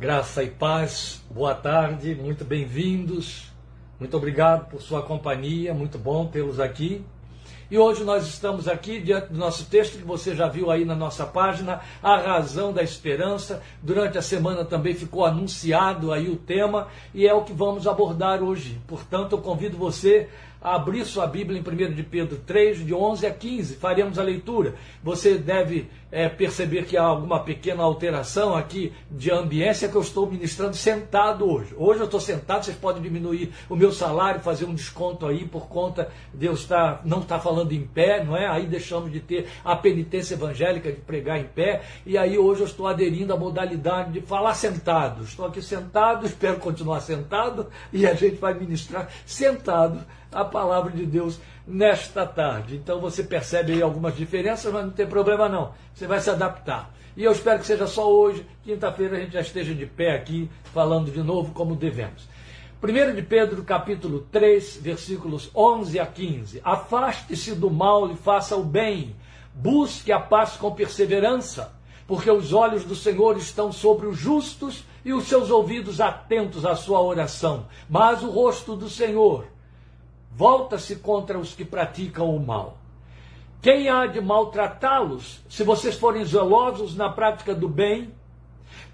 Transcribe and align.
Graça 0.00 0.42
e 0.42 0.48
paz, 0.48 1.22
boa 1.30 1.54
tarde, 1.54 2.14
muito 2.14 2.42
bem-vindos. 2.42 3.52
Muito 3.98 4.16
obrigado 4.16 4.70
por 4.70 4.80
sua 4.80 5.02
companhia, 5.02 5.74
muito 5.74 5.98
bom 5.98 6.26
tê-los 6.26 6.58
aqui. 6.58 7.04
E 7.70 7.76
hoje 7.76 8.02
nós 8.02 8.26
estamos 8.26 8.66
aqui 8.66 8.98
diante 8.98 9.30
do 9.30 9.38
nosso 9.38 9.66
texto 9.66 9.98
que 9.98 10.04
você 10.04 10.34
já 10.34 10.48
viu 10.48 10.70
aí 10.70 10.86
na 10.86 10.94
nossa 10.94 11.26
página, 11.26 11.82
A 12.02 12.16
Razão 12.16 12.72
da 12.72 12.82
Esperança. 12.82 13.62
Durante 13.82 14.16
a 14.16 14.22
semana 14.22 14.64
também 14.64 14.94
ficou 14.94 15.26
anunciado 15.26 16.14
aí 16.14 16.30
o 16.30 16.36
tema 16.36 16.88
e 17.12 17.28
é 17.28 17.34
o 17.34 17.44
que 17.44 17.52
vamos 17.52 17.86
abordar 17.86 18.42
hoje. 18.42 18.80
Portanto, 18.88 19.32
eu 19.32 19.42
convido 19.42 19.76
você 19.76 20.30
a 20.60 20.74
abrir 20.74 21.04
sua 21.04 21.26
Bíblia 21.26 21.58
em 21.58 21.90
1 21.90 21.94
de 21.94 22.02
Pedro 22.02 22.36
3, 22.46 22.84
de 22.84 22.92
11 22.92 23.26
a 23.26 23.30
15. 23.32 23.76
Faremos 23.76 24.18
a 24.18 24.22
leitura. 24.22 24.74
Você 25.02 25.38
deve 25.38 25.88
é, 26.12 26.28
perceber 26.28 26.84
que 26.84 26.96
há 26.96 27.02
alguma 27.02 27.40
pequena 27.40 27.82
alteração 27.82 28.54
aqui 28.54 28.92
de 29.10 29.30
ambiência 29.30 29.88
que 29.88 29.94
eu 29.94 30.00
estou 30.00 30.30
ministrando 30.30 30.76
sentado 30.76 31.48
hoje. 31.48 31.74
Hoje 31.76 32.00
eu 32.00 32.04
estou 32.04 32.20
sentado, 32.20 32.64
vocês 32.64 32.76
podem 32.76 33.02
diminuir 33.02 33.52
o 33.68 33.76
meu 33.76 33.92
salário, 33.92 34.40
fazer 34.40 34.64
um 34.64 34.74
desconto 34.74 35.26
aí 35.26 35.46
por 35.46 35.68
conta 35.68 36.10
de 36.34 36.46
eu 36.46 36.52
estar, 36.52 37.00
não 37.04 37.20
estar 37.20 37.38
falando 37.38 37.72
em 37.72 37.86
pé, 37.86 38.24
não 38.24 38.36
é? 38.36 38.46
Aí 38.46 38.66
deixamos 38.66 39.10
de 39.12 39.20
ter 39.20 39.48
a 39.64 39.76
penitência 39.76 40.34
evangélica 40.34 40.90
de 40.90 41.00
pregar 41.00 41.38
em 41.38 41.44
pé. 41.44 41.82
E 42.04 42.18
aí 42.18 42.36
hoje 42.36 42.60
eu 42.60 42.66
estou 42.66 42.86
aderindo 42.86 43.32
à 43.32 43.36
modalidade 43.36 44.12
de 44.12 44.20
falar 44.20 44.54
sentado. 44.54 45.22
Estou 45.22 45.46
aqui 45.46 45.62
sentado, 45.62 46.26
espero 46.30 46.58
continuar 46.58 47.00
sentado 47.00 47.68
e 47.92 48.06
a 48.06 48.14
gente 48.14 48.36
vai 48.36 48.52
ministrar 48.52 49.08
sentado 49.24 50.04
a 50.32 50.44
palavra 50.44 50.92
de 50.92 51.04
Deus 51.04 51.40
nesta 51.66 52.26
tarde. 52.26 52.76
Então 52.76 53.00
você 53.00 53.22
percebe 53.22 53.72
aí 53.72 53.82
algumas 53.82 54.16
diferenças, 54.16 54.72
mas 54.72 54.84
não 54.84 54.92
tem 54.92 55.06
problema 55.06 55.48
não. 55.48 55.72
Você 55.94 56.06
vai 56.06 56.20
se 56.20 56.30
adaptar. 56.30 56.92
E 57.16 57.24
eu 57.24 57.32
espero 57.32 57.58
que 57.58 57.66
seja 57.66 57.86
só 57.86 58.10
hoje, 58.10 58.46
quinta-feira, 58.62 59.16
a 59.16 59.20
gente 59.20 59.32
já 59.32 59.40
esteja 59.40 59.74
de 59.74 59.84
pé 59.84 60.14
aqui, 60.14 60.48
falando 60.72 61.10
de 61.10 61.22
novo 61.22 61.52
como 61.52 61.74
devemos. 61.74 62.28
1 62.82 63.14
de 63.14 63.22
Pedro, 63.22 63.62
capítulo 63.62 64.26
3, 64.32 64.78
versículos 64.80 65.50
11 65.54 65.98
a 66.00 66.06
15. 66.06 66.60
Afaste-se 66.64 67.54
do 67.54 67.70
mal 67.70 68.10
e 68.10 68.16
faça 68.16 68.56
o 68.56 68.64
bem. 68.64 69.14
Busque 69.52 70.10
a 70.12 70.20
paz 70.20 70.52
com 70.52 70.70
perseverança, 70.72 71.74
porque 72.06 72.30
os 72.30 72.54
olhos 72.54 72.84
do 72.84 72.94
Senhor 72.94 73.36
estão 73.36 73.70
sobre 73.70 74.06
os 74.06 74.16
justos 74.16 74.84
e 75.04 75.12
os 75.12 75.24
seus 75.24 75.50
ouvidos 75.50 76.00
atentos 76.00 76.64
à 76.64 76.74
sua 76.74 77.02
oração. 77.02 77.66
Mas 77.88 78.22
o 78.22 78.30
rosto 78.30 78.74
do 78.74 78.88
Senhor 78.88 79.44
volta-se 80.30 80.96
contra 80.96 81.38
os 81.38 81.54
que 81.54 81.64
praticam 81.64 82.34
o 82.34 82.40
mal. 82.40 82.78
Quem 83.60 83.90
há 83.90 84.06
de 84.06 84.20
maltratá-los, 84.20 85.40
se 85.48 85.62
vocês 85.62 85.96
forem 85.96 86.24
zelosos 86.24 86.96
na 86.96 87.10
prática 87.10 87.54
do 87.54 87.68
bem? 87.68 88.14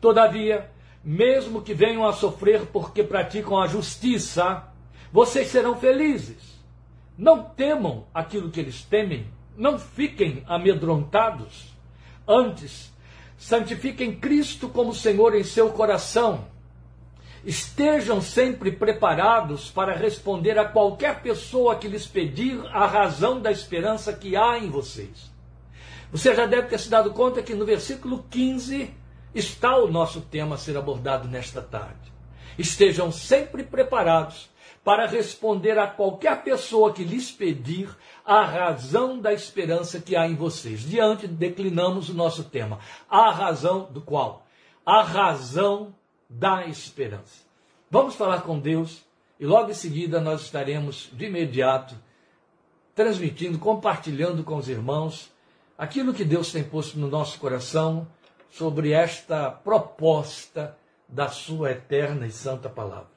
Todavia, 0.00 0.70
mesmo 1.04 1.62
que 1.62 1.72
venham 1.72 2.04
a 2.04 2.12
sofrer 2.12 2.66
porque 2.66 3.02
praticam 3.02 3.60
a 3.60 3.68
justiça, 3.68 4.64
vocês 5.12 5.48
serão 5.48 5.76
felizes. 5.76 6.56
Não 7.16 7.44
temam 7.44 8.06
aquilo 8.12 8.50
que 8.50 8.58
eles 8.58 8.82
temem, 8.82 9.26
não 9.56 9.78
fiquem 9.78 10.42
amedrontados. 10.46 11.72
Antes, 12.26 12.92
santifiquem 13.38 14.18
Cristo 14.18 14.68
como 14.68 14.92
Senhor 14.92 15.34
em 15.36 15.44
seu 15.44 15.70
coração 15.70 16.55
Estejam 17.46 18.20
sempre 18.20 18.72
preparados 18.72 19.70
para 19.70 19.94
responder 19.94 20.58
a 20.58 20.64
qualquer 20.64 21.22
pessoa 21.22 21.76
que 21.76 21.86
lhes 21.86 22.04
pedir 22.04 22.60
a 22.72 22.86
razão 22.86 23.40
da 23.40 23.52
esperança 23.52 24.12
que 24.12 24.34
há 24.34 24.58
em 24.58 24.68
vocês. 24.68 25.30
Você 26.10 26.34
já 26.34 26.44
deve 26.44 26.66
ter 26.66 26.80
se 26.80 26.90
dado 26.90 27.12
conta 27.12 27.40
que 27.40 27.54
no 27.54 27.64
versículo 27.64 28.24
15 28.28 28.92
está 29.32 29.76
o 29.76 29.88
nosso 29.88 30.22
tema 30.22 30.56
a 30.56 30.58
ser 30.58 30.76
abordado 30.76 31.28
nesta 31.28 31.62
tarde. 31.62 32.12
Estejam 32.58 33.12
sempre 33.12 33.62
preparados 33.62 34.50
para 34.82 35.06
responder 35.06 35.78
a 35.78 35.86
qualquer 35.86 36.42
pessoa 36.42 36.92
que 36.92 37.04
lhes 37.04 37.30
pedir 37.30 37.88
a 38.24 38.44
razão 38.44 39.20
da 39.20 39.32
esperança 39.32 40.00
que 40.00 40.16
há 40.16 40.26
em 40.26 40.34
vocês. 40.34 40.80
Diante, 40.80 41.28
declinamos 41.28 42.08
o 42.08 42.14
nosso 42.14 42.42
tema. 42.42 42.80
A 43.08 43.30
razão 43.30 43.86
do 43.88 44.00
qual? 44.00 44.44
A 44.84 45.02
razão 45.02 45.94
da 46.28 46.66
esperança. 46.66 47.44
Vamos 47.90 48.14
falar 48.14 48.42
com 48.42 48.58
Deus 48.58 49.02
e 49.38 49.46
logo 49.46 49.70
em 49.70 49.74
seguida 49.74 50.20
nós 50.20 50.42
estaremos 50.42 51.10
de 51.12 51.26
imediato 51.26 51.94
transmitindo, 52.94 53.58
compartilhando 53.58 54.42
com 54.42 54.56
os 54.56 54.68
irmãos 54.68 55.30
aquilo 55.76 56.14
que 56.14 56.24
Deus 56.24 56.50
tem 56.50 56.64
posto 56.64 56.98
no 56.98 57.08
nosso 57.08 57.38
coração 57.38 58.08
sobre 58.50 58.92
esta 58.92 59.50
proposta 59.50 60.76
da 61.06 61.28
Sua 61.28 61.72
eterna 61.72 62.26
e 62.26 62.32
santa 62.32 62.68
palavra. 62.68 63.10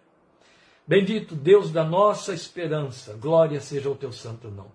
Bendito 0.85 1.35
Deus 1.35 1.71
da 1.71 1.83
nossa 1.83 2.33
esperança, 2.33 3.13
glória 3.13 3.61
seja 3.61 3.89
o 3.89 3.95
teu 3.95 4.11
santo 4.11 4.49
nome. 4.49 4.71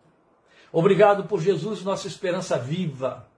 Obrigado 0.72 1.24
por 1.24 1.40
Jesus, 1.40 1.82
nossa 1.84 2.08
esperança 2.08 2.58
viva. 2.58 3.28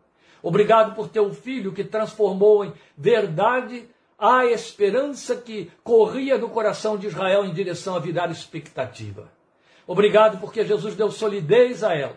Obrigado 0.43 0.95
por 0.95 1.09
teu 1.09 1.35
filho 1.35 1.73
que 1.73 1.83
transformou 1.83 2.65
em 2.65 2.73
verdade 2.97 3.89
a 4.19 4.47
esperança 4.47 5.37
que 5.37 5.71
corria 5.85 6.39
no 6.39 6.49
coração 6.49 6.97
de 6.97 7.07
Israel 7.07 7.45
em 7.45 7.53
direção 7.53 7.95
a 7.97 8.01
virar 8.01 8.31
expectativa. 8.31 9.31
Obrigado 9.87 10.39
porque 10.39 10.65
Jesus 10.65 10.95
deu 10.95 11.11
solidez 11.11 11.85
a 11.85 11.95
ela, 11.95 12.17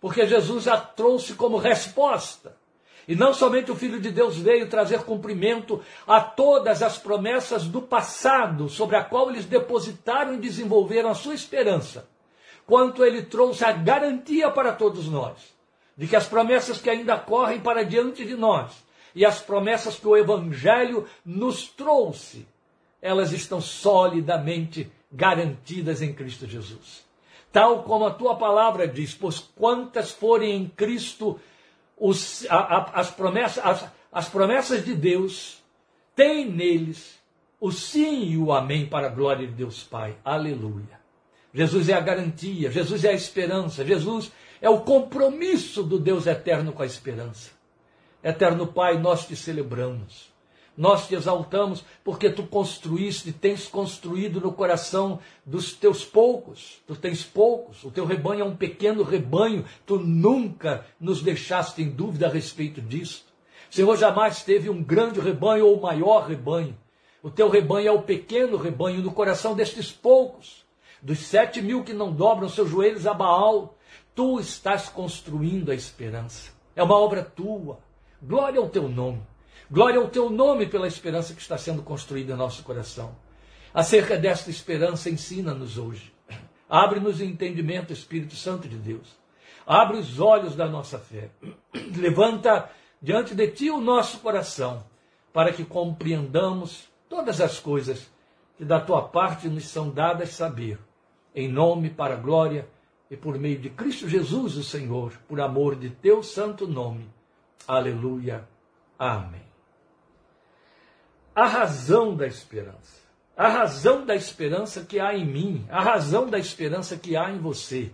porque 0.00 0.26
Jesus 0.26 0.68
a 0.68 0.76
trouxe 0.76 1.34
como 1.34 1.56
resposta. 1.56 2.56
E 3.08 3.16
não 3.16 3.34
somente 3.34 3.70
o 3.70 3.74
Filho 3.74 4.00
de 4.00 4.12
Deus 4.12 4.36
veio 4.36 4.68
trazer 4.68 5.02
cumprimento 5.02 5.82
a 6.06 6.20
todas 6.20 6.82
as 6.82 6.98
promessas 6.98 7.64
do 7.64 7.82
passado 7.82 8.68
sobre 8.68 8.96
a 8.96 9.02
qual 9.02 9.28
eles 9.28 9.44
depositaram 9.44 10.34
e 10.34 10.38
desenvolveram 10.38 11.10
a 11.10 11.14
sua 11.14 11.34
esperança, 11.34 12.08
quanto 12.64 13.04
ele 13.04 13.22
trouxe 13.22 13.64
a 13.64 13.72
garantia 13.72 14.50
para 14.50 14.72
todos 14.72 15.08
nós 15.08 15.52
de 15.96 16.06
que 16.06 16.16
as 16.16 16.26
promessas 16.26 16.80
que 16.80 16.90
ainda 16.90 17.18
correm 17.18 17.60
para 17.60 17.84
diante 17.84 18.24
de 18.24 18.34
nós 18.34 18.72
e 19.14 19.24
as 19.24 19.40
promessas 19.40 19.98
que 19.98 20.06
o 20.06 20.16
Evangelho 20.16 21.06
nos 21.24 21.66
trouxe, 21.66 22.46
elas 23.00 23.32
estão 23.32 23.60
solidamente 23.60 24.90
garantidas 25.10 26.00
em 26.00 26.12
Cristo 26.12 26.46
Jesus. 26.46 27.04
Tal 27.52 27.82
como 27.82 28.06
a 28.06 28.14
tua 28.14 28.36
palavra 28.36 28.88
diz, 28.88 29.14
pois 29.14 29.38
quantas 29.38 30.10
forem 30.10 30.56
em 30.56 30.68
Cristo 30.68 31.38
os, 31.98 32.46
a, 32.48 32.56
a, 32.56 33.00
as, 33.00 33.10
promessas, 33.10 33.64
as, 33.64 33.84
as 34.10 34.28
promessas 34.28 34.84
de 34.84 34.94
Deus, 34.94 35.62
tem 36.16 36.50
neles 36.50 37.20
o 37.60 37.70
sim 37.70 38.24
e 38.24 38.38
o 38.38 38.52
amém 38.52 38.86
para 38.86 39.06
a 39.06 39.10
glória 39.10 39.46
de 39.46 39.52
Deus 39.52 39.84
Pai. 39.84 40.16
Aleluia. 40.24 41.00
Jesus 41.54 41.88
é 41.88 41.92
a 41.92 42.00
garantia, 42.00 42.70
Jesus 42.70 43.04
é 43.04 43.10
a 43.10 43.14
esperança, 43.14 43.84
Jesus 43.84 44.32
é 44.60 44.70
o 44.70 44.80
compromisso 44.80 45.82
do 45.82 45.98
Deus 45.98 46.26
eterno 46.26 46.72
com 46.72 46.82
a 46.82 46.86
esperança. 46.86 47.50
Eterno 48.22 48.66
Pai, 48.66 48.98
nós 48.98 49.26
te 49.26 49.34
celebramos. 49.34 50.32
Nós 50.76 51.06
te 51.06 51.14
exaltamos 51.14 51.84
porque 52.02 52.30
tu 52.30 52.44
construíste, 52.44 53.30
tens 53.32 53.68
construído 53.68 54.40
no 54.40 54.52
coração 54.52 55.18
dos 55.44 55.72
teus 55.74 56.04
poucos. 56.04 56.80
Tu 56.86 56.96
tens 56.96 57.22
poucos, 57.22 57.84
o 57.84 57.90
teu 57.90 58.06
rebanho 58.06 58.40
é 58.40 58.44
um 58.44 58.56
pequeno 58.56 59.02
rebanho. 59.02 59.64
Tu 59.84 59.98
nunca 59.98 60.86
nos 60.98 61.20
deixaste 61.20 61.82
em 61.82 61.90
dúvida 61.90 62.26
a 62.26 62.30
respeito 62.30 62.80
disso. 62.80 63.26
O 63.70 63.74
Senhor 63.74 63.96
jamais 63.96 64.42
teve 64.42 64.70
um 64.70 64.82
grande 64.82 65.20
rebanho 65.20 65.66
ou 65.66 65.80
maior 65.80 66.26
rebanho. 66.26 66.76
O 67.22 67.30
teu 67.30 67.48
rebanho 67.48 67.88
é 67.88 67.92
o 67.92 68.02
pequeno 68.02 68.56
rebanho 68.56 69.02
no 69.02 69.12
coração 69.12 69.54
destes 69.54 69.92
poucos. 69.92 70.64
Dos 71.02 71.18
sete 71.18 71.60
mil 71.60 71.84
que 71.84 71.92
não 71.92 72.12
dobram 72.12 72.48
seus 72.48 72.70
joelhos 72.70 73.06
a 73.06 73.12
Baal, 73.12 73.76
tu 74.14 74.40
estás 74.40 74.88
construindo 74.88 75.70
a 75.70 75.74
esperança. 75.74 76.50
É 76.74 76.82
uma 76.82 76.96
obra 76.96 77.22
tua. 77.22 77.78
Glória 78.24 78.60
ao 78.60 78.68
teu 78.68 78.88
nome. 78.88 79.20
Glória 79.68 79.98
ao 79.98 80.06
teu 80.06 80.30
nome 80.30 80.66
pela 80.66 80.86
esperança 80.86 81.34
que 81.34 81.40
está 81.40 81.58
sendo 81.58 81.82
construída 81.82 82.34
em 82.34 82.36
nosso 82.36 82.62
coração. 82.62 83.16
Acerca 83.74 84.16
desta 84.16 84.48
esperança, 84.48 85.10
ensina-nos 85.10 85.76
hoje. 85.76 86.14
Abre-nos 86.68 87.18
o 87.18 87.24
entendimento, 87.24 87.92
Espírito 87.92 88.36
Santo 88.36 88.68
de 88.68 88.76
Deus. 88.76 89.18
Abre 89.66 89.96
os 89.96 90.20
olhos 90.20 90.54
da 90.54 90.68
nossa 90.68 91.00
fé. 91.00 91.30
Levanta 91.96 92.70
diante 93.00 93.34
de 93.34 93.48
ti 93.48 93.70
o 93.70 93.80
nosso 93.80 94.20
coração, 94.20 94.84
para 95.32 95.52
que 95.52 95.64
compreendamos 95.64 96.88
todas 97.08 97.40
as 97.40 97.58
coisas 97.58 98.08
que 98.56 98.64
da 98.64 98.78
tua 98.78 99.02
parte 99.02 99.48
nos 99.48 99.66
são 99.66 99.90
dadas 99.90 100.30
saber. 100.30 100.78
Em 101.34 101.48
nome, 101.48 101.90
para 101.90 102.14
a 102.14 102.18
glória 102.18 102.68
e 103.10 103.16
por 103.16 103.36
meio 103.36 103.58
de 103.58 103.68
Cristo 103.68 104.08
Jesus, 104.08 104.56
o 104.56 104.62
Senhor, 104.62 105.12
por 105.26 105.40
amor 105.40 105.74
de 105.74 105.90
teu 105.90 106.22
santo 106.22 106.68
nome. 106.68 107.10
Aleluia. 107.66 108.48
Amém. 108.98 109.42
A 111.34 111.46
razão 111.46 112.14
da 112.16 112.26
esperança. 112.26 113.02
A 113.36 113.48
razão 113.48 114.04
da 114.04 114.14
esperança 114.14 114.84
que 114.84 115.00
há 115.00 115.14
em 115.14 115.24
mim, 115.24 115.66
a 115.70 115.80
razão 115.80 116.28
da 116.28 116.38
esperança 116.38 116.96
que 116.96 117.16
há 117.16 117.30
em 117.30 117.38
você. 117.38 117.90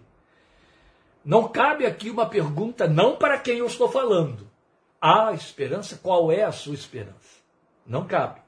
Não 1.25 1.49
cabe 1.49 1.87
aqui 1.87 2.11
uma 2.11 2.27
pergunta, 2.27 2.89
não 2.89 3.17
para 3.17 3.39
quem 3.39 3.59
eu 3.59 3.67
estou 3.67 3.89
falando. 3.89 4.49
Há 5.01 5.33
esperança? 5.33 5.99
Qual 6.03 6.33
é 6.33 6.43
a 6.43 6.51
sua 6.51 6.75
esperança? 6.75 7.39
Não 7.87 8.07
cabe. 8.07 8.41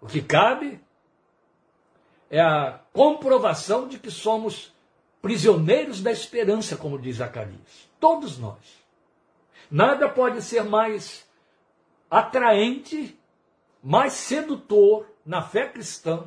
O 0.00 0.06
que 0.06 0.22
cabe 0.22 0.80
é 2.30 2.40
a 2.40 2.80
comprovação 2.92 3.88
de 3.88 3.98
que 3.98 4.10
somos 4.10 4.72
prisioneiros 5.20 6.00
da 6.00 6.12
esperança, 6.12 6.76
como 6.76 6.98
diz 6.98 7.16
Zacarias. 7.16 7.88
Todos 7.98 8.38
nós. 8.38 8.83
Nada 9.70 10.08
pode 10.08 10.42
ser 10.42 10.64
mais 10.64 11.24
atraente, 12.10 13.18
mais 13.82 14.12
sedutor 14.12 15.06
na 15.24 15.42
fé 15.42 15.66
cristã 15.66 16.24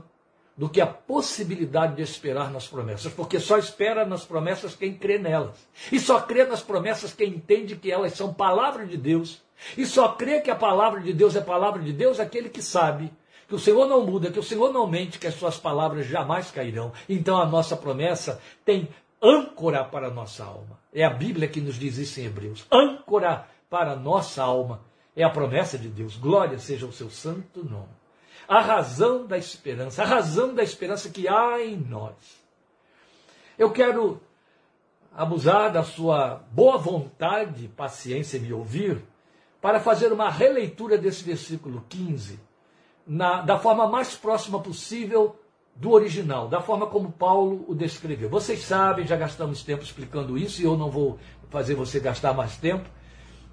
do 0.58 0.68
que 0.68 0.82
a 0.82 0.88
possibilidade 0.88 1.96
de 1.96 2.02
esperar 2.02 2.52
nas 2.52 2.68
promessas, 2.68 3.14
porque 3.14 3.40
só 3.40 3.60
espera 3.60 4.06
nas 4.06 4.26
promessas 4.26 4.76
quem 4.76 4.96
crê 4.96 5.20
nelas. 5.20 5.56
E 5.92 6.00
só 6.00 6.20
crê 6.20 6.46
nas 6.46 6.64
promessas 6.64 7.14
quem 7.14 7.30
entende 7.30 7.76
que 7.76 7.92
elas 7.92 8.14
são 8.14 8.34
palavra 8.34 8.86
de 8.86 8.98
Deus. 8.98 9.40
E 9.78 9.86
só 9.86 10.10
crê 10.10 10.42
que 10.42 10.50
a 10.50 10.56
palavra 10.56 11.00
de 11.00 11.14
Deus 11.14 11.36
é 11.36 11.42
palavra 11.42 11.82
de 11.82 11.94
Deus 11.94 12.20
aquele 12.20 12.50
que 12.50 12.62
sabe 12.62 13.14
que 13.48 13.56
o 13.56 13.60
Senhor 13.60 13.88
não 13.88 14.06
muda, 14.06 14.32
que 14.32 14.40
o 14.40 14.44
Senhor 14.44 14.74
não 14.74 14.88
mente, 14.88 15.20
que 15.20 15.28
as 15.28 15.36
suas 15.36 15.58
palavras 15.58 16.08
jamais 16.08 16.52
cairão. 16.52 16.92
Então 17.08 17.40
a 17.40 17.46
nossa 17.46 17.78
promessa 17.78 18.42
tem 18.66 18.90
âncora 19.22 19.84
para 19.84 20.08
a 20.08 20.12
nossa 20.12 20.44
alma. 20.44 20.80
É 20.98 21.04
a 21.04 21.12
Bíblia 21.12 21.48
que 21.48 21.62
nos 21.62 21.76
diz 21.76 21.96
isso 22.00 22.20
em 22.20 22.26
Hebreus. 22.26 22.66
Âncora 22.72 23.48
para 23.70 23.92
a 23.92 23.96
nossa 23.96 24.42
alma. 24.42 24.82
É 25.16 25.24
a 25.24 25.30
promessa 25.30 25.78
de 25.78 25.90
Deus. 25.90 26.18
Glória 26.18 26.58
seja 26.58 26.88
o 26.88 26.92
seu 26.92 27.12
santo 27.12 27.64
nome. 27.64 27.96
A 28.48 28.62
razão 28.62 29.28
da 29.28 29.38
esperança, 29.38 30.02
a 30.02 30.08
razão 30.08 30.56
da 30.56 30.64
esperança 30.64 31.12
que 31.12 31.28
há 31.28 31.64
em 31.64 31.78
nós. 31.78 32.16
Eu 33.60 33.72
quero 33.72 34.20
abusar 35.16 35.72
da 35.72 35.84
sua 35.84 36.42
boa 36.52 36.80
vontade, 36.80 37.68
paciência 37.78 38.38
em 38.38 38.42
me 38.42 38.54
ouvir, 38.54 39.00
para 39.62 39.80
fazer 39.80 40.12
uma 40.12 40.32
releitura 40.32 40.98
desse 40.98 41.24
versículo 41.24 41.86
15, 41.88 42.40
na, 43.06 43.42
da 43.42 43.60
forma 43.60 43.88
mais 43.88 44.16
próxima 44.16 44.60
possível 44.60 45.40
do 45.80 45.92
original, 45.92 46.48
da 46.48 46.60
forma 46.60 46.88
como 46.88 47.12
Paulo 47.12 47.64
o 47.68 47.76
descreveu. 47.76 48.30
Vocês 48.30 48.62
sabem, 48.64 49.06
já 49.06 49.16
gastamos 49.16 49.64
tempo 49.64 49.84
explicando 49.84 50.38
isso 50.38 50.62
e 50.62 50.66
eu 50.66 50.76
não 50.76 50.90
vou 50.90 51.20
fazer 51.50 51.76
você 51.76 52.00
gastar 52.00 52.34
mais 52.34 52.58
tempo, 52.58 52.90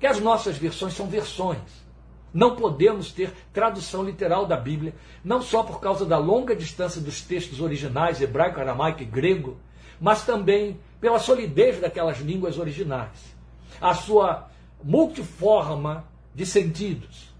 que 0.01 0.07
as 0.07 0.21
nossas 0.21 0.57
versões 0.57 0.95
são 0.95 1.07
versões. 1.07 1.85
Não 2.33 2.57
podemos 2.57 3.13
ter 3.13 3.33
tradução 3.53 4.03
literal 4.03 4.47
da 4.47 4.57
Bíblia, 4.57 4.95
não 5.23 5.41
só 5.41 5.63
por 5.63 5.81
causa 5.81 6.05
da 6.05 6.19
longa 6.19 6.57
distância 6.57 7.01
dos 7.01 7.21
textos 7.21 7.61
originais, 7.61 8.21
hebraico, 8.21 8.59
aramaico 8.59 9.03
e 9.03 9.07
grego, 9.07 9.57
mas 10.01 10.25
também 10.25 10.81
pela 11.01 11.19
solidez 11.19 11.79
daquelas 11.79 12.19
línguas 12.19 12.59
originais, 12.59 13.37
a 13.81 13.95
sua 13.95 14.49
multiforma 14.83 16.05
de 16.35 16.45
sentidos 16.45 17.34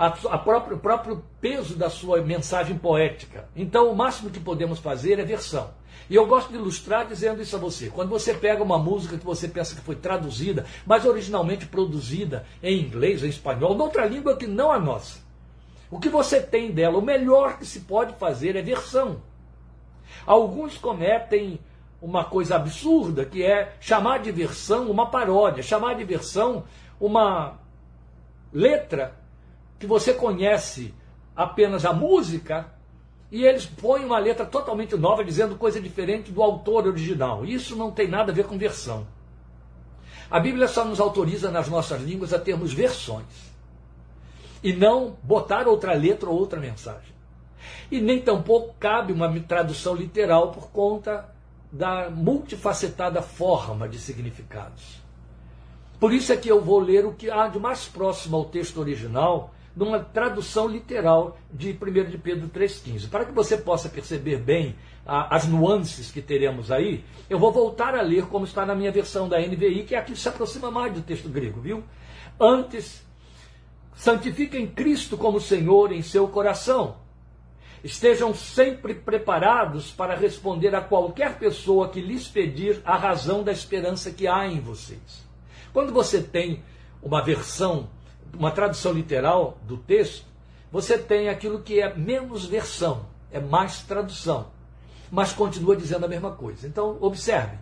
a, 0.00 0.06
a 0.06 0.38
próprio, 0.38 0.78
o 0.78 0.80
próprio 0.80 1.22
peso 1.42 1.76
da 1.76 1.90
sua 1.90 2.22
mensagem 2.22 2.78
poética. 2.78 3.50
Então, 3.54 3.92
o 3.92 3.94
máximo 3.94 4.30
que 4.30 4.40
podemos 4.40 4.78
fazer 4.78 5.18
é 5.18 5.24
versão. 5.24 5.74
E 6.08 6.14
eu 6.14 6.26
gosto 6.26 6.48
de 6.48 6.56
ilustrar 6.56 7.06
dizendo 7.06 7.42
isso 7.42 7.54
a 7.54 7.58
você. 7.58 7.90
Quando 7.90 8.08
você 8.08 8.32
pega 8.32 8.62
uma 8.62 8.78
música 8.78 9.18
que 9.18 9.24
você 9.26 9.46
pensa 9.46 9.74
que 9.74 9.82
foi 9.82 9.94
traduzida, 9.94 10.64
mas 10.86 11.04
originalmente 11.04 11.66
produzida 11.66 12.46
em 12.62 12.80
inglês, 12.80 13.22
em 13.22 13.28
espanhol, 13.28 13.74
noutra 13.74 14.06
língua 14.06 14.36
que 14.36 14.46
não 14.46 14.72
a 14.72 14.78
nossa. 14.78 15.18
O 15.90 16.00
que 16.00 16.08
você 16.08 16.40
tem 16.40 16.70
dela, 16.70 16.96
o 16.96 17.02
melhor 17.02 17.58
que 17.58 17.66
se 17.66 17.80
pode 17.80 18.14
fazer 18.14 18.56
é 18.56 18.62
versão. 18.62 19.20
Alguns 20.26 20.78
cometem 20.78 21.60
uma 22.00 22.24
coisa 22.24 22.56
absurda, 22.56 23.26
que 23.26 23.42
é 23.42 23.74
chamar 23.78 24.20
de 24.20 24.32
versão 24.32 24.90
uma 24.90 25.10
paródia, 25.10 25.62
chamar 25.62 25.94
de 25.94 26.04
versão 26.04 26.64
uma 26.98 27.58
letra 28.50 29.19
que 29.80 29.86
você 29.86 30.12
conhece 30.12 30.94
apenas 31.34 31.86
a 31.86 31.92
música 31.92 32.70
e 33.32 33.44
eles 33.46 33.64
põem 33.64 34.04
uma 34.04 34.18
letra 34.18 34.44
totalmente 34.44 34.94
nova 34.94 35.24
dizendo 35.24 35.56
coisa 35.56 35.80
diferente 35.80 36.30
do 36.30 36.42
autor 36.42 36.86
original. 36.86 37.46
Isso 37.46 37.74
não 37.74 37.90
tem 37.90 38.06
nada 38.06 38.30
a 38.30 38.34
ver 38.34 38.44
com 38.44 38.58
versão. 38.58 39.06
A 40.30 40.38
Bíblia 40.38 40.68
só 40.68 40.84
nos 40.84 41.00
autoriza 41.00 41.50
nas 41.50 41.66
nossas 41.66 42.02
línguas 42.02 42.34
a 42.34 42.38
termos 42.38 42.74
versões 42.74 43.50
e 44.62 44.74
não 44.74 45.16
botar 45.22 45.66
outra 45.66 45.94
letra 45.94 46.28
ou 46.28 46.38
outra 46.38 46.60
mensagem. 46.60 47.14
E 47.90 48.02
nem 48.02 48.20
tampouco 48.20 48.74
cabe 48.78 49.14
uma 49.14 49.32
tradução 49.40 49.94
literal 49.94 50.52
por 50.52 50.70
conta 50.70 51.34
da 51.72 52.10
multifacetada 52.10 53.22
forma 53.22 53.88
de 53.88 53.98
significados. 53.98 55.00
Por 55.98 56.12
isso 56.12 56.32
é 56.32 56.36
que 56.36 56.50
eu 56.50 56.60
vou 56.60 56.80
ler 56.80 57.06
o 57.06 57.14
que 57.14 57.30
há 57.30 57.48
de 57.48 57.58
mais 57.58 57.86
próximo 57.86 58.36
ao 58.36 58.44
texto 58.44 58.78
original 58.78 59.54
numa 59.74 60.00
tradução 60.00 60.66
literal 60.66 61.38
de 61.52 61.70
1 61.80 62.10
de 62.10 62.18
Pedro 62.18 62.48
3,15. 62.48 63.08
Para 63.08 63.24
que 63.24 63.32
você 63.32 63.56
possa 63.56 63.88
perceber 63.88 64.38
bem 64.38 64.76
a, 65.06 65.34
as 65.34 65.46
nuances 65.46 66.10
que 66.10 66.20
teremos 66.20 66.70
aí, 66.70 67.04
eu 67.28 67.38
vou 67.38 67.52
voltar 67.52 67.94
a 67.94 68.02
ler 68.02 68.26
como 68.26 68.44
está 68.44 68.66
na 68.66 68.74
minha 68.74 68.90
versão 68.90 69.28
da 69.28 69.38
NVI, 69.38 69.84
que 69.84 69.94
é 69.94 69.98
a 69.98 70.02
que 70.02 70.16
se 70.16 70.28
aproxima 70.28 70.70
mais 70.70 70.92
do 70.92 71.02
texto 71.02 71.28
grego, 71.28 71.60
viu? 71.60 71.84
Antes, 72.38 73.04
santifiquem 73.94 74.66
Cristo 74.66 75.16
como 75.16 75.40
Senhor 75.40 75.92
em 75.92 76.02
seu 76.02 76.26
coração. 76.28 76.96
Estejam 77.82 78.34
sempre 78.34 78.94
preparados 78.94 79.90
para 79.90 80.14
responder 80.14 80.74
a 80.74 80.82
qualquer 80.82 81.38
pessoa 81.38 81.88
que 81.88 82.00
lhes 82.00 82.28
pedir 82.28 82.82
a 82.84 82.96
razão 82.96 83.42
da 83.42 83.52
esperança 83.52 84.10
que 84.10 84.26
há 84.26 84.46
em 84.46 84.60
vocês. 84.60 85.26
Quando 85.72 85.92
você 85.92 86.20
tem 86.20 86.62
uma 87.02 87.22
versão 87.22 87.88
uma 88.38 88.50
tradução 88.50 88.92
literal 88.92 89.58
do 89.66 89.76
texto, 89.76 90.26
você 90.70 90.96
tem 90.96 91.28
aquilo 91.28 91.62
que 91.62 91.80
é 91.80 91.94
menos 91.94 92.44
versão, 92.44 93.06
é 93.30 93.40
mais 93.40 93.80
tradução, 93.82 94.48
mas 95.10 95.32
continua 95.32 95.76
dizendo 95.76 96.04
a 96.04 96.08
mesma 96.08 96.30
coisa. 96.32 96.66
Então, 96.66 96.96
observe. 97.00 97.58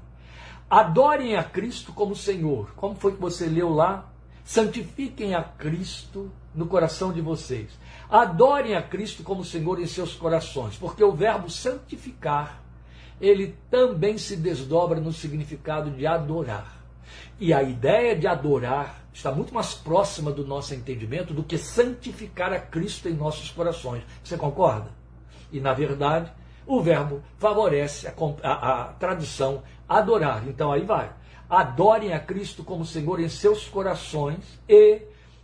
Adorem 0.69 1.35
a 1.35 1.43
Cristo 1.43 1.95
como 1.95 2.15
Senhor. 2.15 2.73
Como 2.77 2.95
foi 2.95 3.13
que 3.13 3.21
você 3.21 3.47
leu 3.47 3.71
lá? 3.71 4.13
Santifiquem 4.45 5.35
a 5.35 5.43
Cristo 5.43 6.31
no 6.55 6.67
coração 6.67 7.11
de 7.13 7.23
vocês. 7.23 7.71
Adorem 8.11 8.75
a 8.75 8.83
Cristo 8.83 9.23
como 9.23 9.45
Senhor 9.45 9.81
em 9.81 9.87
seus 9.87 10.15
corações, 10.15 10.77
porque 10.77 11.03
o 11.03 11.13
verbo 11.13 11.49
santificar, 11.49 12.63
ele 13.21 13.57
também 13.71 14.19
se 14.19 14.37
desdobra 14.37 15.01
no 15.01 15.13
significado 15.13 15.91
de 15.91 16.07
adorar. 16.07 16.83
E 17.41 17.53
a 17.53 17.63
ideia 17.63 18.15
de 18.15 18.27
adorar 18.27 19.08
está 19.19 19.33
muito 19.33 19.53
mais 19.53 19.75
próxima 19.75 20.31
do 20.31 20.47
nosso 20.47 20.73
entendimento 20.73 21.35
do 21.35 21.43
que 21.43 21.59
santificar 21.59 22.53
a 22.53 22.61
Cristo 22.61 23.09
em 23.09 23.15
nossos 23.15 23.51
corações. 23.51 24.05
Você 24.23 24.37
concorda? 24.37 24.93
E, 25.51 25.59
na 25.59 25.75
verdade, 25.75 26.31
o 26.65 26.81
verbo 26.81 27.21
favorece 27.37 28.07
a, 28.07 28.13
a, 28.45 28.83
a 28.83 28.85
tradução 28.93 29.65
adorar. 29.89 30.47
Então 30.47 30.71
aí 30.71 30.85
vai. 30.85 31.11
Adorem 31.51 32.13
a 32.13 32.21
Cristo 32.21 32.63
como 32.63 32.85
Senhor 32.85 33.19
em 33.19 33.29
seus 33.29 33.67
corações 33.67 34.61
e 34.69 35.03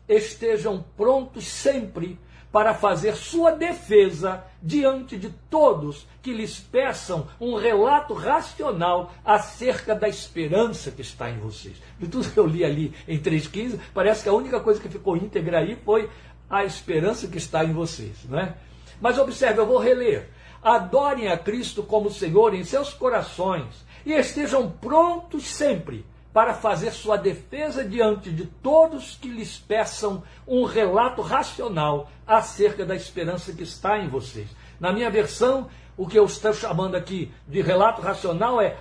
estejam 0.09 0.85
prontos 0.97 1.45
sempre 1.45 2.17
para 2.55 2.73
fazer 2.73 3.17
sua 3.17 3.51
defesa 3.51 4.45
diante 4.63 5.17
de 5.17 5.29
todos 5.51 6.07
que 6.23 6.33
lhes 6.33 6.61
peçam 6.61 7.27
um 7.41 7.57
relato 7.57 8.15
racional 8.15 9.13
acerca 9.25 9.93
da 9.93 10.09
esperança 10.09 10.93
que 10.93 11.03
está 11.03 11.29
em 11.29 11.41
vocês. 11.41 11.75
De 11.99 12.07
tudo 12.07 12.31
que 12.31 12.39
eu 12.39 12.47
li 12.47 12.65
ali 12.65 12.95
em 13.09 13.19
3,15, 13.19 13.81
parece 13.93 14.23
que 14.23 14.29
a 14.29 14.33
única 14.33 14.61
coisa 14.61 14.81
que 14.81 14.89
ficou 14.89 15.17
íntegra 15.17 15.59
aí 15.59 15.77
foi 15.85 16.09
a 16.49 16.65
esperança 16.65 17.27
que 17.27 17.39
está 17.39 17.65
em 17.65 17.73
vocês. 17.73 18.19
Não 18.29 18.39
é? 18.39 18.55
Mas 19.01 19.19
observe, 19.19 19.59
eu 19.59 19.67
vou 19.67 19.79
reler. 19.79 20.29
Adorem 20.63 21.27
a 21.27 21.37
Cristo 21.37 21.83
como 21.83 22.09
Senhor 22.09 22.55
em 22.55 22.63
seus 22.63 22.95
corações 22.95 23.85
e 24.07 24.13
estejam 24.13 24.71
prontos 24.71 25.45
sempre 25.45 26.07
para 26.35 26.53
fazer 26.53 26.91
sua 26.91 27.17
defesa 27.17 27.85
diante 27.85 28.29
de 28.29 28.45
todos 28.45 29.17
que 29.17 29.29
lhes 29.29 29.57
peçam 29.57 30.25
um 30.49 30.65
relato 30.65 31.23
racional 31.23 32.11
acerca 32.27 32.85
da 32.85 32.97
esperança 32.97 33.53
que 33.53 33.63
está 33.63 34.01
em 34.01 34.09
vocês. 34.09 34.49
Na 34.81 34.93
minha 34.93 35.09
versão, 35.09 35.71
o 35.97 36.09
que 36.09 36.19
eu 36.19 36.25
estou 36.25 36.53
chamando 36.53 36.97
aqui 36.97 37.33
de 37.47 37.63
relato 37.63 38.03
racional 38.03 38.61
é 38.61 38.77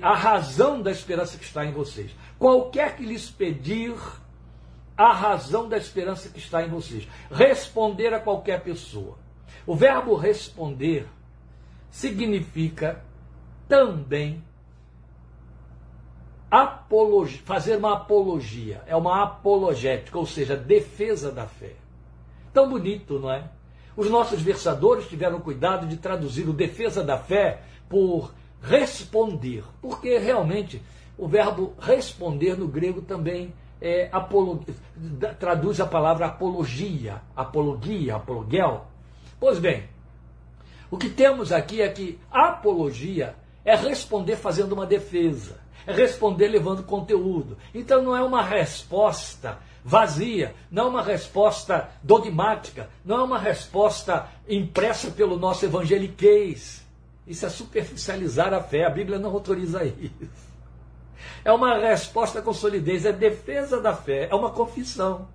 a 0.00 0.14
razão 0.14 0.80
da 0.80 0.90
esperança 0.90 1.36
que 1.36 1.44
está 1.44 1.62
em 1.62 1.72
vocês. 1.72 2.10
Qualquer 2.38 2.96
que 2.96 3.04
lhes 3.04 3.28
pedir 3.28 3.94
a 4.96 5.12
razão 5.12 5.68
da 5.68 5.76
esperança 5.76 6.30
que 6.30 6.38
está 6.38 6.64
em 6.64 6.70
vocês. 6.70 7.06
Responder 7.30 8.14
a 8.14 8.20
qualquer 8.20 8.62
pessoa. 8.62 9.18
O 9.66 9.76
verbo 9.76 10.14
responder 10.14 11.06
significa 11.90 13.04
também 13.68 14.42
fazer 17.44 17.76
uma 17.76 17.94
apologia, 17.94 18.82
é 18.86 18.94
uma 18.94 19.22
apologética, 19.22 20.18
ou 20.18 20.26
seja, 20.26 20.56
defesa 20.56 21.32
da 21.32 21.46
fé. 21.46 21.72
Tão 22.52 22.68
bonito, 22.68 23.18
não 23.18 23.30
é? 23.30 23.44
Os 23.96 24.10
nossos 24.10 24.40
versadores 24.40 25.08
tiveram 25.08 25.40
cuidado 25.40 25.86
de 25.86 25.96
traduzir 25.96 26.48
o 26.48 26.52
defesa 26.52 27.02
da 27.02 27.16
fé 27.18 27.62
por 27.88 28.32
responder, 28.60 29.64
porque 29.80 30.18
realmente 30.18 30.82
o 31.16 31.28
verbo 31.28 31.74
responder 31.78 32.56
no 32.56 32.66
grego 32.66 33.02
também 33.02 33.52
é 33.80 34.10
traduz 35.38 35.80
a 35.80 35.86
palavra 35.86 36.26
apologia, 36.26 37.20
apologia, 37.36 38.16
apologel. 38.16 38.86
Pois 39.38 39.58
bem, 39.58 39.84
o 40.90 40.96
que 40.96 41.10
temos 41.10 41.52
aqui 41.52 41.82
é 41.82 41.88
que 41.88 42.18
apologia 42.30 43.34
é 43.64 43.74
responder 43.76 44.36
fazendo 44.36 44.72
uma 44.72 44.86
defesa, 44.86 45.60
é 45.86 45.92
responder 45.92 46.48
levando 46.48 46.82
conteúdo. 46.82 47.56
Então 47.74 48.02
não 48.02 48.16
é 48.16 48.22
uma 48.22 48.42
resposta 48.42 49.58
vazia, 49.84 50.54
não 50.70 50.84
é 50.84 50.88
uma 50.88 51.02
resposta 51.02 51.90
dogmática, 52.02 52.88
não 53.04 53.20
é 53.20 53.22
uma 53.22 53.38
resposta 53.38 54.28
impressa 54.48 55.10
pelo 55.10 55.38
nosso 55.38 55.64
evangeliquez. 55.66 56.82
Isso 57.26 57.44
é 57.44 57.48
superficializar 57.48 58.52
a 58.54 58.62
fé, 58.62 58.84
a 58.84 58.90
Bíblia 58.90 59.18
não 59.18 59.30
autoriza 59.30 59.84
isso. 59.84 60.44
É 61.44 61.52
uma 61.52 61.78
resposta 61.78 62.40
com 62.40 62.52
solidez, 62.52 63.04
é 63.04 63.12
defesa 63.12 63.80
da 63.80 63.94
fé, 63.94 64.28
é 64.30 64.34
uma 64.34 64.50
confissão. 64.50 65.28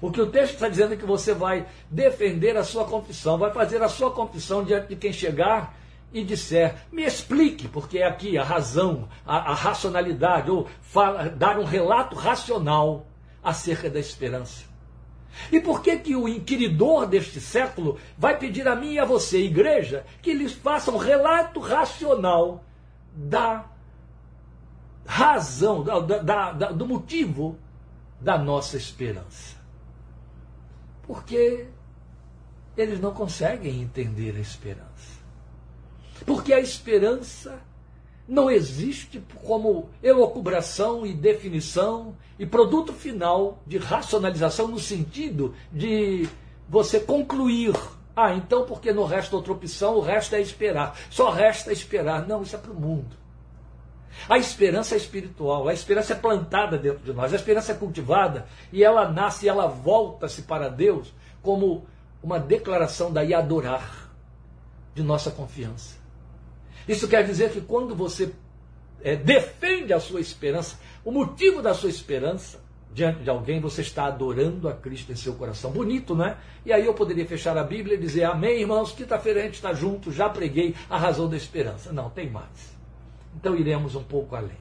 O 0.00 0.10
que 0.10 0.20
o 0.20 0.26
texto 0.26 0.54
está 0.54 0.68
dizendo 0.68 0.94
é 0.94 0.96
que 0.96 1.04
você 1.04 1.34
vai 1.34 1.66
defender 1.90 2.56
a 2.56 2.64
sua 2.64 2.84
confissão, 2.84 3.38
vai 3.38 3.52
fazer 3.52 3.82
a 3.82 3.88
sua 3.88 4.10
confissão 4.10 4.64
diante 4.64 4.88
de 4.88 4.96
quem 4.96 5.12
chegar 5.12 5.76
e 6.12 6.22
disser, 6.22 6.74
me 6.92 7.04
explique, 7.04 7.68
porque 7.68 7.98
é 7.98 8.06
aqui 8.06 8.36
a 8.36 8.44
razão, 8.44 9.08
a, 9.24 9.52
a 9.52 9.54
racionalidade, 9.54 10.50
ou 10.50 10.68
fala, 10.82 11.30
dar 11.30 11.58
um 11.58 11.64
relato 11.64 12.14
racional 12.14 13.06
acerca 13.42 13.88
da 13.88 13.98
esperança. 13.98 14.64
E 15.50 15.60
por 15.60 15.82
que 15.82 15.96
que 15.98 16.14
o 16.14 16.28
inquiridor 16.28 17.06
deste 17.06 17.40
século 17.40 17.98
vai 18.18 18.38
pedir 18.38 18.68
a 18.68 18.76
mim 18.76 18.92
e 18.92 18.98
a 18.98 19.04
você, 19.04 19.38
igreja, 19.38 20.04
que 20.20 20.34
lhes 20.34 20.52
faça 20.52 20.90
um 20.90 20.98
relato 20.98 21.58
racional 21.58 22.62
da 23.14 23.64
razão, 25.06 25.82
da, 25.82 25.98
da, 26.00 26.52
da, 26.52 26.72
do 26.72 26.86
motivo 26.86 27.58
da 28.20 28.36
nossa 28.36 28.76
esperança? 28.76 29.56
Porque 31.04 31.66
eles 32.76 33.00
não 33.00 33.12
conseguem 33.12 33.80
entender 33.80 34.36
a 34.36 34.40
esperança. 34.40 35.11
Porque 36.24 36.52
a 36.52 36.60
esperança 36.60 37.60
não 38.28 38.50
existe 38.50 39.22
como 39.44 39.90
elocubração 40.02 41.04
e 41.04 41.12
definição 41.12 42.16
e 42.38 42.46
produto 42.46 42.92
final 42.92 43.58
de 43.66 43.78
racionalização 43.78 44.68
no 44.68 44.78
sentido 44.78 45.54
de 45.70 46.28
você 46.68 47.00
concluir. 47.00 47.74
Ah, 48.14 48.34
então 48.34 48.64
porque 48.64 48.92
não 48.92 49.04
resta 49.04 49.36
outra 49.36 49.52
opção, 49.52 49.96
o 49.96 50.00
resto 50.00 50.34
é 50.34 50.40
esperar. 50.40 50.98
Só 51.10 51.30
resta 51.30 51.72
esperar. 51.72 52.26
Não, 52.26 52.42
isso 52.42 52.56
é 52.56 52.58
para 52.58 52.72
o 52.72 52.80
mundo. 52.80 53.16
A 54.28 54.38
esperança 54.38 54.94
é 54.94 54.98
espiritual, 54.98 55.68
a 55.68 55.72
esperança 55.72 56.12
é 56.12 56.16
plantada 56.16 56.76
dentro 56.78 57.02
de 57.02 57.12
nós, 57.12 57.32
a 57.32 57.36
esperança 57.36 57.72
é 57.72 57.74
cultivada 57.74 58.46
e 58.70 58.84
ela 58.84 59.10
nasce 59.10 59.46
e 59.46 59.48
ela 59.48 59.66
volta-se 59.66 60.42
para 60.42 60.68
Deus 60.68 61.12
como 61.42 61.86
uma 62.22 62.38
declaração 62.38 63.12
daí 63.12 63.34
adorar 63.34 64.10
de 64.94 65.02
nossa 65.02 65.30
confiança. 65.30 66.01
Isso 66.88 67.08
quer 67.08 67.24
dizer 67.24 67.50
que 67.50 67.60
quando 67.60 67.94
você 67.94 68.32
é, 69.02 69.16
defende 69.16 69.92
a 69.92 70.00
sua 70.00 70.20
esperança, 70.20 70.78
o 71.04 71.10
motivo 71.10 71.60
da 71.62 71.74
sua 71.74 71.90
esperança 71.90 72.60
diante 72.92 73.22
de 73.22 73.30
alguém, 73.30 73.60
você 73.60 73.80
está 73.80 74.06
adorando 74.06 74.68
a 74.68 74.74
Cristo 74.74 75.10
em 75.12 75.16
seu 75.16 75.34
coração. 75.34 75.70
Bonito, 75.70 76.14
não 76.14 76.26
é? 76.26 76.36
E 76.64 76.72
aí 76.72 76.84
eu 76.84 76.94
poderia 76.94 77.26
fechar 77.26 77.56
a 77.56 77.64
Bíblia 77.64 77.96
e 77.96 77.98
dizer: 78.00 78.24
Amém, 78.24 78.60
irmãos, 78.60 78.92
quinta-feira 78.92 79.40
a 79.40 79.42
gente 79.44 79.54
está 79.54 79.72
junto, 79.72 80.12
já 80.12 80.28
preguei 80.28 80.74
a 80.88 80.98
razão 80.98 81.28
da 81.28 81.36
esperança. 81.36 81.92
Não, 81.92 82.10
tem 82.10 82.30
mais. 82.30 82.76
Então 83.34 83.56
iremos 83.56 83.94
um 83.94 84.04
pouco 84.04 84.36
além. 84.36 84.60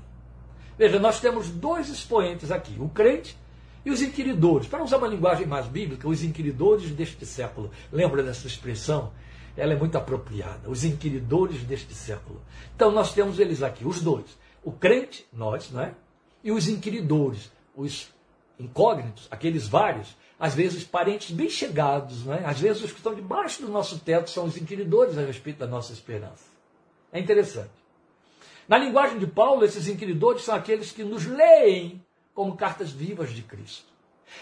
Veja, 0.77 0.97
nós 0.97 1.19
temos 1.19 1.49
dois 1.49 1.89
expoentes 1.89 2.51
aqui: 2.51 2.75
o 2.79 2.87
crente 2.87 3.37
e 3.85 3.91
os 3.91 4.01
inquiridores. 4.01 4.67
Para 4.67 4.83
usar 4.83 4.97
uma 4.97 5.07
linguagem 5.07 5.45
mais 5.45 5.67
bíblica, 5.67 6.07
os 6.07 6.23
inquiridores 6.23 6.89
deste 6.91 7.25
século. 7.25 7.69
Lembra 7.91 8.23
dessa 8.23 8.47
expressão? 8.47 9.11
Ela 9.55 9.73
é 9.73 9.75
muito 9.75 9.97
apropriada. 9.97 10.69
Os 10.69 10.83
inquiridores 10.83 11.63
deste 11.63 11.93
século. 11.93 12.41
Então 12.75 12.91
nós 12.91 13.13
temos 13.13 13.39
eles 13.39 13.61
aqui, 13.61 13.85
os 13.85 14.01
dois. 14.01 14.37
O 14.63 14.71
crente, 14.71 15.25
nós, 15.33 15.71
não 15.71 15.81
é? 15.81 15.93
E 16.43 16.51
os 16.51 16.67
inquiridores, 16.67 17.51
os 17.75 18.09
incógnitos, 18.59 19.27
aqueles 19.29 19.67
vários, 19.67 20.15
às 20.39 20.55
vezes 20.55 20.83
parentes 20.83 21.31
bem 21.31 21.49
chegados, 21.49 22.25
não 22.25 22.33
é? 22.33 22.45
Às 22.45 22.59
vezes 22.59 22.83
os 22.83 22.91
que 22.91 22.97
estão 22.97 23.13
debaixo 23.13 23.61
do 23.61 23.69
nosso 23.69 23.99
teto 23.99 24.29
são 24.29 24.45
os 24.45 24.57
inquiridores 24.57 25.17
a 25.17 25.21
respeito 25.21 25.59
da 25.59 25.67
nossa 25.67 25.93
esperança. 25.93 26.45
É 27.11 27.19
interessante. 27.19 27.69
Na 28.67 28.77
linguagem 28.77 29.19
de 29.19 29.27
Paulo, 29.27 29.65
esses 29.65 29.87
inquiridores 29.87 30.43
são 30.43 30.55
aqueles 30.55 30.91
que 30.91 31.03
nos 31.03 31.25
leem 31.25 32.03
como 32.33 32.55
cartas 32.55 32.91
vivas 32.91 33.31
de 33.31 33.41
Cristo. 33.41 33.91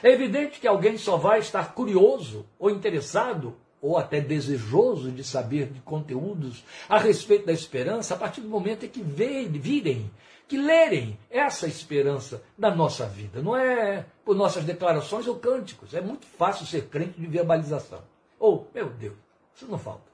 É 0.03 0.09
evidente 0.11 0.59
que 0.59 0.67
alguém 0.67 0.97
só 0.97 1.17
vai 1.17 1.39
estar 1.39 1.73
curioso 1.73 2.45
ou 2.59 2.69
interessado 2.69 3.55
ou 3.81 3.97
até 3.97 4.19
desejoso 4.19 5.11
de 5.11 5.23
saber 5.23 5.67
de 5.67 5.79
conteúdos 5.81 6.63
a 6.87 6.97
respeito 6.97 7.45
da 7.45 7.53
esperança 7.53 8.13
a 8.13 8.17
partir 8.17 8.41
do 8.41 8.49
momento 8.49 8.85
em 8.85 8.89
que 8.89 9.01
virem, 9.01 10.11
que 10.47 10.57
lerem 10.57 11.17
essa 11.29 11.67
esperança 11.67 12.43
da 12.57 12.73
nossa 12.73 13.05
vida. 13.05 13.41
Não 13.41 13.55
é 13.55 14.05
por 14.25 14.35
nossas 14.35 14.63
declarações 14.63 15.27
ou 15.27 15.35
cânticos. 15.35 15.93
É 15.93 16.01
muito 16.01 16.25
fácil 16.25 16.65
ser 16.65 16.87
crente 16.87 17.19
de 17.19 17.27
verbalização. 17.27 18.01
Ou, 18.39 18.67
oh, 18.67 18.73
meu 18.73 18.89
Deus, 18.89 19.15
isso 19.55 19.67
não 19.67 19.77
falta. 19.77 20.09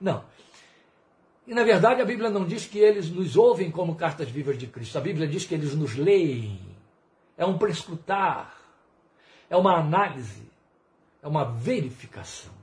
Não. 0.00 0.24
E 1.46 1.54
na 1.54 1.62
verdade 1.62 2.02
a 2.02 2.04
Bíblia 2.04 2.28
não 2.28 2.44
diz 2.44 2.66
que 2.66 2.78
eles 2.78 3.08
nos 3.08 3.36
ouvem 3.36 3.70
como 3.70 3.94
cartas 3.94 4.28
vivas 4.28 4.58
de 4.58 4.66
Cristo. 4.66 4.98
A 4.98 5.00
Bíblia 5.00 5.28
diz 5.28 5.44
que 5.44 5.54
eles 5.54 5.74
nos 5.74 5.94
leem. 5.94 6.60
É 7.36 7.46
um 7.46 7.56
prescrutar. 7.56 8.56
É 9.48 9.56
uma 9.56 9.78
análise. 9.78 10.50
É 11.22 11.28
uma 11.28 11.44
verificação. 11.44 12.55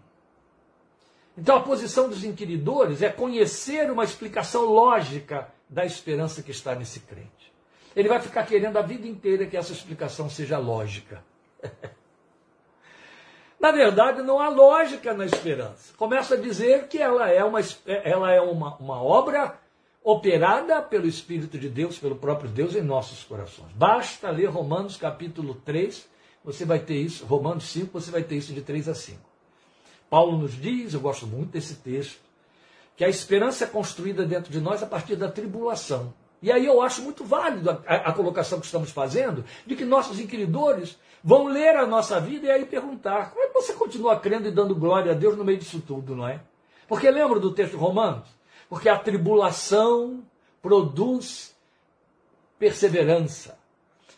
Então 1.38 1.56
a 1.56 1.62
posição 1.62 2.08
dos 2.08 2.24
inquiridores 2.24 3.02
é 3.02 3.10
conhecer 3.10 3.90
uma 3.90 4.04
explicação 4.04 4.66
lógica 4.66 5.50
da 5.68 5.86
esperança 5.86 6.44
que 6.44 6.52
está 6.52 6.76
nesse 6.76 7.00
crente. 7.02 7.52
Ele 7.96 8.10
vai 8.10 8.20
ficar 8.20 8.44
querendo 8.46 8.78
a 8.78 8.82
vida 8.82 9.08
inteira 9.08 9.46
que 9.46 9.58
essa 9.58 9.72
explicação 9.72 10.30
seja 10.30 10.58
lógica. 10.58 11.24
na 13.60 13.72
verdade, 13.72 14.22
não 14.22 14.40
há 14.40 14.50
lógica 14.50 15.14
na 15.14 15.26
esperança. 15.26 15.94
Começa 15.98 16.36
a 16.36 16.38
dizer 16.38 16.88
que 16.88 16.98
ela 16.98 17.30
é 17.30 17.44
uma, 17.44 17.60
ela 17.86 18.32
é 18.32 18.42
uma, 18.42 18.76
uma 18.78 19.02
obra 19.02 19.60
operada 20.04 20.82
pelo 20.82 21.08
Espírito 21.08 21.58
de 21.58 21.70
Deus, 21.70 21.98
pelo 21.98 22.16
próprio 22.16 22.50
Deus 22.50 22.76
em 22.76 22.82
nossos 22.82 23.24
corações. 23.24 23.72
Basta 23.74 24.30
ler 24.30 24.48
Romanos 24.48 24.98
capítulo 24.98 25.56
3, 25.56 26.08
você 26.44 26.66
vai 26.66 26.80
ter 26.80 26.96
isso, 26.96 27.26
Romanos 27.26 27.66
5, 27.70 28.00
você 28.00 28.12
vai 28.12 28.22
ter 28.22 28.36
isso 28.36 28.54
de 28.54 28.62
3 28.62 28.90
a 28.90 28.96
5. 28.96 29.33
Paulo 30.14 30.38
nos 30.38 30.54
diz, 30.54 30.94
eu 30.94 31.00
gosto 31.00 31.26
muito 31.26 31.54
desse 31.54 31.74
texto, 31.74 32.22
que 32.96 33.04
a 33.04 33.10
esperança 33.10 33.64
é 33.64 33.68
construída 33.68 34.24
dentro 34.24 34.52
de 34.52 34.62
nós 34.62 34.84
a 34.84 34.86
partir 34.86 35.16
da 35.16 35.28
tribulação. 35.28 36.14
E 36.40 36.52
aí 36.52 36.68
eu 36.68 36.84
acho 36.84 37.02
muito 37.02 37.24
válido 37.24 37.72
a, 37.72 37.96
a, 37.96 38.14
colocação 38.14 38.60
que 38.60 38.68
estamos 38.68 38.92
fazendo, 38.92 39.44
de 39.66 39.76
que 39.76 39.84
nossos 39.84 40.20
inquiridores 40.20 41.00
vão 41.24 41.48
ler 41.48 41.76
a 41.78 41.88
nossa 41.88 42.20
vida 42.20 42.46
e 42.46 42.52
aí 42.52 42.64
perguntar: 42.64 43.32
como 43.32 43.44
é 43.44 43.48
que 43.48 43.56
você 43.56 43.74
continua 43.74 44.20
crendo 44.20 44.48
e 44.48 44.52
dando 44.52 44.76
glória 44.76 45.14
a 45.14 45.16
Deus 45.16 45.36
no 45.36 45.44
meio 45.44 45.58
disso 45.58 45.82
tudo, 45.82 46.16
não 46.16 46.28
é? 46.28 46.42
Porque 46.88 47.10
lembra 47.10 47.40
do 47.40 47.52
texto 47.52 47.72
de 47.72 47.78
Romanos? 47.78 48.28
Porque 48.70 48.90
a 48.90 49.00
tribulação 49.00 50.24
produz 50.62 51.56
perseverança. 52.60 53.58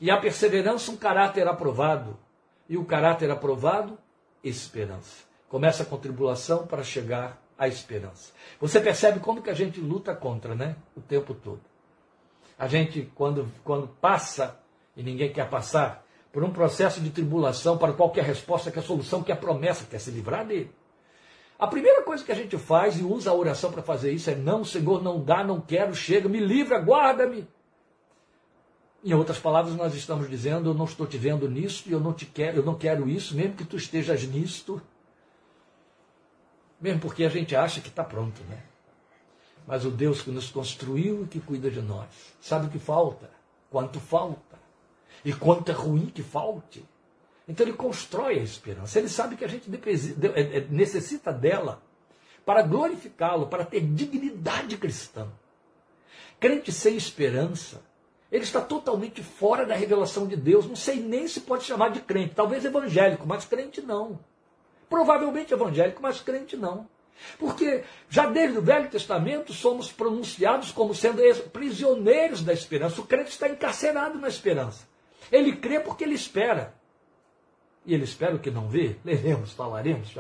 E 0.02 0.12
a 0.12 0.18
perseverança, 0.18 0.92
um 0.92 0.98
caráter 0.98 1.48
aprovado. 1.48 2.20
E 2.68 2.76
o 2.76 2.84
caráter 2.84 3.32
aprovado, 3.32 3.98
esperança. 4.44 5.24
Começa 5.56 5.86
com 5.86 5.98
tribulação 5.98 6.68
para 6.68 6.84
chegar 6.84 7.42
à 7.58 7.66
esperança. 7.66 8.34
Você 8.60 8.78
percebe 8.82 9.22
como 9.22 9.42
que 9.42 9.50
a 9.50 9.54
gente 9.54 9.80
luta 9.80 10.14
contra, 10.14 10.54
né? 10.54 10.76
O 10.98 11.00
tempo 11.00 11.34
todo. 11.34 11.62
A 12.60 12.68
gente, 12.68 13.10
quando, 13.16 13.50
quando 13.64 13.88
passa, 13.88 14.60
e 14.98 15.02
ninguém 15.02 15.32
quer 15.32 15.50
passar, 15.50 16.06
por 16.34 16.44
um 16.44 16.52
processo 16.52 17.00
de 17.00 17.10
tribulação 17.10 17.78
para 17.78 17.94
qualquer 17.94 18.26
resposta, 18.26 18.70
que 18.70 18.80
a 18.80 18.82
solução, 18.82 19.24
que 19.24 19.32
a 19.32 19.36
promessa, 19.38 19.86
quer 19.90 20.00
se 20.00 20.12
livrar 20.12 20.46
dele. 20.46 20.76
A 21.58 21.68
primeira 21.68 22.02
coisa 22.02 22.22
que 22.22 22.34
a 22.34 22.36
gente 22.36 22.58
faz 22.58 23.00
e 23.00 23.04
usa 23.04 23.30
a 23.30 23.34
oração 23.34 23.72
para 23.72 23.82
fazer 23.82 24.12
isso 24.12 24.30
é: 24.30 24.36
não, 24.36 24.66
Senhor, 24.66 25.02
não 25.02 25.24
dá, 25.24 25.42
não 25.42 25.62
quero, 25.62 25.96
chega, 25.96 26.28
me 26.28 26.42
livra, 26.42 26.80
guarda-me. 26.80 27.48
Em 29.02 29.14
outras 29.14 29.40
palavras, 29.40 29.74
nós 29.74 29.96
estamos 29.96 30.30
dizendo: 30.30 30.72
eu 30.72 30.74
não 30.74 30.84
estou 30.84 31.08
te 31.08 31.18
vendo 31.18 31.50
nisso 31.50 31.86
e 31.88 31.94
eu 31.94 32.02
não 32.02 32.12
te 32.12 32.26
quero, 32.26 32.58
eu 32.58 32.66
não 32.66 32.76
quero 32.76 33.08
isso, 33.08 33.34
mesmo 33.38 33.56
que 33.56 33.64
tu 33.64 33.78
estejas 33.78 34.22
nisto, 34.24 34.82
mesmo 36.86 37.02
porque 37.02 37.24
a 37.24 37.30
gente 37.30 37.56
acha 37.56 37.82
que 37.82 37.88
está 37.88 38.04
pronto, 38.04 38.44
né? 38.44 38.62
Mas 39.66 39.86
o 39.86 39.90
Deus 39.90 40.22
que 40.22 40.30
nos 40.30 40.52
construiu 40.52 41.24
e 41.24 41.28
que 41.28 41.40
cuida 41.40 41.72
de 41.72 41.82
nós, 41.82 42.08
sabe 42.40 42.68
o 42.68 42.70
que 42.70 42.78
falta, 42.78 43.32
quanto 43.72 44.00
falta, 44.00 44.60
e 45.24 45.34
quanto 45.34 45.72
é 45.72 45.74
ruim 45.74 46.06
que 46.06 46.22
falte. 46.22 46.86
Então 47.48 47.66
ele 47.66 47.76
constrói 47.76 48.38
a 48.38 48.44
esperança. 48.44 49.00
Ele 49.00 49.10
sabe 49.10 49.36
que 49.36 49.44
a 49.44 49.48
gente 49.48 49.68
é, 50.36 50.58
é, 50.58 50.68
necessita 50.70 51.34
dela 51.34 51.82
para 52.46 52.62
glorificá-lo, 52.62 53.48
para 53.48 53.66
ter 53.66 53.82
dignidade 53.82 54.78
cristã. 54.78 55.28
Crente 56.40 56.72
sem 56.72 56.96
esperança, 56.96 57.82
ele 58.32 58.44
está 58.44 58.62
totalmente 58.62 59.24
fora 59.24 59.66
da 59.66 59.74
revelação 59.74 60.28
de 60.28 60.36
Deus. 60.36 60.68
Não 60.68 60.76
sei 60.76 61.00
nem 61.00 61.28
se 61.28 61.42
pode 61.42 61.64
chamar 61.64 61.90
de 61.90 62.02
crente, 62.02 62.36
talvez 62.36 62.64
evangélico, 62.64 63.26
mas 63.26 63.46
crente 63.46 63.82
não. 63.82 64.20
Provavelmente 64.90 65.54
evangélico, 65.54 66.02
mas 66.02 66.22
crente 66.22 66.56
não. 66.56 66.88
Porque 67.40 67.84
já 68.10 68.26
desde 68.26 68.58
o 68.58 68.62
Velho 68.62 68.90
Testamento 68.90 69.54
somos 69.54 69.92
pronunciados 69.92 70.72
como 70.72 70.94
sendo 70.94 71.22
prisioneiros 71.52 72.44
da 72.44 72.54
esperança. 72.54 73.02
O 73.02 73.06
crente 73.06 73.30
está 73.30 73.48
encarcerado 73.48 74.20
na 74.20 74.28
esperança. 74.28 74.88
Ele 75.32 75.56
crê 75.56 75.80
porque 75.80 76.04
ele 76.04 76.16
espera. 76.16 76.74
E 77.86 77.94
ele 77.94 78.04
espera 78.04 78.36
o 78.36 78.40
que 78.40 78.52
não 78.52 78.68
vê. 78.68 78.98
Leremos, 79.04 79.54
falaremos, 79.54 80.14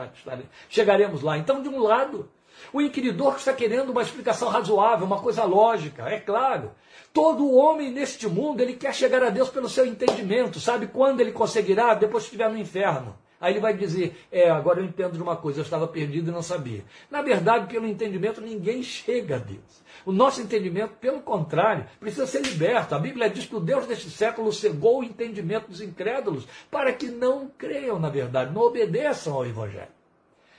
chegaremos 0.69 1.21
lá. 1.21 1.37
Então, 1.37 1.61
de 1.61 1.69
um 1.69 1.79
lado, 1.79 2.29
o 2.71 2.81
inquiridor 2.81 3.33
que 3.33 3.39
está 3.39 3.53
querendo 3.53 3.89
uma 3.89 4.01
explicação 4.01 4.49
razoável, 4.49 5.05
uma 5.05 5.21
coisa 5.21 5.43
lógica, 5.43 6.07
é 6.07 6.19
claro. 6.19 6.71
Todo 7.13 7.53
homem 7.53 7.91
neste 7.91 8.27
mundo, 8.27 8.61
ele 8.61 8.73
quer 8.73 8.93
chegar 8.93 9.23
a 9.23 9.29
Deus 9.29 9.49
pelo 9.49 9.69
seu 9.69 9.85
entendimento. 9.85 10.59
Sabe 10.59 10.87
quando 10.87 11.21
ele 11.21 11.31
conseguirá? 11.31 11.93
Depois 11.93 12.23
que 12.23 12.29
estiver 12.29 12.49
no 12.49 12.57
inferno. 12.57 13.17
Aí 13.45 13.53
ele 13.53 13.59
vai 13.59 13.75
dizer: 13.75 14.17
É, 14.31 14.49
agora 14.49 14.79
eu 14.79 14.85
entendo 14.85 15.13
de 15.13 15.21
uma 15.21 15.35
coisa, 15.35 15.59
eu 15.59 15.63
estava 15.63 15.87
perdido 15.87 16.31
e 16.31 16.33
não 16.33 16.41
sabia. 16.41 16.83
Na 17.11 17.21
verdade, 17.21 17.71
pelo 17.71 17.85
entendimento, 17.85 18.41
ninguém 18.41 18.81
chega 18.81 19.35
a 19.35 19.37
Deus. 19.37 19.83
O 20.03 20.11
nosso 20.11 20.41
entendimento, 20.41 20.95
pelo 20.95 21.21
contrário, 21.21 21.85
precisa 21.99 22.25
ser 22.25 22.41
liberto. 22.41 22.95
A 22.95 22.99
Bíblia 22.99 23.29
diz 23.29 23.45
que 23.45 23.55
o 23.55 23.59
Deus 23.59 23.85
deste 23.85 24.09
século 24.09 24.51
cegou 24.51 24.99
o 24.99 25.03
entendimento 25.03 25.67
dos 25.67 25.79
incrédulos 25.79 26.47
para 26.71 26.91
que 26.91 27.05
não 27.05 27.47
creiam 27.55 27.99
na 27.99 28.09
verdade, 28.09 28.51
não 28.51 28.63
obedeçam 28.63 29.35
ao 29.35 29.45
Evangelho. 29.45 29.93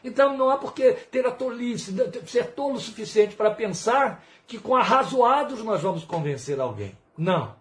Então 0.05 0.37
não 0.37 0.49
há 0.49 0.57
por 0.57 0.73
que 0.73 0.93
ter 1.11 1.27
a 1.27 1.33
tolice, 1.33 1.93
ser 2.27 2.53
tolo 2.53 2.75
o 2.75 2.81
suficiente 2.81 3.35
para 3.35 3.51
pensar 3.51 4.25
que 4.47 4.59
com 4.59 4.77
arrazoados 4.77 5.61
nós 5.65 5.83
vamos 5.83 6.05
convencer 6.05 6.61
alguém. 6.61 6.97
Não. 7.19 7.57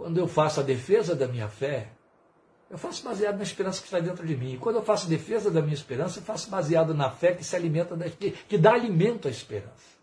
Quando 0.00 0.16
eu 0.16 0.26
faço 0.26 0.60
a 0.60 0.62
defesa 0.62 1.14
da 1.14 1.28
minha 1.28 1.46
fé, 1.46 1.88
eu 2.70 2.78
faço 2.78 3.04
baseado 3.04 3.36
na 3.36 3.42
esperança 3.42 3.82
que 3.82 3.86
está 3.86 4.00
dentro 4.00 4.26
de 4.26 4.34
mim. 4.34 4.54
E 4.54 4.56
quando 4.56 4.76
eu 4.76 4.82
faço 4.82 5.06
defesa 5.06 5.50
da 5.50 5.60
minha 5.60 5.74
esperança, 5.74 6.20
eu 6.20 6.22
faço 6.22 6.48
baseado 6.48 6.94
na 6.94 7.10
fé 7.10 7.34
que 7.34 7.44
se 7.44 7.54
alimenta, 7.54 7.94
que, 8.08 8.30
que 8.30 8.56
dá 8.56 8.72
alimento 8.72 9.28
à 9.28 9.30
esperança. 9.30 10.00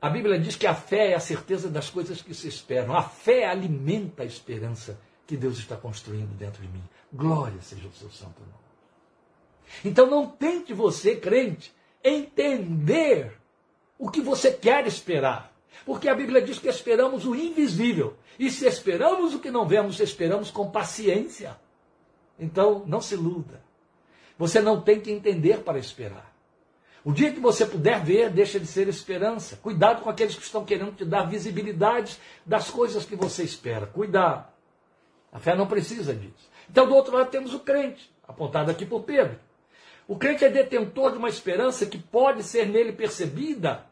A 0.00 0.08
Bíblia 0.08 0.38
diz 0.38 0.56
que 0.56 0.66
a 0.66 0.74
fé 0.74 1.10
é 1.10 1.14
a 1.14 1.20
certeza 1.20 1.68
das 1.68 1.90
coisas 1.90 2.22
que 2.22 2.32
se 2.32 2.48
esperam. 2.48 2.96
A 2.96 3.02
fé 3.02 3.46
alimenta 3.46 4.22
a 4.22 4.26
esperança 4.26 4.98
que 5.26 5.36
Deus 5.36 5.58
está 5.58 5.76
construindo 5.76 6.34
dentro 6.34 6.62
de 6.62 6.68
mim. 6.68 6.82
Glória 7.12 7.60
seja 7.60 7.86
o 7.86 7.92
seu 7.92 8.08
santo 8.08 8.40
nome. 8.40 8.54
Então 9.84 10.06
não 10.08 10.26
tente 10.26 10.72
você, 10.72 11.16
crente, 11.16 11.70
entender 12.02 13.38
o 13.98 14.10
que 14.10 14.22
você 14.22 14.50
quer 14.50 14.86
esperar. 14.86 15.52
Porque 15.84 16.08
a 16.08 16.14
Bíblia 16.14 16.42
diz 16.42 16.58
que 16.58 16.68
esperamos 16.68 17.26
o 17.26 17.34
invisível. 17.34 18.16
E 18.38 18.50
se 18.50 18.66
esperamos 18.66 19.34
o 19.34 19.38
que 19.38 19.50
não 19.50 19.66
vemos, 19.66 19.98
esperamos 20.00 20.50
com 20.50 20.70
paciência. 20.70 21.56
Então, 22.38 22.84
não 22.86 23.00
se 23.00 23.14
iluda. 23.14 23.62
Você 24.38 24.60
não 24.60 24.80
tem 24.80 25.00
que 25.00 25.10
entender 25.10 25.58
para 25.58 25.78
esperar. 25.78 26.32
O 27.04 27.12
dia 27.12 27.32
que 27.32 27.40
você 27.40 27.64
puder 27.64 28.04
ver, 28.04 28.30
deixa 28.30 28.60
de 28.60 28.66
ser 28.66 28.86
esperança. 28.88 29.56
Cuidado 29.56 30.02
com 30.02 30.10
aqueles 30.10 30.36
que 30.36 30.42
estão 30.42 30.64
querendo 30.64 30.92
te 30.92 31.04
dar 31.04 31.22
visibilidade 31.22 32.18
das 32.44 32.70
coisas 32.70 33.04
que 33.04 33.16
você 33.16 33.42
espera. 33.42 33.86
Cuidado. 33.86 34.46
A 35.32 35.38
fé 35.38 35.54
não 35.54 35.66
precisa 35.66 36.14
disso. 36.14 36.48
Então, 36.70 36.86
do 36.86 36.94
outro 36.94 37.16
lado, 37.16 37.30
temos 37.30 37.54
o 37.54 37.60
crente, 37.60 38.12
apontado 38.26 38.70
aqui 38.70 38.84
por 38.84 39.02
Pedro. 39.02 39.38
O 40.06 40.16
crente 40.16 40.44
é 40.44 40.48
detentor 40.48 41.12
de 41.12 41.18
uma 41.18 41.28
esperança 41.28 41.86
que 41.86 41.98
pode 41.98 42.42
ser 42.42 42.66
nele 42.66 42.92
percebida 42.92 43.87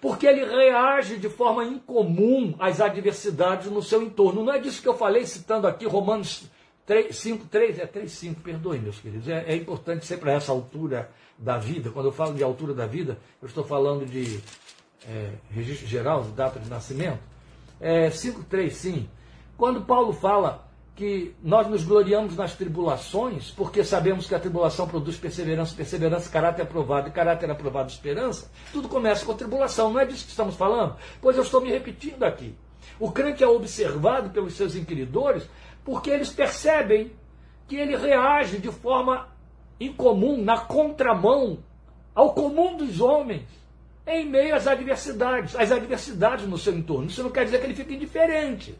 porque 0.00 0.26
ele 0.26 0.44
reage 0.44 1.16
de 1.16 1.28
forma 1.28 1.64
incomum 1.64 2.54
às 2.58 2.80
adversidades 2.80 3.70
no 3.70 3.82
seu 3.82 4.02
entorno. 4.02 4.44
Não 4.44 4.52
é 4.52 4.58
disso 4.58 4.80
que 4.80 4.88
eu 4.88 4.96
falei, 4.96 5.26
citando 5.26 5.66
aqui 5.66 5.86
Romanos 5.86 6.44
3, 6.86 7.14
5, 7.14 7.46
3, 7.46 7.78
é 7.80 7.86
3, 7.86 8.10
5, 8.10 8.40
perdoe, 8.40 8.78
meus 8.78 8.98
queridos. 9.00 9.28
É, 9.28 9.44
é 9.46 9.56
importante 9.56 10.06
ser 10.06 10.18
para 10.18 10.32
essa 10.32 10.52
altura 10.52 11.10
da 11.36 11.58
vida. 11.58 11.90
Quando 11.90 12.06
eu 12.06 12.12
falo 12.12 12.34
de 12.34 12.42
altura 12.42 12.72
da 12.72 12.86
vida, 12.86 13.18
eu 13.42 13.48
estou 13.48 13.64
falando 13.64 14.06
de 14.06 14.40
é, 15.06 15.32
registro 15.50 15.86
geral, 15.86 16.22
data 16.22 16.60
de 16.60 16.68
nascimento. 16.68 17.20
É, 17.80 18.10
5, 18.10 18.44
3, 18.44 18.74
sim. 18.74 19.08
Quando 19.56 19.82
Paulo 19.82 20.12
fala 20.12 20.67
que 20.98 21.32
nós 21.40 21.68
nos 21.68 21.84
gloriamos 21.84 22.34
nas 22.34 22.56
tribulações, 22.56 23.52
porque 23.52 23.84
sabemos 23.84 24.26
que 24.26 24.34
a 24.34 24.40
tribulação 24.40 24.88
produz 24.88 25.16
perseverança, 25.16 25.72
perseverança, 25.72 26.28
caráter 26.28 26.62
aprovado, 26.62 27.06
e 27.06 27.12
caráter 27.12 27.48
aprovado, 27.48 27.88
esperança. 27.88 28.50
Tudo 28.72 28.88
começa 28.88 29.24
com 29.24 29.30
a 29.30 29.36
tribulação, 29.36 29.92
não 29.92 30.00
é 30.00 30.04
disso 30.04 30.24
que 30.24 30.30
estamos 30.30 30.56
falando? 30.56 30.96
Pois 31.22 31.36
eu 31.36 31.44
estou 31.44 31.60
me 31.60 31.70
repetindo 31.70 32.24
aqui. 32.24 32.52
O 32.98 33.12
crente 33.12 33.44
é 33.44 33.46
observado 33.46 34.30
pelos 34.30 34.54
seus 34.54 34.74
inquiridores 34.74 35.48
porque 35.84 36.10
eles 36.10 36.30
percebem 36.30 37.12
que 37.68 37.76
ele 37.76 37.96
reage 37.96 38.58
de 38.58 38.72
forma 38.72 39.28
incomum, 39.78 40.42
na 40.42 40.58
contramão 40.58 41.60
ao 42.12 42.34
comum 42.34 42.76
dos 42.76 43.00
homens, 43.00 43.46
em 44.04 44.28
meio 44.28 44.56
às 44.56 44.66
adversidades, 44.66 45.54
às 45.54 45.70
adversidades 45.70 46.44
no 46.48 46.58
seu 46.58 46.74
entorno. 46.74 47.06
Isso 47.06 47.22
não 47.22 47.30
quer 47.30 47.44
dizer 47.44 47.60
que 47.60 47.66
ele 47.66 47.74
fique 47.76 47.94
indiferente. 47.94 48.76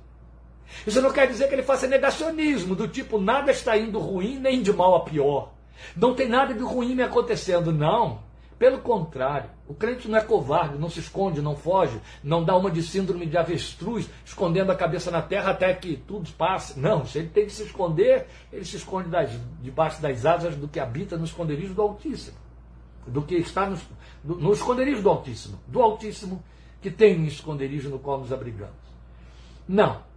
Isso 0.87 1.01
não 1.01 1.13
quer 1.13 1.27
dizer 1.27 1.49
que 1.49 1.55
ele 1.55 1.63
faça 1.63 1.87
negacionismo, 1.87 2.75
do 2.75 2.89
tipo 2.89 3.21
nada 3.21 3.51
está 3.51 3.77
indo 3.77 3.99
ruim 3.99 4.39
nem 4.39 4.63
de 4.63 4.73
mal 4.73 4.95
a 4.95 5.01
pior. 5.01 5.53
Não 5.97 6.15
tem 6.15 6.29
nada 6.29 6.55
de 6.55 6.63
ruim 6.63 6.95
me 6.95 7.03
acontecendo, 7.03 7.73
não. 7.73 8.27
Pelo 8.59 8.79
contrário, 8.79 9.51
o 9.69 9.75
crente 9.75 10.09
não 10.09 10.19
é 10.19 10.21
covarde, 10.21 10.79
não 10.79 10.91
se 10.91 10.99
esconde, 10.99 11.41
não 11.41 11.55
foge, 11.55 12.01
não 12.25 12.43
dá 12.43 12.57
uma 12.57 12.71
de 12.71 12.83
síndrome 12.83 13.25
de 13.25 13.39
avestruz, 13.39 14.11
escondendo 14.25 14.73
a 14.73 14.75
cabeça 14.75 15.13
na 15.13 15.23
terra 15.23 15.53
até 15.53 15.73
que 15.75 15.97
tudo 15.97 16.29
passe. 16.33 16.79
Não, 16.79 17.07
se 17.07 17.19
ele 17.19 17.29
tem 17.29 17.47
que 17.47 17.53
se 17.53 17.63
esconder, 17.63 18.27
ele 18.53 18.65
se 18.65 18.77
esconde 18.77 19.09
das, 19.09 19.31
debaixo 19.63 20.03
das 20.03 20.27
asas 20.27 20.57
do 20.57 20.67
que 20.67 20.81
habita 20.81 21.17
no 21.17 21.25
esconderijo 21.25 21.73
do 21.73 21.83
Altíssimo. 21.83 22.37
Do 23.07 23.23
que 23.23 23.37
está 23.37 23.71
no, 23.71 23.79
no 24.25 24.53
esconderijo 24.53 25.03
do 25.03 25.09
Altíssimo. 25.09 25.61
Do 25.69 25.81
Altíssimo 25.81 26.43
que 26.83 26.91
tem 26.91 27.17
um 27.17 27.27
esconderijo 27.27 27.89
no 27.89 28.01
qual 28.01 28.19
nos 28.19 28.33
abrigamos. 28.33 28.75
Não. 29.69 30.08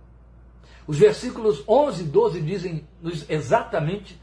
Os 0.92 0.98
versículos 0.98 1.64
11 1.70 2.04
e 2.04 2.06
12 2.06 2.42
dizem 2.42 2.86
exatamente 3.30 4.20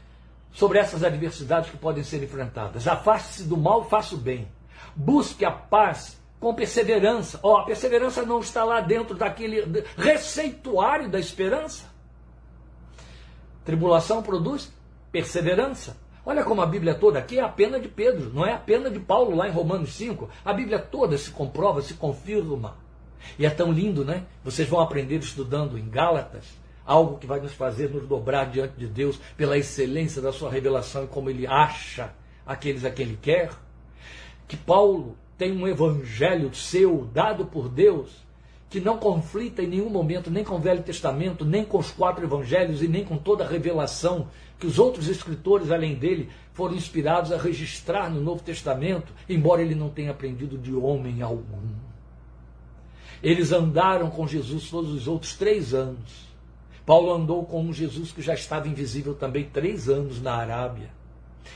sobre 0.51 0.77
essas 0.77 1.03
adversidades 1.03 1.71
que 1.71 1.77
podem 1.77 2.03
ser 2.03 2.21
enfrentadas. 2.21 2.87
Afaste-se 2.87 3.45
do 3.45 3.57
mal, 3.57 3.89
faça 3.89 4.13
o 4.13 4.19
bem. 4.19 4.47
Busque 4.95 5.43
a 5.43 5.49
paz 5.49 6.21
com 6.39 6.53
perseverança. 6.53 7.39
Oh, 7.41 7.57
a 7.57 7.65
perseverança 7.65 8.23
não 8.23 8.39
está 8.39 8.63
lá 8.63 8.81
dentro 8.81 9.17
daquele 9.17 9.83
receituário 9.97 11.09
da 11.09 11.19
esperança. 11.19 11.85
Tribulação 13.65 14.21
produz 14.21 14.71
perseverança. 15.11 15.97
Olha 16.23 16.43
como 16.43 16.61
a 16.61 16.67
Bíblia 16.67 16.93
toda 16.93 17.17
aqui 17.17 17.39
é 17.39 17.41
a 17.41 17.49
pena 17.49 17.79
de 17.79 17.87
Pedro, 17.87 18.31
não 18.31 18.45
é 18.45 18.53
a 18.53 18.59
pena 18.59 18.91
de 18.91 18.99
Paulo 18.99 19.35
lá 19.35 19.47
em 19.47 19.51
Romanos 19.51 19.95
5. 19.95 20.29
A 20.45 20.53
Bíblia 20.53 20.77
toda 20.77 21.17
se 21.17 21.31
comprova, 21.31 21.81
se 21.81 21.95
confirma. 21.95 22.77
E 23.37 23.45
é 23.45 23.49
tão 23.49 23.71
lindo, 23.71 24.05
né? 24.05 24.25
Vocês 24.43 24.67
vão 24.67 24.79
aprender 24.79 25.17
estudando 25.17 25.77
em 25.77 25.89
Gálatas, 25.89 26.58
algo 26.89 27.19
que 27.19 27.27
vai 27.27 27.39
nos 27.39 27.53
fazer 27.53 27.91
nos 27.91 28.07
dobrar 28.07 28.49
diante 28.49 28.73
de 28.75 28.87
Deus 28.87 29.19
pela 29.37 29.55
excelência 29.55 30.19
da 30.19 30.33
sua 30.33 30.49
revelação 30.49 31.03
e 31.03 31.07
como 31.07 31.29
ele 31.29 31.45
acha 31.45 32.11
aqueles 32.43 32.83
a 32.83 32.89
quem 32.89 33.05
ele 33.05 33.19
quer. 33.21 33.51
Que 34.47 34.57
Paulo 34.57 35.15
tem 35.37 35.51
um 35.51 35.67
evangelho 35.67 36.53
seu, 36.55 37.07
dado 37.13 37.45
por 37.45 37.69
Deus, 37.69 38.09
que 38.71 38.79
não 38.79 38.97
conflita 38.97 39.61
em 39.61 39.67
nenhum 39.67 39.89
momento 39.89 40.31
nem 40.31 40.43
com 40.43 40.55
o 40.55 40.59
Velho 40.59 40.81
Testamento, 40.81 41.45
nem 41.45 41.63
com 41.63 41.77
os 41.77 41.91
quatro 41.91 42.25
evangelhos 42.25 42.81
e 42.81 42.87
nem 42.87 43.05
com 43.05 43.17
toda 43.17 43.43
a 43.43 43.47
revelação 43.47 44.27
que 44.57 44.65
os 44.65 44.79
outros 44.79 45.07
escritores, 45.07 45.69
além 45.69 45.93
dele, 45.93 46.29
foram 46.53 46.73
inspirados 46.73 47.31
a 47.31 47.37
registrar 47.37 48.09
no 48.09 48.19
Novo 48.19 48.41
Testamento, 48.41 49.13
embora 49.29 49.61
ele 49.61 49.75
não 49.75 49.89
tenha 49.89 50.09
aprendido 50.09 50.57
de 50.57 50.73
homem 50.73 51.21
algum. 51.21 51.69
Eles 53.21 53.51
andaram 53.51 54.09
com 54.09 54.27
Jesus 54.27 54.71
todos 54.71 54.91
os 54.91 55.07
outros 55.07 55.35
três 55.35 55.73
anos. 55.75 56.28
Paulo 56.89 57.13
andou 57.13 57.45
com 57.45 57.61
um 57.61 57.71
Jesus 57.71 58.11
que 58.11 58.19
já 58.19 58.33
estava 58.33 58.67
invisível 58.67 59.13
também 59.13 59.43
três 59.43 59.87
anos 59.87 60.19
na 60.19 60.33
Arábia. 60.33 60.89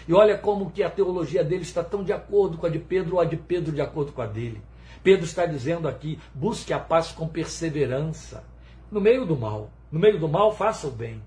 E 0.07 0.13
olha 0.13 0.37
como 0.37 0.69
que 0.69 0.83
a 0.83 0.91
teologia 0.91 1.43
dele 1.43 1.63
está 1.63 1.83
tão 1.83 2.03
de 2.03 2.13
acordo 2.13 2.55
com 2.55 2.67
a 2.67 2.69
de 2.69 2.77
Pedro 2.77 3.15
ou 3.15 3.19
a 3.19 3.25
de 3.25 3.35
Pedro 3.35 3.71
de 3.71 3.81
acordo 3.81 4.11
com 4.11 4.21
a 4.21 4.27
dele. 4.27 4.61
Pedro 5.01 5.25
está 5.25 5.47
dizendo 5.47 5.87
aqui: 5.87 6.19
busque 6.35 6.71
a 6.71 6.77
paz 6.77 7.07
com 7.07 7.27
perseverança. 7.27 8.43
No 8.91 9.01
meio 9.01 9.25
do 9.25 9.35
mal. 9.35 9.71
No 9.91 9.99
meio 9.99 10.19
do 10.19 10.29
mal, 10.29 10.55
faça 10.55 10.85
o 10.85 10.91
bem. 10.91 11.19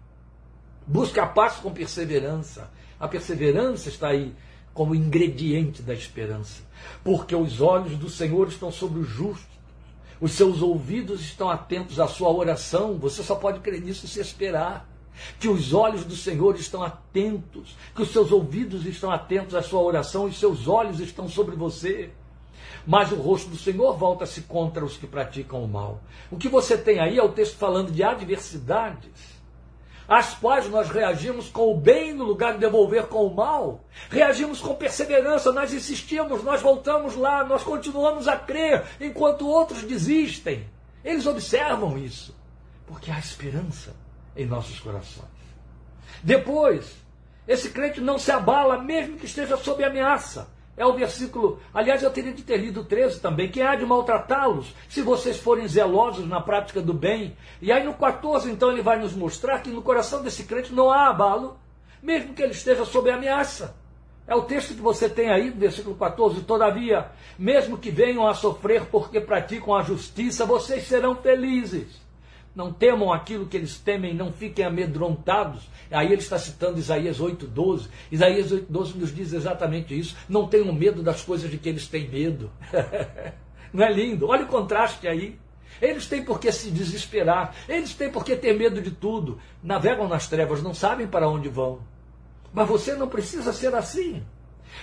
Busque 0.86 1.18
a 1.18 1.26
paz 1.26 1.56
com 1.56 1.72
perseverança. 1.72 2.70
A 3.00 3.08
perseverança 3.08 3.88
está 3.88 4.10
aí 4.10 4.32
como 4.72 4.94
ingrediente 4.94 5.82
da 5.82 5.92
esperança. 5.92 6.62
Porque 7.02 7.34
os 7.34 7.60
olhos 7.60 7.98
do 7.98 8.08
Senhor 8.08 8.46
estão 8.46 8.70
sobre 8.70 9.00
os 9.00 9.08
justos 9.08 9.55
os 10.20 10.32
seus 10.32 10.62
ouvidos 10.62 11.20
estão 11.20 11.50
atentos 11.50 12.00
à 12.00 12.08
sua 12.08 12.30
oração. 12.30 12.98
Você 12.98 13.22
só 13.22 13.34
pode 13.34 13.60
crer 13.60 13.80
nisso 13.80 14.08
se 14.08 14.20
esperar. 14.20 14.88
Que 15.38 15.48
os 15.48 15.72
olhos 15.72 16.04
do 16.04 16.14
Senhor 16.14 16.56
estão 16.56 16.82
atentos, 16.82 17.74
que 17.94 18.02
os 18.02 18.10
seus 18.10 18.30
ouvidos 18.30 18.84
estão 18.84 19.10
atentos 19.10 19.54
à 19.54 19.62
sua 19.62 19.80
oração 19.80 20.28
e 20.28 20.34
seus 20.34 20.68
olhos 20.68 21.00
estão 21.00 21.26
sobre 21.26 21.56
você. 21.56 22.10
Mas 22.86 23.10
o 23.12 23.16
rosto 23.16 23.48
do 23.48 23.56
Senhor 23.56 23.96
volta-se 23.96 24.42
contra 24.42 24.84
os 24.84 24.96
que 24.96 25.06
praticam 25.06 25.64
o 25.64 25.68
mal. 25.68 26.00
O 26.30 26.36
que 26.36 26.48
você 26.48 26.76
tem 26.76 27.00
aí 27.00 27.18
é 27.18 27.22
o 27.22 27.30
texto 27.32 27.56
falando 27.56 27.90
de 27.90 28.02
adversidades. 28.02 29.35
Às 30.08 30.34
quais 30.34 30.68
nós 30.68 30.88
reagimos 30.88 31.48
com 31.48 31.72
o 31.72 31.76
bem 31.76 32.12
no 32.12 32.24
lugar 32.24 32.54
de 32.54 32.60
devolver 32.60 33.06
com 33.06 33.26
o 33.26 33.34
mal. 33.34 33.84
Reagimos 34.08 34.60
com 34.60 34.74
perseverança, 34.74 35.52
nós 35.52 35.72
insistimos, 35.72 36.42
nós 36.42 36.62
voltamos 36.62 37.16
lá, 37.16 37.44
nós 37.44 37.62
continuamos 37.62 38.28
a 38.28 38.36
crer, 38.36 38.84
enquanto 39.00 39.48
outros 39.48 39.82
desistem. 39.82 40.66
Eles 41.04 41.26
observam 41.26 41.98
isso, 41.98 42.34
porque 42.86 43.10
há 43.10 43.18
esperança 43.18 43.94
em 44.36 44.46
nossos 44.46 44.78
corações. 44.80 45.26
Depois, 46.22 46.94
esse 47.46 47.70
crente 47.70 48.00
não 48.00 48.18
se 48.18 48.30
abala, 48.30 48.82
mesmo 48.82 49.16
que 49.16 49.26
esteja 49.26 49.56
sob 49.56 49.84
ameaça. 49.84 50.48
É 50.76 50.84
o 50.84 50.92
versículo, 50.92 51.58
aliás, 51.72 52.02
eu 52.02 52.10
teria 52.10 52.32
de 52.32 52.42
ter 52.42 52.58
lido 52.58 52.82
o 52.82 52.84
13 52.84 53.20
também, 53.20 53.50
que 53.50 53.62
há 53.62 53.74
de 53.74 53.86
maltratá-los 53.86 54.74
se 54.88 55.00
vocês 55.00 55.38
forem 55.38 55.66
zelosos 55.66 56.28
na 56.28 56.40
prática 56.40 56.82
do 56.82 56.92
bem. 56.92 57.34
E 57.62 57.72
aí 57.72 57.82
no 57.82 57.94
14, 57.94 58.50
então, 58.50 58.70
ele 58.70 58.82
vai 58.82 58.98
nos 58.98 59.14
mostrar 59.14 59.60
que 59.60 59.70
no 59.70 59.80
coração 59.80 60.22
desse 60.22 60.44
crente 60.44 60.74
não 60.74 60.90
há 60.90 61.08
abalo, 61.08 61.56
mesmo 62.02 62.34
que 62.34 62.42
ele 62.42 62.52
esteja 62.52 62.84
sob 62.84 63.10
ameaça. 63.10 63.74
É 64.26 64.34
o 64.34 64.42
texto 64.42 64.74
que 64.74 64.82
você 64.82 65.08
tem 65.08 65.30
aí, 65.30 65.50
no 65.50 65.56
versículo 65.56 65.94
14. 65.94 66.42
Todavia, 66.42 67.10
mesmo 67.38 67.78
que 67.78 67.90
venham 67.90 68.26
a 68.26 68.34
sofrer 68.34 68.84
porque 68.86 69.20
praticam 69.20 69.74
a 69.74 69.82
justiça, 69.82 70.44
vocês 70.44 70.86
serão 70.86 71.14
felizes. 71.14 72.05
Não 72.56 72.72
temam 72.72 73.12
aquilo 73.12 73.44
que 73.44 73.54
eles 73.54 73.78
temem, 73.78 74.14
não 74.14 74.32
fiquem 74.32 74.64
amedrontados. 74.64 75.68
Aí 75.90 76.06
ele 76.06 76.22
está 76.22 76.38
citando 76.38 76.78
Isaías 76.78 77.20
8,12. 77.20 77.88
Isaías 78.10 78.50
8,12 78.50 78.94
nos 78.94 79.14
diz 79.14 79.34
exatamente 79.34 79.96
isso. 79.96 80.16
Não 80.26 80.48
tenham 80.48 80.72
medo 80.72 81.02
das 81.02 81.22
coisas 81.22 81.50
de 81.50 81.58
que 81.58 81.68
eles 81.68 81.86
têm 81.86 82.08
medo. 82.08 82.50
Não 83.74 83.84
é 83.84 83.92
lindo? 83.92 84.28
Olha 84.28 84.44
o 84.44 84.48
contraste 84.48 85.06
aí. 85.06 85.38
Eles 85.82 86.06
têm 86.06 86.24
por 86.24 86.40
que 86.40 86.50
se 86.50 86.70
desesperar. 86.70 87.54
Eles 87.68 87.92
têm 87.92 88.10
por 88.10 88.24
que 88.24 88.34
ter 88.34 88.56
medo 88.56 88.80
de 88.80 88.90
tudo. 88.90 89.38
Navegam 89.62 90.08
nas 90.08 90.26
trevas, 90.26 90.62
não 90.62 90.72
sabem 90.72 91.06
para 91.06 91.28
onde 91.28 91.50
vão. 91.50 91.80
Mas 92.54 92.66
você 92.66 92.94
não 92.94 93.06
precisa 93.06 93.52
ser 93.52 93.74
assim. 93.74 94.24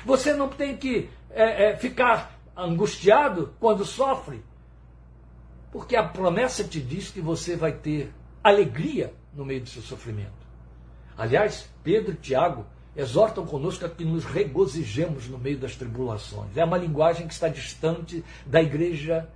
Você 0.05 0.33
não 0.35 0.47
tem 0.47 0.77
que 0.77 1.09
é, 1.31 1.71
é, 1.71 1.77
ficar 1.77 2.39
angustiado 2.55 3.55
quando 3.59 3.83
sofre. 3.83 4.43
Porque 5.73 5.95
a 5.95 6.03
promessa 6.03 6.63
te 6.63 6.79
diz 6.79 7.09
que 7.09 7.19
você 7.19 7.55
vai 7.55 7.71
ter 7.71 8.13
alegria 8.43 9.11
no 9.33 9.43
meio 9.43 9.61
do 9.61 9.69
seu 9.69 9.81
sofrimento. 9.81 10.31
Aliás, 11.17 11.67
Pedro 11.83 12.11
e 12.11 12.17
Tiago 12.17 12.63
exortam 12.95 13.43
conosco 13.43 13.83
a 13.83 13.89
que 13.89 14.05
nos 14.05 14.23
regozijemos 14.23 15.27
no 15.27 15.39
meio 15.39 15.57
das 15.57 15.75
tribulações. 15.75 16.55
É 16.55 16.63
uma 16.63 16.77
linguagem 16.77 17.25
que 17.25 17.33
está 17.33 17.47
distante 17.47 18.23
da 18.45 18.61
igreja 18.61 19.27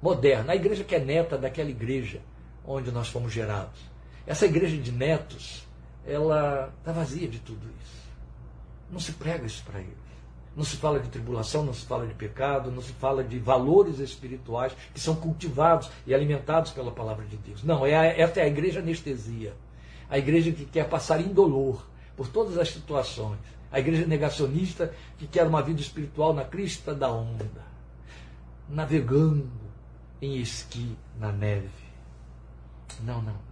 moderna, 0.00 0.54
a 0.54 0.56
igreja 0.56 0.84
que 0.84 0.94
é 0.94 0.98
neta 0.98 1.36
daquela 1.36 1.68
igreja 1.68 2.22
onde 2.64 2.90
nós 2.90 3.08
fomos 3.08 3.30
gerados. 3.30 3.78
Essa 4.26 4.46
igreja 4.46 4.78
de 4.78 4.90
netos, 4.90 5.68
ela 6.06 6.72
está 6.78 6.92
vazia 6.92 7.28
de 7.28 7.40
tudo 7.40 7.68
isso. 7.82 8.08
Não 8.90 8.98
se 8.98 9.12
prega 9.12 9.44
isso 9.44 9.62
para 9.64 9.80
eles. 9.80 9.99
Não 10.56 10.64
se 10.64 10.76
fala 10.76 10.98
de 10.98 11.08
tribulação, 11.08 11.64
não 11.64 11.72
se 11.72 11.86
fala 11.86 12.06
de 12.06 12.14
pecado, 12.14 12.70
não 12.70 12.82
se 12.82 12.92
fala 12.92 13.22
de 13.22 13.38
valores 13.38 13.98
espirituais 14.00 14.72
que 14.92 15.00
são 15.00 15.14
cultivados 15.14 15.90
e 16.06 16.12
alimentados 16.12 16.72
pela 16.72 16.90
palavra 16.90 17.24
de 17.24 17.36
Deus. 17.36 17.62
Não, 17.62 17.86
é 17.86 17.96
a, 17.96 18.04
essa 18.04 18.40
é 18.40 18.42
a 18.42 18.48
igreja 18.48 18.80
anestesia. 18.80 19.54
A 20.08 20.18
igreja 20.18 20.50
que 20.50 20.64
quer 20.64 20.88
passar 20.88 21.20
indolor 21.20 21.86
por 22.16 22.28
todas 22.28 22.58
as 22.58 22.68
situações. 22.68 23.38
A 23.70 23.78
igreja 23.78 24.04
negacionista 24.06 24.92
que 25.16 25.26
quer 25.28 25.46
uma 25.46 25.62
vida 25.62 25.80
espiritual 25.80 26.34
na 26.34 26.44
crista 26.44 26.92
da 26.92 27.08
onda, 27.10 27.46
navegando 28.68 29.48
em 30.20 30.36
esqui 30.36 30.96
na 31.18 31.30
neve. 31.30 31.70
Não, 33.02 33.22
não, 33.22 33.32
não. 33.32 33.50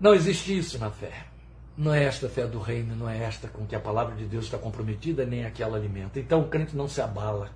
Não 0.00 0.14
existe 0.14 0.56
isso 0.56 0.78
na 0.78 0.90
fé. 0.90 1.33
Não 1.76 1.92
é 1.92 2.04
esta 2.04 2.26
a 2.26 2.30
fé 2.30 2.46
do 2.46 2.60
reino, 2.60 2.94
não 2.94 3.10
é 3.10 3.18
esta 3.18 3.48
com 3.48 3.66
que 3.66 3.74
a 3.74 3.80
palavra 3.80 4.14
de 4.14 4.24
Deus 4.26 4.44
está 4.44 4.56
comprometida, 4.56 5.26
nem 5.26 5.44
aquela 5.44 5.76
alimenta. 5.76 6.20
Então 6.20 6.42
o 6.42 6.48
crente 6.48 6.76
não 6.76 6.86
se 6.86 7.00
abala, 7.00 7.50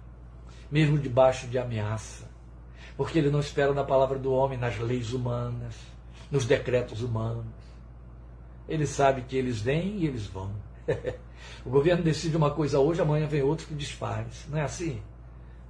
mesmo 0.68 0.98
debaixo 0.98 1.46
de 1.46 1.56
ameaça, 1.56 2.28
porque 2.96 3.16
ele 3.16 3.30
não 3.30 3.38
espera 3.38 3.72
na 3.72 3.84
palavra 3.84 4.18
do 4.18 4.32
homem, 4.32 4.58
nas 4.58 4.76
leis 4.76 5.12
humanas, 5.12 5.76
nos 6.32 6.44
decretos 6.44 7.00
humanos. 7.00 7.46
Ele 8.68 8.88
sabe 8.88 9.22
que 9.22 9.36
eles 9.36 9.60
vêm 9.60 9.98
e 9.98 10.06
eles 10.06 10.26
vão. 10.26 10.50
o 11.64 11.70
governo 11.70 12.02
decide 12.02 12.36
uma 12.36 12.50
coisa 12.50 12.80
hoje, 12.80 13.00
amanhã 13.00 13.28
vem 13.28 13.42
outro 13.42 13.68
que 13.68 13.74
desfaz. 13.74 14.46
Não 14.48 14.58
é 14.58 14.62
assim? 14.62 15.00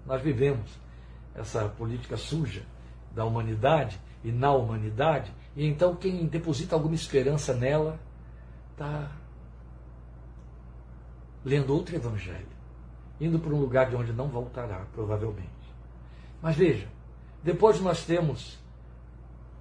Nós 0.07 0.23
vivemos 0.23 0.71
essa 1.35 1.69
política 1.69 2.17
suja 2.17 2.63
da 3.15 3.27
humanidade 3.27 4.01
e 4.25 4.33
na 4.33 4.53
humanidade, 4.53 5.31
e 5.55 5.67
então 5.67 5.95
quem 5.95 6.27
deposita 6.27 6.75
alguma 6.75 6.95
esperança 6.95 7.53
nela 7.53 8.01
está 8.79 9.11
lendo 11.45 11.75
outro 11.75 11.97
evangelho, 11.97 12.47
indo 13.21 13.41
para 13.41 13.53
um 13.53 13.61
lugar 13.61 13.91
de 13.91 13.97
onde 13.97 14.13
não 14.13 14.29
voltará, 14.29 14.87
provavelmente. 14.93 15.49
Mas 16.41 16.55
veja, 16.55 16.87
depois 17.43 17.81
nós 17.81 18.05
temos 18.05 18.57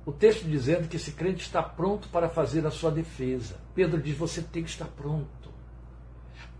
o 0.06 0.12
texto 0.12 0.46
dizendo 0.46 0.88
que 0.88 0.98
esse 0.98 1.12
crente 1.12 1.42
está 1.42 1.64
pronto 1.64 2.08
para 2.10 2.30
fazer 2.30 2.66
a 2.68 2.72
sua 2.72 2.92
defesa. 2.92 3.58
Pedro 3.74 4.00
diz: 4.00 4.16
você 4.16 4.42
tem 4.42 4.64
que 4.64 4.70
estar 4.70 4.86
pronto. 4.86 5.28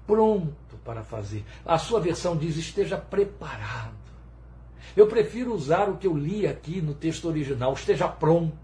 Pronto 0.08 0.78
para 0.84 1.04
fazer. 1.04 1.46
A 1.64 1.78
sua 1.78 2.00
versão 2.00 2.36
diz: 2.36 2.58
esteja 2.58 2.98
preparado. 2.98 3.96
Eu 4.96 5.06
prefiro 5.08 5.54
usar 5.54 5.90
o 5.90 5.98
que 5.98 6.08
eu 6.08 6.18
li 6.18 6.48
aqui 6.48 6.82
no 6.82 6.96
texto 6.96 7.28
original, 7.28 7.74
esteja 7.74 8.08
pronto. 8.08 8.58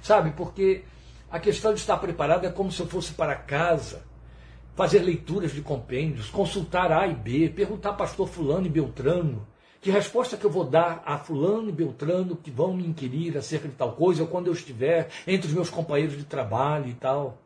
Sabe, 0.00 0.30
porque 0.32 0.84
a 1.32 1.40
questão 1.40 1.72
de 1.72 1.80
estar 1.80 1.96
preparado 1.96 2.44
é 2.44 2.50
como 2.50 2.70
se 2.70 2.78
eu 2.78 2.86
fosse 2.86 3.14
para 3.14 3.34
casa, 3.34 4.02
fazer 4.76 4.98
leituras 4.98 5.52
de 5.52 5.62
compêndios, 5.62 6.28
consultar 6.28 6.92
A 6.92 7.06
e 7.06 7.14
B, 7.14 7.48
perguntar 7.48 7.94
pastor 7.94 8.28
fulano 8.28 8.66
e 8.66 8.68
Beltrano, 8.68 9.48
que 9.80 9.90
resposta 9.90 10.36
que 10.36 10.44
eu 10.44 10.50
vou 10.50 10.64
dar 10.64 11.02
a 11.06 11.16
fulano 11.16 11.70
e 11.70 11.72
Beltrano 11.72 12.36
que 12.36 12.50
vão 12.50 12.74
me 12.74 12.86
inquirir 12.86 13.38
acerca 13.38 13.66
de 13.66 13.74
tal 13.74 13.92
coisa, 13.92 14.22
ou 14.22 14.28
quando 14.28 14.48
eu 14.48 14.52
estiver 14.52 15.08
entre 15.26 15.48
os 15.48 15.54
meus 15.54 15.70
companheiros 15.70 16.18
de 16.18 16.24
trabalho 16.24 16.88
e 16.88 16.94
tal. 16.94 17.38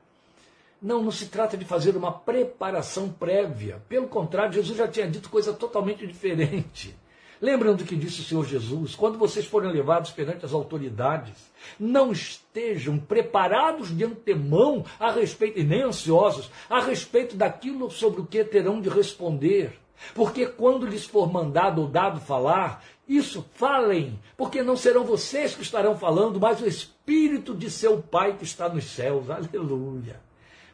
Não, 0.82 1.00
não 1.00 1.12
se 1.12 1.26
trata 1.26 1.56
de 1.56 1.64
fazer 1.64 1.96
uma 1.96 2.10
preparação 2.10 3.08
prévia. 3.08 3.80
Pelo 3.88 4.08
contrário, 4.08 4.52
Jesus 4.52 4.76
já 4.76 4.88
tinha 4.88 5.08
dito 5.08 5.30
coisa 5.30 5.52
totalmente 5.52 6.04
diferente. 6.04 6.92
Lembram 7.40 7.74
do 7.74 7.84
que 7.84 7.94
disse 7.94 8.20
o 8.20 8.24
Senhor 8.24 8.46
Jesus? 8.46 8.94
Quando 8.94 9.18
vocês 9.18 9.44
forem 9.44 9.70
levados 9.70 10.10
perante 10.10 10.44
as 10.44 10.52
autoridades, 10.52 11.34
não 11.78 12.12
estejam 12.12 12.98
preparados 12.98 13.96
de 13.96 14.04
antemão 14.04 14.84
a 14.98 15.10
respeito, 15.10 15.58
e 15.58 15.64
nem 15.64 15.82
ansiosos, 15.82 16.50
a 16.68 16.80
respeito 16.80 17.36
daquilo 17.36 17.90
sobre 17.90 18.20
o 18.20 18.26
que 18.26 18.42
terão 18.44 18.80
de 18.80 18.88
responder. 18.88 19.78
Porque 20.14 20.46
quando 20.46 20.86
lhes 20.86 21.04
for 21.04 21.30
mandado 21.30 21.82
ou 21.82 21.88
dado 21.88 22.20
falar, 22.20 22.84
isso 23.08 23.44
falem, 23.54 24.18
porque 24.36 24.62
não 24.62 24.76
serão 24.76 25.04
vocês 25.04 25.54
que 25.54 25.62
estarão 25.62 25.96
falando, 25.96 26.40
mas 26.40 26.60
o 26.60 26.66
Espírito 26.66 27.54
de 27.54 27.70
seu 27.70 28.02
Pai 28.02 28.36
que 28.36 28.44
está 28.44 28.68
nos 28.68 28.84
céus. 28.84 29.30
Aleluia. 29.30 30.20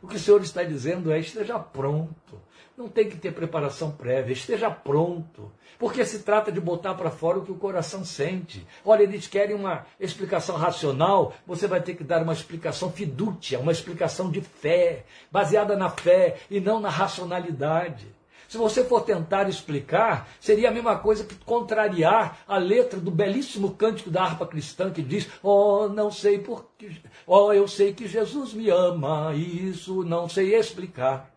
O 0.03 0.09
que 0.09 0.17
o 0.17 0.19
Senhor 0.19 0.41
está 0.43 0.63
dizendo 0.63 1.13
é: 1.13 1.21
esteja 1.21 1.59
pronto. 1.59 2.41
Não 2.83 2.89
tem 2.89 3.09
que 3.09 3.17
ter 3.17 3.33
preparação 3.33 3.93
prévia, 3.93 4.33
esteja 4.33 4.69
pronto. 4.69 5.53
Porque 5.79 6.05
se 6.05 6.19
trata 6.19 6.51
de 6.51 6.61
botar 6.61 6.95
para 6.95 7.13
fora 7.13 7.39
o 7.39 7.45
que 7.45 7.53
o 7.53 7.57
coração 7.57 8.05
sente. 8.05 8.67
Olha, 8.85 9.05
eles 9.05 9.29
querem 9.29 9.55
uma 9.55 9.87
explicação 10.01 10.57
racional, 10.57 11.33
você 11.47 11.69
vai 11.69 11.81
ter 11.81 11.95
que 11.95 12.03
dar 12.03 12.25
uma 12.25 12.33
explicação 12.33 12.91
fidúcia, 12.91 13.61
uma 13.61 13.71
explicação 13.71 14.33
de 14.33 14.41
fé, 14.41 15.05
baseada 15.31 15.77
na 15.77 15.91
fé 15.91 16.39
e 16.51 16.59
não 16.59 16.81
na 16.81 16.89
racionalidade. 16.89 18.09
Se 18.49 18.59
você 18.59 18.83
for 18.83 19.03
tentar 19.03 19.49
explicar, 19.49 20.29
seria 20.41 20.69
a 20.69 20.73
mesma 20.73 20.99
coisa 20.99 21.23
que 21.23 21.37
contrariar 21.37 22.41
a 22.49 22.59
letra 22.59 22.99
do 22.99 23.13
belíssimo 23.13 23.77
cântico 23.77 24.11
da 24.11 24.25
harpa 24.25 24.45
cristã 24.45 24.91
que 24.91 25.03
diz: 25.03 25.29
Oh, 25.41 25.89
não 25.89 26.11
sei 26.11 26.41
por 26.41 26.67
que, 26.77 27.01
oh, 27.29 27.53
eu 27.53 27.69
sei 27.69 27.95
que 27.95 28.09
Jesus 28.09 28.53
me 28.53 28.69
ama, 28.71 29.33
isso 29.37 30.03
não 30.03 30.29
sei 30.29 30.57
explicar. 30.57 31.32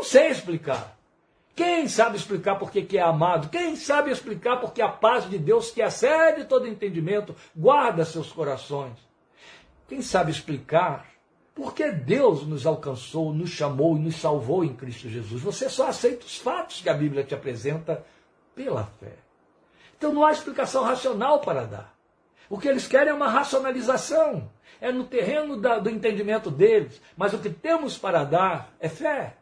Não 0.00 0.04
sei 0.04 0.28
explicar. 0.28 0.96
Quem 1.54 1.86
sabe 1.86 2.16
explicar 2.16 2.58
por 2.58 2.70
que 2.70 2.96
é 2.96 3.02
amado? 3.02 3.50
Quem 3.50 3.76
sabe 3.76 4.10
explicar 4.10 4.58
porque 4.58 4.80
a 4.80 4.88
paz 4.88 5.28
de 5.28 5.36
Deus, 5.36 5.70
que 5.70 5.82
excede 5.82 6.46
todo 6.46 6.66
entendimento, 6.66 7.36
guarda 7.54 8.02
seus 8.06 8.32
corações? 8.32 8.94
Quem 9.86 10.00
sabe 10.00 10.30
explicar 10.30 11.06
por 11.54 11.74
que 11.74 11.92
Deus 11.92 12.46
nos 12.46 12.66
alcançou, 12.66 13.34
nos 13.34 13.50
chamou 13.50 13.94
e 13.94 14.00
nos 14.00 14.16
salvou 14.16 14.64
em 14.64 14.72
Cristo 14.72 15.06
Jesus? 15.06 15.42
Você 15.42 15.68
só 15.68 15.88
aceita 15.88 16.24
os 16.24 16.38
fatos 16.38 16.80
que 16.80 16.88
a 16.88 16.94
Bíblia 16.94 17.22
te 17.22 17.34
apresenta 17.34 18.02
pela 18.54 18.84
fé. 18.84 19.16
Então 19.98 20.14
não 20.14 20.24
há 20.24 20.32
explicação 20.32 20.82
racional 20.82 21.40
para 21.40 21.66
dar. 21.66 21.94
O 22.48 22.56
que 22.56 22.68
eles 22.68 22.88
querem 22.88 23.10
é 23.10 23.14
uma 23.14 23.28
racionalização. 23.28 24.50
É 24.80 24.90
no 24.90 25.04
terreno 25.04 25.60
da, 25.60 25.78
do 25.78 25.90
entendimento 25.90 26.50
deles. 26.50 27.02
Mas 27.18 27.34
o 27.34 27.38
que 27.38 27.50
temos 27.50 27.98
para 27.98 28.24
dar 28.24 28.72
é 28.80 28.88
fé. 28.88 29.36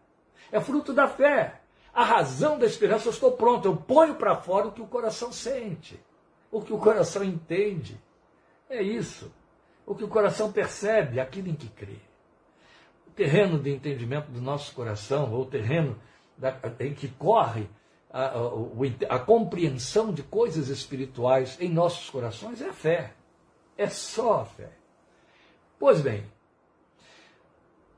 É 0.50 0.60
fruto 0.60 0.92
da 0.92 1.06
fé. 1.06 1.60
A 1.92 2.04
razão 2.04 2.58
da 2.58 2.66
esperança, 2.66 3.08
eu 3.08 3.12
estou 3.12 3.32
pronto, 3.32 3.66
eu 3.66 3.76
ponho 3.76 4.14
para 4.14 4.36
fora 4.36 4.68
o 4.68 4.72
que 4.72 4.80
o 4.80 4.86
coração 4.86 5.32
sente, 5.32 5.98
o 6.50 6.60
que 6.60 6.72
o 6.72 6.78
coração 6.78 7.24
entende. 7.24 8.00
É 8.68 8.82
isso. 8.82 9.32
o 9.88 9.94
que 9.94 10.04
o 10.04 10.08
coração 10.08 10.52
percebe, 10.52 11.18
aquilo 11.18 11.48
em 11.48 11.54
que 11.54 11.68
crê. 11.68 11.96
O 13.06 13.10
terreno 13.12 13.58
de 13.58 13.70
entendimento 13.70 14.30
do 14.30 14.40
nosso 14.40 14.74
coração, 14.74 15.32
ou 15.32 15.42
o 15.42 15.46
terreno 15.46 15.98
da, 16.36 16.54
em 16.80 16.92
que 16.92 17.08
corre 17.08 17.66
a, 18.10 18.26
a, 18.26 19.16
a 19.16 19.18
compreensão 19.18 20.12
de 20.12 20.22
coisas 20.22 20.68
espirituais 20.68 21.56
em 21.58 21.70
nossos 21.70 22.10
corações 22.10 22.60
é 22.60 22.68
a 22.68 22.72
fé. 22.74 23.14
É 23.78 23.88
só 23.88 24.42
a 24.42 24.44
fé. 24.44 24.70
Pois 25.78 26.02
bem, 26.02 26.24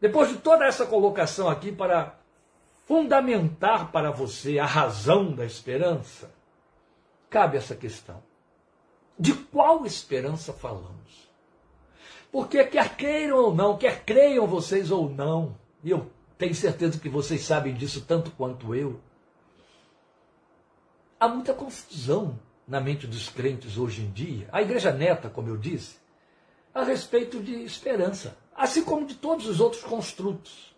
depois 0.00 0.28
de 0.28 0.36
toda 0.36 0.64
essa 0.64 0.86
colocação 0.86 1.48
aqui 1.48 1.72
para 1.72 2.19
fundamentar 2.90 3.92
para 3.92 4.10
você 4.10 4.58
a 4.58 4.66
razão 4.66 5.30
da 5.30 5.46
esperança, 5.46 6.28
cabe 7.30 7.56
essa 7.56 7.76
questão. 7.76 8.20
De 9.16 9.32
qual 9.32 9.86
esperança 9.86 10.52
falamos? 10.52 11.30
Porque 12.32 12.64
quer 12.64 12.96
queiram 12.96 13.44
ou 13.44 13.54
não, 13.54 13.78
quer 13.78 14.04
creiam 14.04 14.44
vocês 14.44 14.90
ou 14.90 15.08
não, 15.08 15.56
e 15.84 15.90
eu 15.92 16.10
tenho 16.36 16.52
certeza 16.52 16.98
que 16.98 17.08
vocês 17.08 17.42
sabem 17.42 17.74
disso 17.74 18.04
tanto 18.04 18.32
quanto 18.32 18.74
eu, 18.74 18.98
há 21.20 21.28
muita 21.28 21.54
confusão 21.54 22.40
na 22.66 22.80
mente 22.80 23.06
dos 23.06 23.28
crentes 23.28 23.78
hoje 23.78 24.02
em 24.02 24.10
dia, 24.10 24.48
a 24.50 24.62
igreja 24.62 24.90
neta, 24.90 25.30
como 25.30 25.48
eu 25.48 25.56
disse, 25.56 26.00
a 26.74 26.82
respeito 26.82 27.40
de 27.40 27.54
esperança, 27.62 28.36
assim 28.52 28.82
como 28.82 29.06
de 29.06 29.14
todos 29.14 29.46
os 29.46 29.60
outros 29.60 29.84
construtos. 29.84 30.74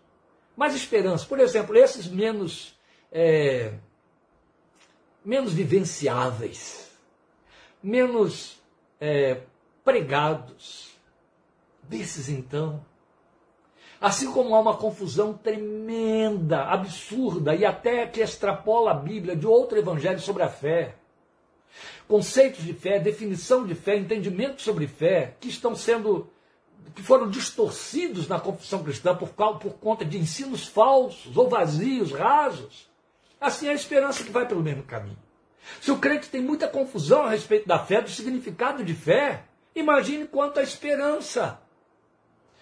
Mas 0.57 0.75
esperança, 0.75 1.27
por 1.27 1.41
exemplo, 1.41 1.77
esses 1.77 2.07
menos, 2.07 2.79
é, 3.11 3.73
menos 5.25 5.53
vivenciáveis, 5.53 6.91
menos 7.83 8.61
é, 9.01 9.41
pregados, 9.85 10.93
desses 11.89 12.29
então, 12.29 12.85
Assim 14.03 14.33
como 14.33 14.53
há 14.57 14.61
uma 14.61 14.77
confusão 14.77 15.33
tremenda, 15.33 16.65
absurda 16.65 17.55
e 17.55 17.65
até 17.65 18.05
que 18.05 18.21
extrapola 18.21 18.91
a 18.91 18.95
Bíblia 18.95 19.37
de 19.37 19.47
outro 19.47 19.79
evangelho 19.79 20.19
sobre 20.19 20.43
a 20.43 20.49
fé. 20.49 20.97
Conceitos 22.09 22.65
de 22.65 22.75
fé, 22.75 22.99
definição 22.99 23.65
de 23.65 23.77
fé, 23.77 23.97
entendimento 23.97 24.61
sobre 24.61 24.89
fé, 24.89 25.37
que 25.39 25.49
estão 25.49 25.77
sendo, 25.77 26.29
que 26.95 27.03
foram 27.03 27.29
distorcidos 27.29 28.29
na 28.29 28.39
confissão 28.39 28.83
cristã 28.83 29.15
por, 29.15 29.31
por 29.31 29.75
conta 29.75 30.05
de 30.05 30.19
ensinos 30.19 30.67
falsos 30.67 31.37
ou 31.37 31.49
vazios, 31.49 32.13
rasos. 32.13 32.91
Assim 33.41 33.69
é 33.69 33.71
a 33.71 33.75
esperança 33.75 34.23
que 34.23 34.31
vai 34.31 34.47
pelo 34.47 34.63
mesmo 34.63 34.83
caminho. 34.83 35.19
Se 35.81 35.91
o 35.91 35.99
crente 35.99 36.29
tem 36.29 36.41
muita 36.41 36.69
confusão 36.69 37.23
a 37.23 37.31
respeito 37.31 37.67
da 37.67 37.79
fé, 37.79 38.01
do 38.01 38.11
significado 38.11 38.85
de 38.85 38.95
fé, 38.95 39.45
imagine 39.75 40.27
quanto 40.27 40.61
à 40.61 40.63
esperança. 40.63 41.61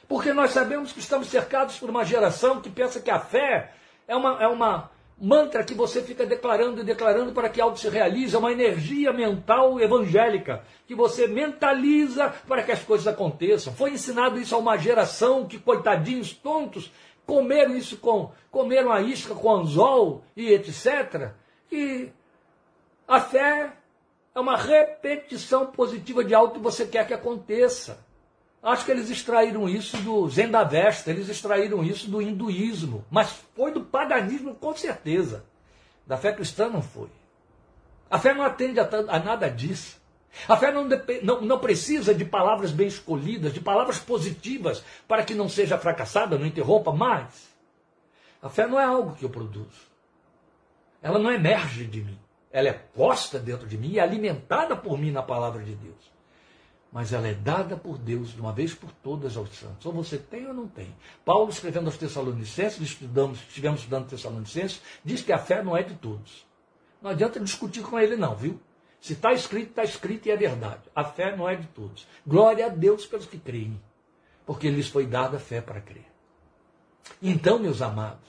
Porque 0.08 0.32
nós 0.32 0.50
sabemos 0.50 0.92
que 0.92 1.00
estamos 1.00 1.28
cercados 1.28 1.78
por 1.78 1.88
uma 1.88 2.04
geração 2.04 2.60
que 2.60 2.70
pensa 2.70 3.00
que 3.00 3.10
a 3.10 3.20
fé 3.20 3.72
é 4.06 4.16
uma, 4.16 4.42
é 4.42 4.48
uma 4.48 4.90
mantra 5.20 5.62
que 5.62 5.74
você 5.74 6.00
fica 6.02 6.24
declarando 6.24 6.80
e 6.80 6.84
declarando 6.84 7.32
para 7.32 7.48
que 7.50 7.60
algo 7.60 7.76
se 7.76 7.88
realize, 7.88 8.34
é 8.34 8.38
uma 8.38 8.52
energia 8.52 9.12
mental 9.12 9.78
evangélica, 9.78 10.64
que 10.86 10.94
você 10.94 11.26
mentaliza 11.26 12.30
para 12.48 12.62
que 12.62 12.72
as 12.72 12.82
coisas 12.82 13.06
aconteçam. 13.06 13.74
Foi 13.74 13.90
ensinado 13.90 14.40
isso 14.40 14.54
a 14.54 14.58
uma 14.58 14.78
geração 14.78 15.46
que, 15.46 15.58
coitadinhos 15.58 16.32
tontos, 16.32 16.90
comeram 17.26 17.76
isso 17.76 17.98
com, 17.98 18.32
comeram 18.50 18.90
a 18.90 19.02
isca 19.02 19.34
com 19.34 19.54
anzol 19.54 20.24
e 20.34 20.52
etc. 20.52 21.32
E 21.70 22.08
a 23.06 23.20
fé 23.20 23.72
é 24.34 24.40
uma 24.40 24.56
repetição 24.56 25.66
positiva 25.66 26.24
de 26.24 26.34
algo 26.34 26.54
que 26.54 26.60
você 26.60 26.86
quer 26.86 27.06
que 27.06 27.14
aconteça. 27.14 28.04
Acho 28.62 28.84
que 28.84 28.90
eles 28.90 29.08
extraíram 29.08 29.66
isso 29.68 29.96
do 29.98 30.28
Zendavesta, 30.28 31.10
eles 31.10 31.28
extraíram 31.30 31.82
isso 31.82 32.10
do 32.10 32.20
hinduísmo, 32.20 33.04
mas 33.10 33.30
foi 33.56 33.72
do 33.72 33.82
paganismo 33.82 34.54
com 34.54 34.76
certeza. 34.76 35.44
Da 36.06 36.18
fé 36.18 36.32
cristã 36.32 36.68
não 36.68 36.82
foi. 36.82 37.08
A 38.10 38.18
fé 38.18 38.34
não 38.34 38.42
atende 38.42 38.78
a, 38.78 38.88
a 39.08 39.18
nada 39.18 39.48
disso. 39.48 39.98
A 40.46 40.56
fé 40.56 40.70
não, 40.70 40.86
não, 41.22 41.40
não, 41.40 41.58
precisa 41.58 42.14
de 42.14 42.24
palavras 42.24 42.70
bem 42.70 42.86
escolhidas, 42.86 43.52
de 43.52 43.60
palavras 43.60 43.98
positivas, 43.98 44.84
para 45.08 45.24
que 45.24 45.34
não 45.34 45.48
seja 45.48 45.78
fracassada, 45.78 46.38
não 46.38 46.46
interrompa, 46.46 46.92
mas 46.92 47.48
a 48.42 48.48
fé 48.48 48.66
não 48.66 48.78
é 48.78 48.84
algo 48.84 49.16
que 49.16 49.24
eu 49.24 49.30
produzo. 49.30 49.90
Ela 51.02 51.18
não 51.18 51.32
emerge 51.32 51.86
de 51.86 52.02
mim. 52.02 52.18
Ela 52.52 52.68
é 52.68 52.72
posta 52.72 53.38
dentro 53.38 53.66
de 53.66 53.78
mim 53.78 53.92
e 53.92 54.00
alimentada 54.00 54.76
por 54.76 54.98
mim 54.98 55.10
na 55.10 55.22
palavra 55.22 55.62
de 55.62 55.74
Deus 55.74 56.09
mas 56.92 57.12
ela 57.12 57.28
é 57.28 57.34
dada 57.34 57.76
por 57.76 57.98
Deus 57.98 58.32
de 58.32 58.40
uma 58.40 58.52
vez 58.52 58.74
por 58.74 58.90
todas 58.90 59.36
aos 59.36 59.56
santos. 59.56 59.86
Ou 59.86 59.92
você 59.92 60.18
tem 60.18 60.46
ou 60.46 60.54
não 60.54 60.66
tem. 60.66 60.94
Paulo, 61.24 61.50
escrevendo 61.50 61.86
aos 61.86 61.96
Tessalonicenses, 61.96 62.80
estudamos, 62.80 63.38
estivemos 63.40 63.80
estudando 63.80 64.08
Tessalonicenses, 64.08 64.80
diz 65.04 65.22
que 65.22 65.32
a 65.32 65.38
fé 65.38 65.62
não 65.62 65.76
é 65.76 65.82
de 65.82 65.94
todos. 65.94 66.44
Não 67.00 67.10
adianta 67.10 67.38
discutir 67.38 67.82
com 67.82 67.98
ele, 67.98 68.16
não, 68.16 68.34
viu? 68.34 68.60
Se 69.00 69.14
está 69.14 69.32
escrito, 69.32 69.70
está 69.70 69.84
escrito 69.84 70.26
e 70.26 70.30
é 70.30 70.36
verdade. 70.36 70.82
A 70.94 71.04
fé 71.04 71.34
não 71.34 71.48
é 71.48 71.56
de 71.56 71.66
todos. 71.68 72.06
Glória 72.26 72.66
a 72.66 72.68
Deus 72.68 73.06
pelos 73.06 73.26
que 73.26 73.38
creem, 73.38 73.80
porque 74.44 74.68
lhes 74.68 74.88
foi 74.88 75.06
dada 75.06 75.38
a 75.38 75.40
fé 75.40 75.60
para 75.60 75.80
crer. 75.80 76.06
Então, 77.22 77.58
meus 77.58 77.80
amados, 77.80 78.28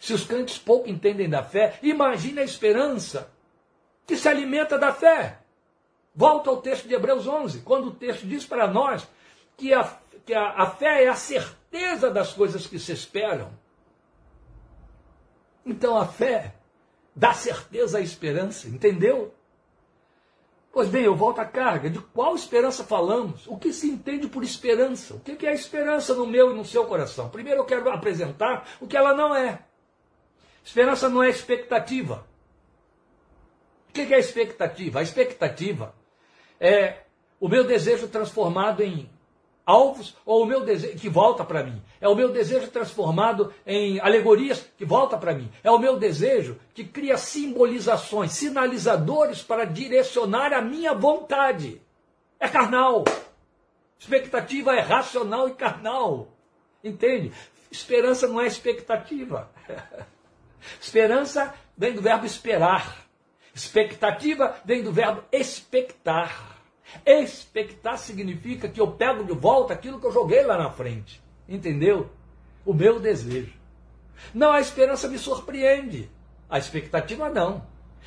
se 0.00 0.12
os 0.12 0.24
crentes 0.24 0.58
pouco 0.58 0.90
entendem 0.90 1.30
da 1.30 1.42
fé, 1.42 1.78
imagine 1.82 2.40
a 2.40 2.44
esperança 2.44 3.32
que 4.06 4.16
se 4.16 4.28
alimenta 4.28 4.78
da 4.78 4.92
fé. 4.92 5.41
Volta 6.14 6.50
ao 6.50 6.60
texto 6.60 6.86
de 6.86 6.94
Hebreus 6.94 7.26
11, 7.26 7.60
quando 7.60 7.88
o 7.88 7.94
texto 7.94 8.26
diz 8.26 8.44
para 8.44 8.66
nós 8.66 9.06
que 9.56 9.72
a, 9.72 9.84
que 10.26 10.34
a, 10.34 10.50
a 10.50 10.66
fé 10.70 11.04
é 11.04 11.08
a 11.08 11.14
certeza 11.14 12.10
das 12.10 12.32
coisas 12.32 12.66
que 12.66 12.78
se 12.78 12.92
esperam. 12.92 13.50
Então 15.64 15.96
a 15.96 16.06
fé 16.06 16.54
dá 17.16 17.32
certeza 17.32 17.98
à 17.98 18.00
esperança, 18.00 18.68
entendeu? 18.68 19.32
Pois 20.70 20.88
bem, 20.88 21.04
eu 21.04 21.14
volto 21.14 21.38
à 21.38 21.44
carga. 21.44 21.88
De 21.88 21.98
qual 21.98 22.34
esperança 22.34 22.84
falamos? 22.84 23.46
O 23.46 23.56
que 23.56 23.72
se 23.72 23.88
entende 23.88 24.26
por 24.26 24.42
esperança? 24.42 25.14
O 25.14 25.20
que 25.20 25.46
é 25.46 25.50
a 25.50 25.54
esperança 25.54 26.14
no 26.14 26.26
meu 26.26 26.52
e 26.52 26.54
no 26.54 26.64
seu 26.64 26.86
coração? 26.86 27.28
Primeiro 27.28 27.60
eu 27.60 27.64
quero 27.64 27.88
apresentar 27.90 28.66
o 28.80 28.86
que 28.86 28.96
ela 28.96 29.14
não 29.14 29.34
é. 29.34 29.60
Esperança 30.64 31.08
não 31.08 31.22
é 31.22 31.28
expectativa. 31.28 32.26
O 33.88 33.92
que 33.92 34.00
é 34.00 34.16
a 34.16 34.18
expectativa? 34.18 35.00
A 35.00 35.02
expectativa 35.02 35.94
é 36.62 37.02
o 37.40 37.48
meu 37.48 37.64
desejo 37.64 38.06
transformado 38.06 38.84
em 38.84 39.10
alvos 39.66 40.16
ou 40.24 40.44
o 40.44 40.46
meu 40.46 40.64
desejo 40.64 40.96
que 40.96 41.08
volta 41.08 41.44
para 41.44 41.64
mim. 41.64 41.82
É 42.00 42.08
o 42.08 42.14
meu 42.14 42.30
desejo 42.30 42.68
transformado 42.68 43.52
em 43.66 43.98
alegorias 43.98 44.64
que 44.78 44.84
volta 44.84 45.18
para 45.18 45.34
mim. 45.34 45.50
É 45.64 45.70
o 45.70 45.78
meu 45.78 45.98
desejo 45.98 46.56
que 46.72 46.84
cria 46.84 47.16
simbolizações, 47.16 48.30
sinalizadores 48.30 49.42
para 49.42 49.64
direcionar 49.64 50.52
a 50.52 50.62
minha 50.62 50.94
vontade. 50.94 51.82
É 52.38 52.48
carnal. 52.48 53.02
Expectativa 53.98 54.74
é 54.76 54.80
racional 54.80 55.48
e 55.48 55.54
carnal. 55.54 56.28
Entende? 56.82 57.32
Esperança 57.72 58.28
não 58.28 58.40
é 58.40 58.46
expectativa. 58.46 59.50
Esperança 60.80 61.52
vem 61.76 61.92
do 61.92 62.02
verbo 62.02 62.24
esperar. 62.24 63.04
Expectativa 63.52 64.56
vem 64.64 64.82
do 64.82 64.92
verbo 64.92 65.24
expectar. 65.32 66.51
Expectar 67.04 67.98
significa 67.98 68.68
que 68.68 68.80
eu 68.80 68.92
pego 68.92 69.24
de 69.24 69.32
volta 69.32 69.72
aquilo 69.72 70.00
que 70.00 70.06
eu 70.06 70.12
joguei 70.12 70.44
lá 70.44 70.58
na 70.58 70.70
frente. 70.70 71.22
Entendeu? 71.48 72.10
O 72.64 72.72
meu 72.72 73.00
desejo. 73.00 73.52
Não, 74.32 74.52
a 74.52 74.60
esperança 74.60 75.08
me 75.08 75.18
surpreende. 75.18 76.10
A 76.48 76.58
expectativa 76.58 77.28
não. 77.28 77.66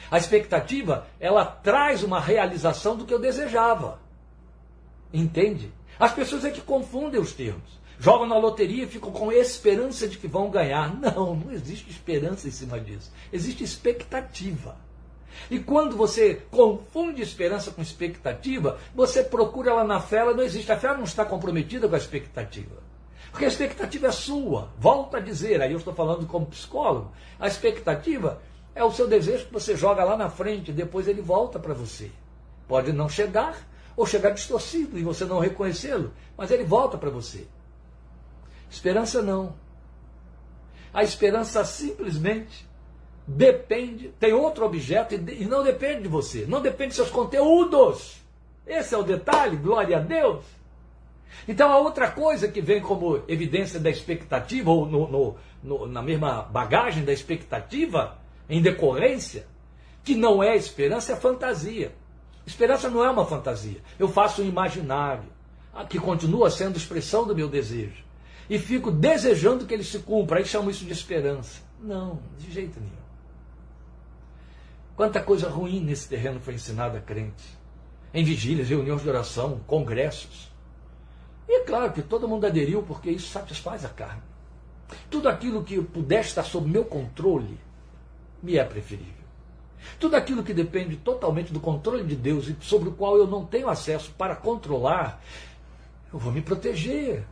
A 0.10 0.18
expectativa, 0.18 1.08
ela 1.20 1.46
traz 1.46 2.04
uma 2.04 2.20
realização 2.20 2.96
do 2.96 3.06
que 3.06 3.14
eu 3.14 3.20
desejava. 3.20 4.00
Entende? 5.14 5.72
As 6.00 6.14
pessoas 6.14 6.46
é 6.46 6.52
que 6.52 6.62
confundem 6.62 7.20
os 7.20 7.34
termos. 7.34 7.80
Jogam 7.98 8.28
na 8.28 8.38
loteria 8.38 8.84
e 8.84 8.88
ficam 8.88 9.12
com 9.12 9.32
esperança 9.32 10.08
de 10.08 10.18
que 10.18 10.28
vão 10.28 10.50
ganhar. 10.50 10.94
Não, 11.00 11.36
não 11.36 11.52
existe 11.52 11.90
esperança 11.90 12.48
em 12.48 12.52
cima 12.52 12.80
disso. 12.80 13.12
Existe 13.32 13.64
expectativa. 13.64 14.78
E 15.50 15.60
quando 15.60 15.96
você 15.96 16.42
confunde 16.50 17.22
esperança 17.22 17.72
com 17.72 17.82
expectativa, 17.82 18.78
você 18.94 19.24
procura 19.24 19.72
ela 19.72 19.84
na 19.84 20.00
fé, 20.00 20.18
ela 20.18 20.34
não 20.34 20.44
existe. 20.44 20.72
A 20.72 20.78
fé 20.78 20.90
não 20.96 21.04
está 21.04 21.24
comprometida 21.26 21.88
com 21.88 21.96
a 21.96 21.98
expectativa. 21.98 22.76
Porque 23.32 23.46
a 23.46 23.50
expectativa 23.50 24.08
é 24.08 24.12
sua. 24.12 24.70
Volto 24.80 25.18
a 25.18 25.20
dizer, 25.20 25.62
aí 25.62 25.72
eu 25.72 25.78
estou 25.78 25.94
falando 25.94 26.26
como 26.26 26.46
psicólogo, 26.46 27.12
a 27.40 27.48
expectativa 27.48 28.42
é 28.74 28.84
o 28.84 28.92
seu 28.92 29.08
desejo 29.08 29.46
que 29.46 29.54
você 29.54 29.76
joga 29.76 30.04
lá 30.04 30.18
na 30.18 30.30
frente, 30.30 30.72
depois 30.72 31.08
ele 31.08 31.22
volta 31.22 31.60
para 31.60 31.74
você. 31.74 32.12
Pode 32.68 32.92
não 32.92 33.08
chegar, 33.08 33.58
ou 33.96 34.06
chegar 34.06 34.32
distorcido 34.32 34.98
e 34.98 35.04
você 35.04 35.26
não 35.26 35.40
reconhecê-lo, 35.40 36.14
mas 36.38 36.52
ele 36.52 36.64
volta 36.64 36.98
para 36.98 37.10
você. 37.10 37.48
Esperança 38.70 39.22
não. 39.22 39.56
A 40.94 41.04
esperança 41.04 41.64
simplesmente 41.66 42.68
depende, 43.28 44.10
tem 44.20 44.34
outro 44.34 44.66
objeto 44.66 45.16
e 45.16 45.46
não 45.46 45.64
depende 45.64 46.04
de 46.04 46.08
você, 46.08 46.46
não 46.48 46.62
depende 46.62 46.90
de 46.90 46.96
seus 46.96 47.10
conteúdos. 47.10 48.22
Esse 48.66 48.96
é 48.96 48.98
o 48.98 49.04
detalhe, 49.04 49.58
glória 49.58 49.98
a 49.98 50.00
Deus. 50.00 50.44
Então 51.48 51.72
a 51.72 51.78
outra 51.78 52.10
coisa 52.10 52.48
que 52.48 52.62
vem 52.62 52.82
como 52.82 53.22
evidência 53.28 53.80
da 53.80 53.90
expectativa, 53.90 54.72
ou 54.72 54.86
no, 54.86 55.08
no, 55.08 55.36
no, 55.64 55.88
na 55.88 56.02
mesma 56.02 56.44
bagagem 56.44 57.04
da 57.04 57.14
expectativa, 57.14 58.18
em 58.50 58.62
decorrência, 58.62 59.48
que 60.04 60.16
não 60.16 60.42
é 60.42 60.56
esperança, 60.56 61.14
é 61.14 61.16
fantasia. 61.16 61.94
Esperança 62.46 62.90
não 62.90 63.04
é 63.04 63.10
uma 63.10 63.26
fantasia. 63.26 63.82
Eu 63.98 64.08
faço 64.08 64.42
um 64.42 64.48
imaginário, 64.48 65.26
que 65.90 66.00
continua 66.00 66.50
sendo 66.50 66.78
expressão 66.78 67.26
do 67.26 67.36
meu 67.36 67.50
desejo. 67.50 68.04
E 68.50 68.60
fico 68.60 68.92
desejando 68.92 69.66
que 69.66 69.74
ele 69.74 69.84
se 69.84 70.00
cumpra. 70.00 70.38
Aí 70.38 70.46
chamo 70.46 70.70
isso 70.70 70.86
de 70.86 70.94
esperança. 70.94 71.62
Não, 71.82 72.20
de 72.38 72.52
jeito 72.52 72.80
nenhum. 72.80 73.05
Quanta 74.96 75.22
coisa 75.22 75.50
ruim 75.50 75.82
nesse 75.82 76.08
terreno 76.08 76.40
foi 76.40 76.54
ensinada 76.54 77.00
a 77.00 77.02
crente. 77.02 77.44
Em 78.14 78.24
vigílias, 78.24 78.70
reuniões 78.70 79.02
de 79.02 79.10
oração, 79.10 79.60
congressos. 79.68 80.50
E 81.48 81.62
é 81.62 81.64
claro 81.66 81.92
que 81.92 82.02
todo 82.02 82.28
mundo 82.28 82.48
aderiu 82.48 82.82
porque 82.82 83.10
isso 83.10 83.28
satisfaz 83.28 83.84
a 83.84 83.90
carne. 83.90 84.22
Tudo 85.10 85.28
aquilo 85.28 85.64
que 85.64 85.82
puder 85.82 86.22
estar 86.22 86.44
sob 86.44 86.70
meu 86.70 86.86
controle 86.86 87.60
me 88.42 88.58
é 88.58 88.64
preferível. 88.64 89.26
Tudo 90.00 90.16
aquilo 90.16 90.44
que 90.44 90.54
depende 90.54 90.96
totalmente 90.96 91.52
do 91.52 91.60
controle 91.60 92.04
de 92.04 92.16
Deus 92.16 92.48
e 92.48 92.56
sobre 92.62 92.90
o 92.90 92.94
qual 92.94 93.18
eu 93.18 93.28
não 93.28 93.46
tenho 93.46 93.70
acesso 93.70 94.12
para 94.18 94.36
controlar, 94.36 95.22
eu 96.12 96.18
vou 96.18 96.32
me 96.32 96.42
proteger. 96.42 97.26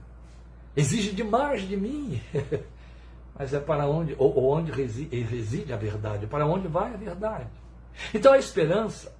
Exige 0.76 1.12
demais 1.12 1.68
de 1.68 1.78
mim. 1.78 2.22
Mas 3.38 3.54
é 3.54 3.60
para 3.60 3.88
onde, 3.88 4.16
ou, 4.18 4.52
onde 4.52 4.72
reside, 4.72 5.20
reside 5.22 5.74
a 5.74 5.78
verdade, 5.78 6.28
para 6.28 6.46
onde 6.46 6.68
vai 6.68 6.94
a 6.94 6.98
verdade. 6.98 7.48
Então 8.14 8.34
a 8.34 8.38
esperança, 8.38 9.16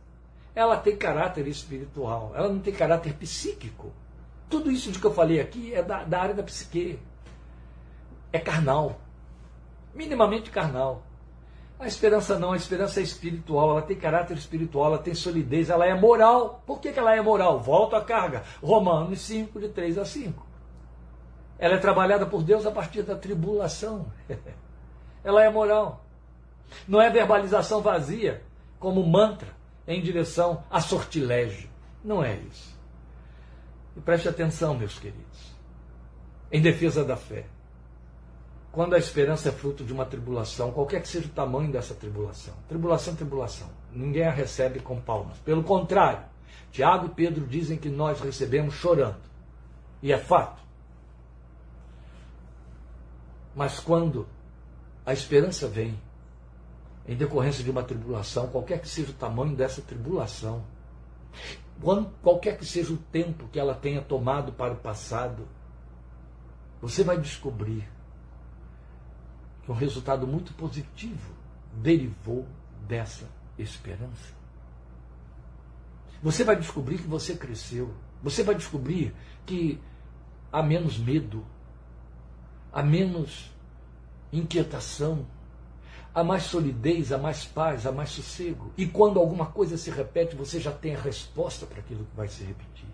ela 0.56 0.78
tem 0.78 0.96
caráter 0.96 1.48
espiritual, 1.48 2.32
ela 2.36 2.50
não 2.50 2.60
tem 2.60 2.74
caráter 2.74 3.14
psíquico. 3.14 3.92
Tudo 4.50 4.72
isso 4.72 4.92
de 4.92 5.00
que 5.00 5.06
eu 5.06 5.14
falei 5.14 5.40
aqui 5.40 5.74
é 5.74 5.82
da, 5.82 6.04
da 6.04 6.22
área 6.22 6.36
da 6.36 6.44
psique. 6.44 7.00
É 8.32 8.40
carnal. 8.40 9.00
Minimamente 9.96 10.52
carnal. 10.52 11.04
A 11.80 11.88
esperança 11.88 12.38
não, 12.38 12.54
a 12.54 12.56
esperança 12.56 13.00
é 13.00 13.04
espiritual, 13.04 13.72
ela 13.72 13.82
tem 13.82 13.98
caráter 13.98 14.38
espiritual, 14.38 14.86
ela 14.86 14.98
tem 15.00 15.14
solidez, 15.14 15.70
ela 15.70 15.86
é 15.86 15.94
moral. 15.94 16.64
Por 16.66 16.80
que, 16.80 16.94
que 16.94 17.00
ela 17.00 17.16
é 17.16 17.22
moral? 17.22 17.60
Volto 17.60 17.96
à 17.96 18.02
carga. 18.02 18.44
Romanos 18.62 19.20
5, 19.22 19.60
de 19.60 19.70
3 19.70 19.98
a 19.98 20.06
5. 20.06 20.53
Ela 21.58 21.76
é 21.76 21.78
trabalhada 21.78 22.26
por 22.26 22.44
Deus 22.44 22.66
a 22.66 22.72
partir 22.72 23.04
da 23.04 23.16
tribulação. 23.16 24.08
ela 25.24 25.44
é 25.44 25.50
moral. 25.50 26.06
Não 26.88 27.02
é 27.02 27.10
verbalização 27.10 27.82
vazia, 27.82 28.44
como 28.80 29.06
mantra 29.06 29.50
em 29.88 30.02
direção 30.02 30.64
a 30.70 30.82
sortilégio. 30.82 31.70
Não 32.04 32.24
é 32.24 32.36
isso. 32.36 32.74
E 33.96 34.02
preste 34.02 34.28
atenção, 34.28 34.74
meus 34.74 34.98
queridos, 34.98 35.54
em 36.52 36.62
defesa 36.62 37.06
da 37.06 37.16
fé. 37.16 37.46
Quando 38.72 38.96
a 38.96 38.98
esperança 38.98 39.50
é 39.50 39.52
fruto 39.52 39.84
de 39.84 39.94
uma 39.94 40.04
tribulação, 40.04 40.72
qualquer 40.72 41.00
que 41.02 41.08
seja 41.08 41.28
o 41.28 41.32
tamanho 41.32 41.72
dessa 41.72 41.94
tribulação, 41.94 42.56
tribulação, 42.68 43.16
tribulação, 43.16 43.70
ninguém 43.92 44.26
a 44.26 44.32
recebe 44.32 44.80
com 44.80 45.00
palmas. 45.00 45.38
Pelo 45.40 45.64
contrário, 45.64 46.26
Tiago 46.72 47.06
e 47.06 47.10
Pedro 47.10 47.46
dizem 47.46 47.78
que 47.78 47.88
nós 47.88 48.20
recebemos 48.20 48.74
chorando. 48.74 49.22
E 50.02 50.12
é 50.12 50.18
fato. 50.18 50.63
Mas 53.56 53.80
quando 53.80 54.28
a 55.06 55.14
esperança 55.14 55.68
vem 55.68 56.00
em 57.08 57.16
decorrência 57.16 57.64
de 57.64 57.70
uma 57.70 57.84
tribulação, 57.84 58.48
qualquer 58.48 58.82
que 58.82 58.88
seja 58.88 59.12
o 59.12 59.16
tamanho 59.16 59.56
dessa 59.56 59.82
tribulação, 59.82 60.64
qualquer 62.22 62.58
que 62.58 62.66
seja 62.66 62.94
o 62.94 62.98
tempo 62.98 63.48
que 63.50 63.60
ela 63.60 63.76
tenha 63.76 64.02
tomado 64.02 64.54
para 64.54 64.74
o 64.74 64.78
passado, 64.78 65.48
você 66.82 67.04
vai 67.04 67.20
descobrir 67.20 67.88
que 69.64 69.72
um 69.72 69.76
resultado 69.76 70.28
muito 70.28 70.54
positivo 70.54 71.34
derivou 71.74 72.46
dessa 72.88 73.30
esperança. 73.58 74.34
Você 76.22 76.44
vai 76.44 76.56
descobrir 76.56 76.98
que 76.98 77.08
você 77.08 77.36
cresceu. 77.36 77.94
Você 78.22 78.44
vai 78.44 78.56
descobrir 78.56 79.14
que 79.46 79.80
há 80.52 80.64
menos 80.64 80.98
medo, 80.98 81.46
há 82.74 82.82
menos 82.82 83.52
inquietação, 84.32 85.26
há 86.14 86.24
mais 86.24 86.44
solidez, 86.44 87.12
há 87.12 87.18
mais 87.18 87.46
paz, 87.46 87.86
há 87.86 87.92
mais 87.92 88.10
sossego. 88.10 88.74
E 88.78 88.88
quando 88.88 89.20
alguma 89.20 89.46
coisa 89.46 89.78
se 89.78 89.92
repete, 89.92 90.36
você 90.36 90.60
já 90.60 90.72
tem 90.72 90.96
a 90.96 91.00
resposta 91.00 91.66
para 91.66 91.80
aquilo 91.80 92.06
que 92.06 92.16
vai 92.16 92.28
se 92.28 92.44
repetir. 92.44 92.88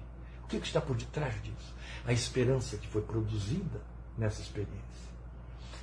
O 0.44 0.48
que, 0.48 0.58
está 0.58 0.82
por 0.82 0.96
detrás 0.96 1.34
disso? 1.42 1.74
A 2.06 2.12
esperança 2.12 2.78
que 2.78 2.88
foi 2.88 3.02
produzida 3.02 3.82
nessa 4.18 4.42
experiência. 4.42 4.80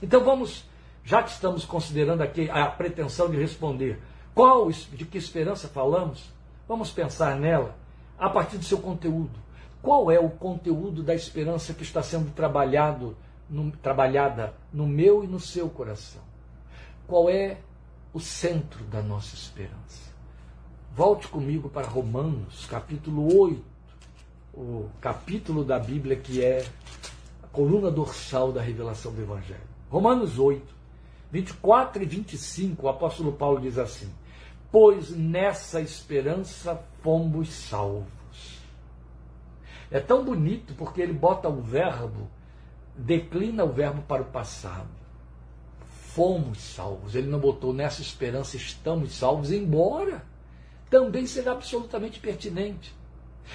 Então 0.03 0.23
vamos 0.23 0.65
já 1.07 1.23
que 1.23 1.31
estamos 1.31 1.65
considerando 1.65 2.21
aqui 2.21 2.51
a 2.51 2.67
pretensão 2.67 3.31
de 3.31 3.37
responder 3.37 4.03
qual 4.35 4.69
de 4.71 5.07
que 5.07 5.17
esperança 5.17 5.69
falamos, 5.69 6.35
vamos 6.69 6.91
pensar 6.91 7.37
nela 7.37 7.77
a 8.19 8.29
partir 8.29 8.59
do 8.59 8.65
seu 8.65 8.79
conteúdo. 8.79 9.39
Qual 9.81 10.11
é 10.11 10.19
o 10.19 10.29
conteúdo 10.29 11.05
da 11.05 11.15
esperança 11.15 11.73
que 11.73 11.85
está 11.85 12.03
sendo 12.03 12.35
trabalhado, 12.35 13.17
no, 13.49 13.71
trabalhada 13.71 14.55
no 14.73 14.87
meu 14.87 15.25
e 15.25 15.27
no 15.27 15.41
seu 15.41 15.69
coração? 15.69 16.23
Qual 17.07 17.31
é 17.31 17.59
o 18.13 18.21
centro 18.21 18.85
da 18.85 19.03
nossa 19.03 19.35
esperança? 19.35 20.15
Volte 20.95 21.29
comigo 21.29 21.69
para 21.69 21.87
Romanos, 21.87 22.67
capítulo 22.67 23.39
8, 23.39 23.63
o 24.55 24.89
capítulo 25.01 25.63
da 25.63 25.79
Bíblia 25.79 26.17
que 26.17 26.43
é 26.43 26.67
a 27.43 27.47
coluna 27.49 27.91
dorsal 27.91 28.51
da 28.51 28.63
revelação 28.63 29.13
do 29.13 29.21
Evangelho. 29.21 29.61
Romanos 29.91 30.39
8, 30.39 30.75
24 31.31 32.03
e 32.03 32.07
25, 32.07 32.87
o 32.87 32.89
apóstolo 32.89 33.33
Paulo 33.33 33.61
diz 33.61 33.79
assim: 33.79 34.11
Pois 34.73 35.11
nessa 35.11 35.81
esperança 35.81 36.83
fomos 37.03 37.51
salvos. 37.51 38.07
É 39.91 40.01
tão 40.01 40.25
bonito 40.25 40.75
porque 40.75 41.01
ele 41.01 41.13
bota 41.13 41.49
o 41.49 41.61
verbo, 41.61 42.29
declina 42.97 43.65
o 43.65 43.73
verbo 43.73 44.03
para 44.03 44.23
o 44.23 44.27
passado. 44.27 44.89
Fomos 46.15 46.59
salvos. 46.59 47.15
Ele 47.15 47.29
não 47.29 47.39
botou 47.39 47.73
nessa 47.73 48.01
esperança 48.01 48.57
estamos 48.57 49.15
salvos, 49.15 49.53
embora 49.53 50.25
também 50.89 51.27
seja 51.27 51.53
absolutamente 51.53 52.21
pertinente. 52.21 52.95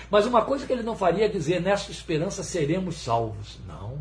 Mas 0.09 0.25
uma 0.25 0.45
coisa 0.45 0.65
que 0.65 0.71
ele 0.71 0.83
não 0.83 0.95
faria 0.95 1.25
é 1.25 1.29
dizer 1.29 1.61
nessa 1.61 1.91
esperança 1.91 2.43
seremos 2.43 2.95
salvos. 2.95 3.59
Não. 3.67 3.99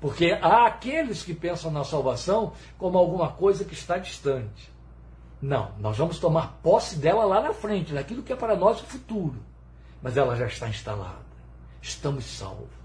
Porque 0.00 0.38
há 0.40 0.66
aqueles 0.66 1.22
que 1.22 1.34
pensam 1.34 1.70
na 1.70 1.84
salvação 1.84 2.54
como 2.78 2.96
alguma 2.96 3.32
coisa 3.32 3.64
que 3.64 3.74
está 3.74 3.98
distante. 3.98 4.72
Não, 5.42 5.72
nós 5.78 5.96
vamos 5.96 6.18
tomar 6.18 6.58
posse 6.62 6.96
dela 6.96 7.24
lá 7.24 7.40
na 7.40 7.52
frente, 7.52 7.92
naquilo 7.92 8.22
que 8.22 8.32
é 8.32 8.36
para 8.36 8.56
nós 8.56 8.80
o 8.80 8.84
futuro. 8.84 9.36
Mas 10.02 10.16
ela 10.16 10.36
já 10.36 10.46
está 10.46 10.68
instalada. 10.68 11.30
Estamos 11.82 12.24
salvos. 12.24 12.79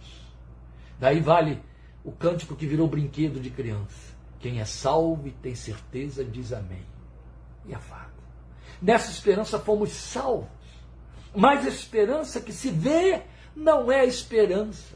Daí 0.99 1.19
vale 1.19 1.61
o 2.03 2.11
cântico 2.11 2.55
que 2.55 2.65
virou 2.65 2.87
brinquedo 2.87 3.39
de 3.39 3.49
criança. 3.49 4.13
Quem 4.39 4.59
é 4.59 4.65
salvo 4.65 5.27
e 5.27 5.31
tem 5.31 5.55
certeza 5.55 6.23
diz 6.23 6.53
amém. 6.53 6.85
E 7.65 7.73
a 7.73 7.79
fato. 7.79 8.11
Nessa 8.81 9.11
esperança 9.11 9.59
fomos 9.59 9.91
salvos. 9.91 10.49
Mas 11.35 11.65
a 11.65 11.69
esperança 11.69 12.39
que 12.39 12.53
se 12.53 12.69
vê 12.69 13.23
não 13.55 13.91
é 13.91 14.05
esperança. 14.05 14.95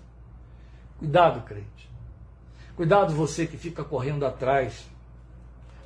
Cuidado, 0.97 1.41
crente. 1.41 1.89
Cuidado 2.75 3.13
você 3.13 3.45
que 3.45 3.57
fica 3.57 3.83
correndo 3.83 4.25
atrás 4.25 4.87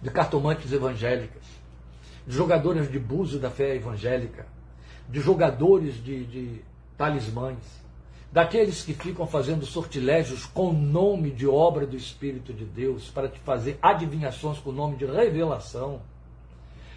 de 0.02 0.12
cartomantes 0.12 0.72
evangélicas, 0.72 1.44
de 2.28 2.36
jogadores 2.36 2.92
de 2.92 3.00
buzo 3.00 3.40
da 3.40 3.50
fé 3.50 3.76
evangélica, 3.76 4.46
de 5.08 5.20
jogadores 5.20 5.96
de, 6.04 6.26
de 6.26 6.62
talismãs, 6.98 7.83
daqueles 8.34 8.82
que 8.82 8.96
ficam 8.96 9.28
fazendo 9.28 9.64
sortilégios 9.64 10.44
com 10.44 10.72
o 10.72 10.74
nome 10.74 11.30
de 11.30 11.46
obra 11.46 11.86
do 11.86 11.96
Espírito 11.96 12.52
de 12.52 12.66
Deus 12.66 13.08
para 13.12 13.28
te 13.30 13.40
fazer 13.40 13.78
adivinhações 13.80 14.58
com 14.58 14.72
o 14.72 14.74
nome 14.74 14.98
de 14.98 15.06
revelação, 15.06 16.02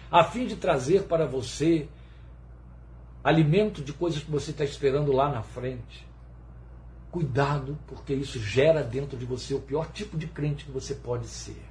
a 0.09 0.23
fim 0.23 0.47
de 0.47 0.55
trazer 0.55 1.03
para 1.03 1.27
você 1.27 1.87
alimento 3.23 3.83
de 3.83 3.93
coisas 3.93 4.23
que 4.23 4.31
você 4.31 4.49
está 4.49 4.63
esperando 4.63 5.11
lá 5.11 5.29
na 5.29 5.43
frente. 5.43 6.07
Cuidado, 7.11 7.77
porque 7.85 8.15
isso 8.15 8.39
gera 8.39 8.81
dentro 8.81 9.15
de 9.15 9.25
você 9.25 9.53
o 9.53 9.59
pior 9.59 9.91
tipo 9.91 10.17
de 10.17 10.25
crente 10.25 10.65
que 10.65 10.71
você 10.71 10.95
pode 10.95 11.27
ser. 11.27 11.61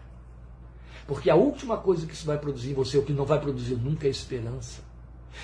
Porque 1.08 1.28
a 1.28 1.34
última 1.34 1.76
coisa 1.76 2.06
que 2.06 2.14
isso 2.14 2.26
vai 2.26 2.38
produzir 2.38 2.70
em 2.70 2.74
você, 2.74 2.98
o 2.98 3.02
que 3.02 3.12
não 3.12 3.24
vai 3.24 3.40
produzir 3.40 3.74
nunca, 3.74 4.06
é 4.06 4.10
esperança. 4.10 4.80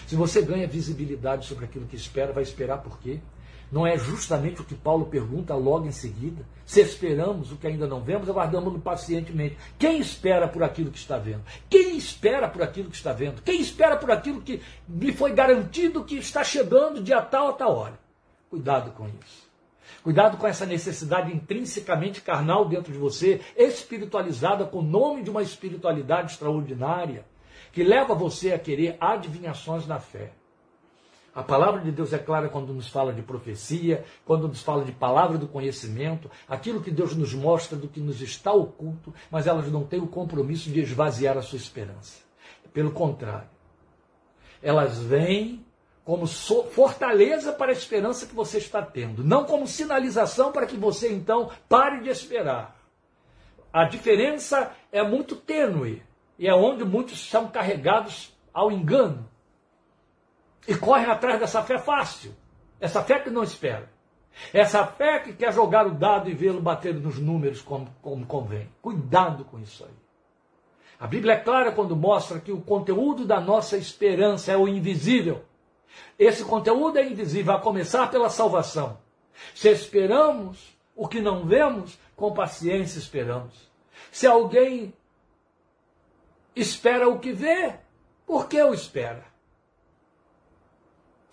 Se 0.07 0.15
você 0.15 0.43
ganha 0.43 0.69
visibilidade 0.69 1.45
sobre 1.45 1.65
aquilo 1.65 1.87
que 1.87 1.97
espera, 1.97 2.33
vai 2.33 2.45
esperar 2.45 2.79
por 2.79 3.01
quê? 3.01 3.19
Não 3.73 3.87
é 3.87 3.97
justamente 3.97 4.61
o 4.61 4.65
que 4.65 4.75
Paulo 4.75 5.07
pergunta 5.07 5.55
logo 5.55 5.87
em 5.87 5.93
seguida? 5.93 6.45
Se 6.67 6.83
esperamos 6.83 7.51
o 7.51 7.57
que 7.57 7.67
ainda 7.67 7.87
não 7.87 8.03
vemos, 8.03 8.29
aguardamos-no 8.29 8.79
pacientemente. 8.79 9.57
Quem 9.79 9.99
espera 9.99 10.47
por 10.47 10.63
aquilo 10.63 10.91
que 10.91 10.99
está 10.99 11.17
vendo? 11.17 11.43
Quem 11.71 11.97
espera 11.97 12.47
por 12.47 12.63
aquilo 12.63 12.91
que 12.91 12.97
está 12.97 13.15
vendo? 13.15 13.41
Quem 13.41 13.59
espera 13.63 13.97
por 13.97 14.11
aquilo 14.11 14.43
que 14.43 14.61
lhe 14.87 15.11
foi 15.11 15.33
garantido 15.33 16.05
que 16.05 16.17
está 16.17 16.45
chegando 16.45 17.03
de 17.03 17.15
a 17.15 17.23
tal 17.23 17.49
a 17.49 17.53
tal 17.55 17.75
hora? 17.75 17.99
Cuidado 18.51 18.91
com 18.91 19.09
isso. 19.09 19.51
Cuidado 20.03 20.37
com 20.37 20.47
essa 20.47 20.67
necessidade 20.67 21.35
intrinsecamente 21.35 22.21
carnal 22.21 22.69
dentro 22.69 22.93
de 22.93 22.99
você, 22.99 23.41
espiritualizada 23.57 24.67
com 24.67 24.81
o 24.81 24.83
nome 24.83 25.23
de 25.23 25.31
uma 25.31 25.43
espiritualidade 25.43 26.33
extraordinária, 26.33 27.25
que 27.73 27.83
leva 27.83 28.15
você 28.15 28.53
a 28.53 28.59
querer 28.59 28.99
adivinhações 29.01 29.87
na 29.87 29.99
fé. 29.99 30.33
A 31.35 31.43
palavra 31.43 31.81
de 31.81 31.91
Deus 31.91 32.13
é 32.13 32.19
clara 32.19 32.49
quando 32.51 32.75
nos 32.75 32.89
fala 32.89 33.13
de 33.13 33.23
profecia, 33.23 34.05
quando 34.25 34.47
nos 34.47 34.61
fala 34.61 34.85
de 34.85 34.93
palavra 34.93 35.39
do 35.39 35.49
conhecimento, 35.49 36.31
aquilo 36.47 36.83
que 36.83 36.91
Deus 36.91 37.17
nos 37.17 37.33
mostra 37.33 37.77
do 37.77 37.89
que 37.89 38.01
nos 38.01 38.21
está 38.21 38.53
oculto, 38.53 39.15
mas 39.31 39.47
elas 39.47 39.71
não 39.73 39.83
têm 39.83 40.01
o 40.01 40.07
compromisso 40.07 40.69
de 40.71 40.81
esvaziar 40.81 41.39
a 41.39 41.43
sua 41.43 41.57
esperança. 41.57 42.19
Pelo 42.75 42.91
contrário, 42.91 43.49
elas 44.63 44.99
vêm 44.99 45.65
como 46.05 46.27
fortaleza 46.27 47.53
para 47.53 47.71
a 47.71 47.75
esperança 47.75 48.27
que 48.27 48.35
você 48.35 48.59
está 48.59 48.83
tendo, 48.83 49.25
não 49.25 49.45
como 49.45 49.67
sinalização 49.67 50.53
para 50.53 50.67
que 50.67 50.77
você 50.77 51.11
então 51.11 51.51
pare 51.67 52.03
de 52.03 52.11
esperar. 52.11 52.77
A 53.73 53.85
diferença 53.85 54.71
é 54.91 55.03
muito 55.03 55.35
tênue 55.35 56.03
e 56.39 56.47
é 56.47 56.55
onde 56.55 56.85
muitos 56.85 57.27
são 57.31 57.49
carregados 57.49 58.37
ao 58.53 58.71
engano 58.71 59.32
e 60.67 60.75
correm 60.75 61.07
atrás 61.07 61.41
dessa 61.41 61.63
fé 61.63 61.79
fácil, 61.79 62.35
essa 62.81 63.03
fé 63.03 63.19
que 63.19 63.31
não 63.31 63.43
espera. 63.43 63.91
Essa 64.53 64.87
fé 64.87 65.21
que 65.21 65.33
quer 65.35 65.53
jogar 65.53 65.87
o 65.87 65.91
dado 65.91 66.31
e 66.31 66.35
vê-lo 66.35 66.61
bater 66.61 66.95
nos 66.95 67.19
números 67.19 67.61
como, 67.61 67.95
como 68.01 68.25
convém. 68.27 68.69
Cuidado 68.81 69.45
com 69.45 69.59
isso 69.59 69.85
aí. 69.85 70.03
A 70.99 71.07
Bíblia 71.07 71.35
é 71.35 71.39
clara 71.39 71.73
quando 71.73 71.97
mostra 71.97 72.41
que 72.41 72.53
o 72.53 72.61
conteúdo 72.61 73.27
da 73.27 73.41
nossa 73.41 73.77
esperança 73.77 74.53
é 74.53 74.57
o 74.57 74.69
invisível. 74.69 75.45
Esse 76.19 76.45
conteúdo 76.45 76.99
é 76.99 77.07
invisível, 77.07 77.53
a 77.53 77.61
começar 77.61 78.11
pela 78.11 78.31
salvação. 78.31 78.99
Se 79.55 79.69
esperamos 79.69 80.77
o 80.95 81.09
que 81.09 81.21
não 81.21 81.45
vemos, 81.45 81.99
com 82.15 82.33
paciência 82.33 82.99
esperamos. 82.99 83.71
Se 84.11 84.27
alguém 84.27 84.95
espera 86.55 87.09
o 87.09 87.19
que 87.19 87.33
vê, 87.33 87.75
por 88.27 88.49
que 88.49 88.63
o 88.63 88.73
espera? 88.73 89.25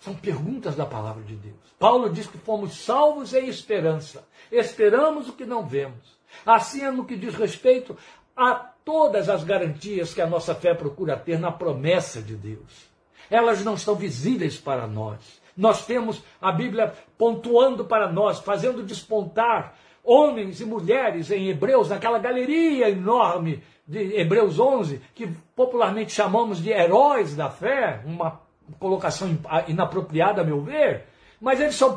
São 0.00 0.14
perguntas 0.14 0.74
da 0.74 0.86
palavra 0.86 1.22
de 1.22 1.36
Deus. 1.36 1.56
Paulo 1.78 2.08
diz 2.08 2.26
que 2.26 2.38
fomos 2.38 2.84
salvos 2.84 3.34
em 3.34 3.48
esperança. 3.48 4.26
Esperamos 4.50 5.28
o 5.28 5.34
que 5.34 5.44
não 5.44 5.66
vemos. 5.66 6.18
Assim 6.44 6.82
é 6.82 6.90
no 6.90 7.04
que 7.04 7.16
diz 7.16 7.34
respeito 7.34 7.96
a 8.34 8.54
todas 8.54 9.28
as 9.28 9.44
garantias 9.44 10.14
que 10.14 10.22
a 10.22 10.26
nossa 10.26 10.54
fé 10.54 10.74
procura 10.74 11.18
ter 11.18 11.38
na 11.38 11.52
promessa 11.52 12.22
de 12.22 12.34
Deus. 12.34 12.88
Elas 13.30 13.62
não 13.62 13.74
estão 13.74 13.94
visíveis 13.94 14.56
para 14.56 14.86
nós. 14.86 15.40
Nós 15.54 15.84
temos 15.84 16.22
a 16.40 16.50
Bíblia 16.50 16.94
pontuando 17.18 17.84
para 17.84 18.10
nós, 18.10 18.38
fazendo 18.40 18.82
despontar 18.82 19.76
homens 20.02 20.62
e 20.62 20.64
mulheres 20.64 21.30
em 21.30 21.48
Hebreus, 21.48 21.90
naquela 21.90 22.18
galeria 22.18 22.88
enorme 22.88 23.62
de 23.86 24.18
Hebreus 24.18 24.58
11, 24.58 25.02
que 25.14 25.26
popularmente 25.54 26.12
chamamos 26.12 26.62
de 26.62 26.70
heróis 26.70 27.36
da 27.36 27.50
fé, 27.50 28.02
uma 28.06 28.40
colocação 28.78 29.38
inapropriada, 29.66 30.42
a 30.42 30.44
meu 30.44 30.60
ver, 30.60 31.06
mas 31.40 31.60
eles 31.60 31.74
são 31.74 31.96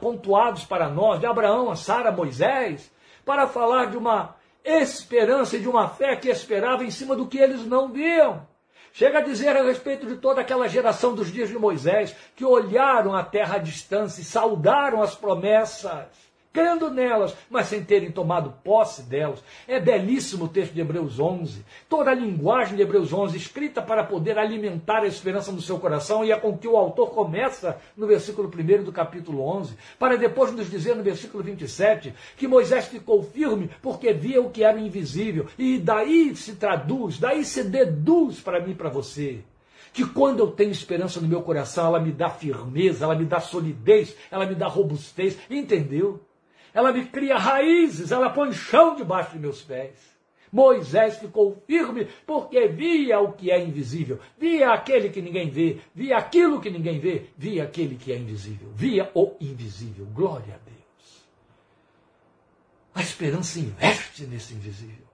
pontuados 0.00 0.64
para 0.64 0.88
nós, 0.88 1.20
de 1.20 1.26
Abraão 1.26 1.70
a 1.70 1.76
Sara, 1.76 2.12
Moisés, 2.12 2.90
para 3.24 3.46
falar 3.46 3.86
de 3.86 3.96
uma 3.96 4.36
esperança 4.64 5.56
e 5.56 5.60
de 5.60 5.68
uma 5.68 5.88
fé 5.88 6.16
que 6.16 6.28
esperava 6.28 6.84
em 6.84 6.90
cima 6.90 7.16
do 7.16 7.26
que 7.26 7.38
eles 7.38 7.66
não 7.66 7.92
viam. 7.92 8.48
Chega 8.92 9.18
a 9.18 9.22
dizer 9.22 9.56
a 9.56 9.62
respeito 9.62 10.06
de 10.06 10.16
toda 10.16 10.40
aquela 10.40 10.68
geração 10.68 11.14
dos 11.14 11.32
dias 11.32 11.48
de 11.48 11.58
Moisés, 11.58 12.14
que 12.34 12.44
olharam 12.44 13.14
a 13.14 13.22
terra 13.22 13.56
à 13.56 13.58
distância 13.58 14.20
e 14.20 14.24
saudaram 14.24 15.00
as 15.02 15.14
promessas 15.14 16.29
crendo 16.52 16.90
nelas, 16.90 17.34
mas 17.48 17.66
sem 17.66 17.82
terem 17.82 18.10
tomado 18.10 18.54
posse 18.64 19.02
delas. 19.02 19.42
É 19.66 19.78
belíssimo 19.78 20.44
o 20.44 20.48
texto 20.48 20.72
de 20.72 20.80
Hebreus 20.80 21.18
11. 21.18 21.64
Toda 21.88 22.10
a 22.10 22.14
linguagem 22.14 22.76
de 22.76 22.82
Hebreus 22.82 23.12
11, 23.12 23.36
escrita 23.36 23.80
para 23.80 24.04
poder 24.04 24.38
alimentar 24.38 25.02
a 25.02 25.06
esperança 25.06 25.52
no 25.52 25.60
seu 25.60 25.78
coração, 25.78 26.24
e 26.24 26.32
é 26.32 26.36
com 26.36 26.56
que 26.56 26.68
o 26.68 26.76
autor 26.76 27.10
começa 27.10 27.78
no 27.96 28.06
versículo 28.06 28.48
1 28.48 28.84
do 28.84 28.92
capítulo 28.92 29.42
11, 29.42 29.76
para 29.98 30.16
depois 30.16 30.52
nos 30.52 30.70
dizer 30.70 30.96
no 30.96 31.02
versículo 31.02 31.42
27 31.42 32.14
que 32.36 32.48
Moisés 32.48 32.86
ficou 32.86 33.22
firme 33.22 33.70
porque 33.80 34.12
via 34.12 34.40
o 34.40 34.50
que 34.50 34.64
era 34.64 34.78
invisível. 34.78 35.46
E 35.58 35.78
daí 35.78 36.34
se 36.34 36.54
traduz, 36.54 37.18
daí 37.18 37.44
se 37.44 37.64
deduz 37.64 38.40
para 38.40 38.60
mim 38.60 38.72
e 38.72 38.74
para 38.74 38.88
você 38.88 39.40
que 39.92 40.06
quando 40.06 40.38
eu 40.38 40.46
tenho 40.52 40.70
esperança 40.70 41.20
no 41.20 41.26
meu 41.26 41.42
coração, 41.42 41.86
ela 41.86 41.98
me 41.98 42.12
dá 42.12 42.30
firmeza, 42.30 43.04
ela 43.04 43.16
me 43.16 43.24
dá 43.24 43.40
solidez, 43.40 44.14
ela 44.30 44.46
me 44.46 44.54
dá 44.54 44.68
robustez, 44.68 45.36
entendeu? 45.50 46.20
Ela 46.72 46.92
me 46.92 47.06
cria 47.06 47.36
raízes, 47.36 48.12
ela 48.12 48.30
põe 48.30 48.52
chão 48.52 48.94
debaixo 48.94 49.32
de 49.32 49.38
meus 49.38 49.62
pés. 49.62 50.20
Moisés 50.52 51.18
ficou 51.18 51.62
firme 51.66 52.08
porque 52.26 52.66
via 52.68 53.20
o 53.20 53.32
que 53.32 53.50
é 53.50 53.62
invisível, 53.62 54.18
via 54.36 54.72
aquele 54.72 55.08
que 55.08 55.22
ninguém 55.22 55.48
vê, 55.48 55.78
via 55.94 56.16
aquilo 56.16 56.60
que 56.60 56.70
ninguém 56.70 56.98
vê, 56.98 57.26
via 57.36 57.64
aquele 57.64 57.94
que 57.94 58.12
é 58.12 58.16
invisível, 58.16 58.70
via 58.74 59.10
o 59.14 59.36
invisível. 59.40 60.06
Glória 60.06 60.54
a 60.54 60.58
Deus. 60.58 61.28
A 62.94 63.00
esperança 63.00 63.60
investe 63.60 64.24
nesse 64.24 64.54
invisível. 64.54 65.06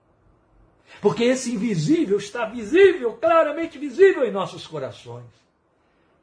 Porque 0.99 1.23
esse 1.23 1.53
invisível 1.53 2.17
está 2.17 2.45
visível, 2.45 3.13
claramente 3.13 3.77
visível 3.77 4.25
em 4.25 4.31
nossos 4.31 4.65
corações. 4.65 5.29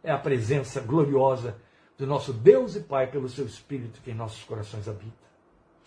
É 0.03 0.11
a 0.11 0.19
presença 0.19 0.81
gloriosa 0.81 1.57
do 1.97 2.07
nosso 2.07 2.33
Deus 2.33 2.75
e 2.75 2.81
Pai 2.81 3.07
pelo 3.07 3.29
seu 3.29 3.47
Espírito 3.47 4.01
que 4.03 4.11
em 4.11 4.15
nossos 4.15 4.43
corações 4.43 4.89
habita. 4.89 5.24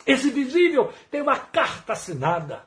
Esse 0.07 0.29
visível 0.29 0.93
tem 1.11 1.21
uma 1.21 1.37
carta 1.37 1.91
assinada. 1.91 2.63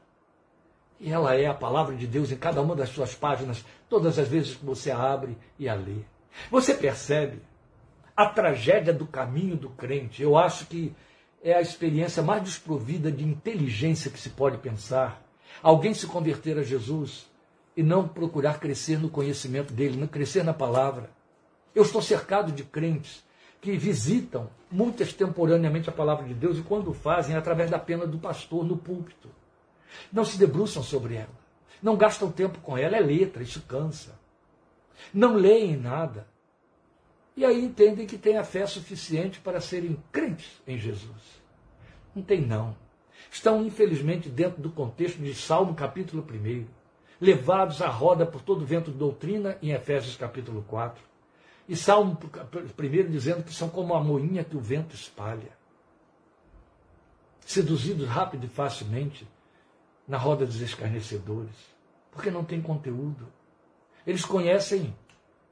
E 1.01 1.11
ela 1.11 1.35
é 1.35 1.47
a 1.47 1.55
palavra 1.55 1.97
de 1.97 2.07
Deus 2.07 2.31
em 2.31 2.37
cada 2.37 2.61
uma 2.61 2.77
das 2.77 2.91
suas 2.91 3.15
páginas, 3.15 3.65
todas 3.89 4.19
as 4.19 4.29
vezes 4.29 4.55
que 4.55 4.67
você 4.67 4.91
a 4.91 4.99
abre 4.99 5.39
e 5.59 5.67
a 5.67 5.75
lê. 5.75 6.03
Você 6.51 6.75
percebe 6.75 7.41
a 8.15 8.27
tragédia 8.27 8.93
do 8.93 9.07
caminho 9.07 9.57
do 9.57 9.71
crente. 9.71 10.23
Eu 10.23 10.37
acho 10.37 10.67
que 10.67 10.95
é 11.43 11.55
a 11.55 11.63
experiência 11.63 12.23
mais 12.23 12.43
desprovida 12.43 13.11
de 13.11 13.25
inteligência 13.25 14.11
que 14.11 14.21
se 14.21 14.29
pode 14.29 14.59
pensar. 14.59 15.23
Alguém 15.63 15.95
se 15.95 16.07
converter 16.07 16.59
a 16.59 16.63
Jesus 16.63 17.27
e 17.75 17.83
não 17.83 18.07
procurar 18.07 18.61
crescer 18.61 18.99
no 18.99 19.09
conhecimento 19.09 19.73
dele, 19.73 19.97
não 19.97 20.07
crescer 20.07 20.45
na 20.45 20.53
palavra. 20.53 21.11
Eu 21.75 21.83
estou 21.83 22.03
cercado 22.03 22.53
de 22.53 22.63
crentes 22.63 23.25
que 23.61 23.77
visitam 23.77 24.49
muito 24.71 25.03
extemporaneamente 25.03 25.91
a 25.91 25.93
palavra 25.93 26.27
de 26.27 26.35
Deus 26.35 26.59
e 26.59 26.63
quando 26.63 26.95
fazem, 26.95 27.35
é 27.35 27.39
através 27.39 27.71
da 27.71 27.79
pena 27.79 28.07
do 28.07 28.19
pastor 28.19 28.65
no 28.65 28.77
púlpito. 28.77 29.29
Não 30.13 30.25
se 30.25 30.39
debruçam 30.39 30.83
sobre 30.83 31.17
ela. 31.17 31.41
Não 31.83 31.97
gastam 31.97 32.31
tempo 32.31 32.59
com 32.61 32.79
ela, 32.79 32.97
é 32.97 33.01
letra, 33.01 33.43
isso 33.43 33.63
cansa. 33.63 34.19
Não 35.13 35.35
leem 35.35 35.77
nada. 35.77 36.27
E 37.37 37.45
aí 37.45 37.63
entendem 37.63 38.07
que 38.07 38.19
têm 38.19 38.37
a 38.37 38.45
fé 38.45 38.67
suficiente 38.67 39.41
para 39.41 39.61
serem 39.61 39.99
crentes 40.13 40.61
em 40.67 40.79
Jesus. 40.79 41.41
Não 42.15 42.23
tem 42.23 42.41
não. 42.41 42.77
Estão, 43.31 43.65
infelizmente, 43.65 44.29
dentro 44.29 44.61
do 44.61 44.71
contexto 44.71 45.19
de 45.19 45.35
Salmo 45.35 45.75
capítulo 45.75 46.27
1, 46.29 46.67
levados 47.21 47.81
à 47.83 47.89
roda 47.89 48.27
por 48.27 48.43
todo 48.43 48.65
vento 48.65 48.91
de 48.91 48.99
doutrina 48.99 49.57
em 49.63 49.71
Efésios 49.71 50.17
capítulo 50.17 50.65
4 50.69 51.10
e 51.71 51.77
Salmo 51.77 52.19
primeiro 52.77 53.09
dizendo 53.09 53.45
que 53.45 53.55
são 53.55 53.69
como 53.69 53.95
a 53.95 54.03
moinha 54.03 54.43
que 54.43 54.57
o 54.57 54.61
vento 54.61 54.93
espalha. 54.93 55.53
Seduzidos 57.47 58.09
rápido 58.09 58.45
e 58.45 58.49
facilmente 58.49 59.25
na 60.07 60.19
roda 60.19 60.45
dos 60.45 60.61
escarnecedores, 60.61 61.55
porque 62.11 62.29
não 62.29 62.43
tem 62.43 62.61
conteúdo. 62.61 63.25
Eles 64.05 64.25
conhecem 64.25 64.93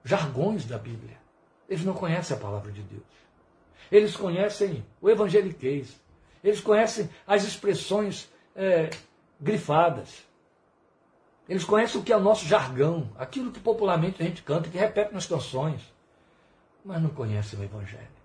jargões 0.03 0.65
da 0.65 0.77
Bíblia. 0.77 1.17
Eles 1.69 1.85
não 1.85 1.95
conhecem 1.95 2.37
a 2.37 2.41
palavra 2.41 2.73
de 2.73 2.83
Deus. 2.83 3.07
Eles 3.89 4.17
conhecem 4.17 4.85
o 5.01 5.09
evangeliquez. 5.09 6.01
Eles 6.43 6.61
conhecem 6.61 7.09
as 7.29 7.45
expressões 7.45 8.29
é, 8.57 8.91
grifadas. 9.41 10.25
Eles 11.49 11.63
conhecem 11.63 12.01
o 12.01 12.03
que 12.03 12.13
é 12.13 12.17
o 12.17 12.21
nosso 12.21 12.45
jargão, 12.45 13.09
aquilo 13.17 13.53
que 13.53 13.61
popularmente 13.61 14.21
a 14.21 14.27
gente 14.27 14.43
canta, 14.43 14.69
que 14.69 14.77
repete 14.77 15.15
nas 15.15 15.25
canções 15.25 15.97
mas 16.85 17.03
não 17.03 17.11
conhecem 17.11 17.59
o 17.59 17.65
Evangelho. 17.65 18.19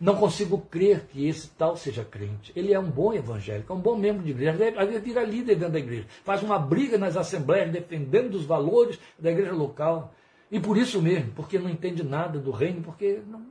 Não 0.00 0.16
consigo 0.16 0.58
crer 0.58 1.06
que 1.06 1.26
esse 1.26 1.48
tal 1.50 1.76
seja 1.76 2.04
crente. 2.04 2.52
Ele 2.56 2.72
é 2.72 2.78
um 2.78 2.90
bom 2.90 3.12
evangélico, 3.12 3.72
é 3.72 3.76
um 3.76 3.80
bom 3.80 3.96
membro 3.96 4.24
de 4.24 4.30
igreja. 4.30 4.52
Às 4.76 4.88
vezes 4.88 5.02
vira 5.04 5.22
líder 5.22 5.56
dentro 5.56 5.72
da 5.72 5.78
igreja. 5.78 6.06
Faz 6.24 6.42
uma 6.42 6.58
briga 6.58 6.98
nas 6.98 7.16
assembleias 7.16 7.70
defendendo 7.70 8.34
os 8.34 8.44
valores 8.44 8.98
da 9.18 9.30
igreja 9.30 9.52
local. 9.52 10.12
E 10.50 10.58
por 10.58 10.76
isso 10.76 11.00
mesmo, 11.00 11.32
porque 11.32 11.58
não 11.58 11.70
entende 11.70 12.02
nada 12.02 12.38
do 12.38 12.50
reino, 12.50 12.82
porque 12.82 13.22
não... 13.26 13.46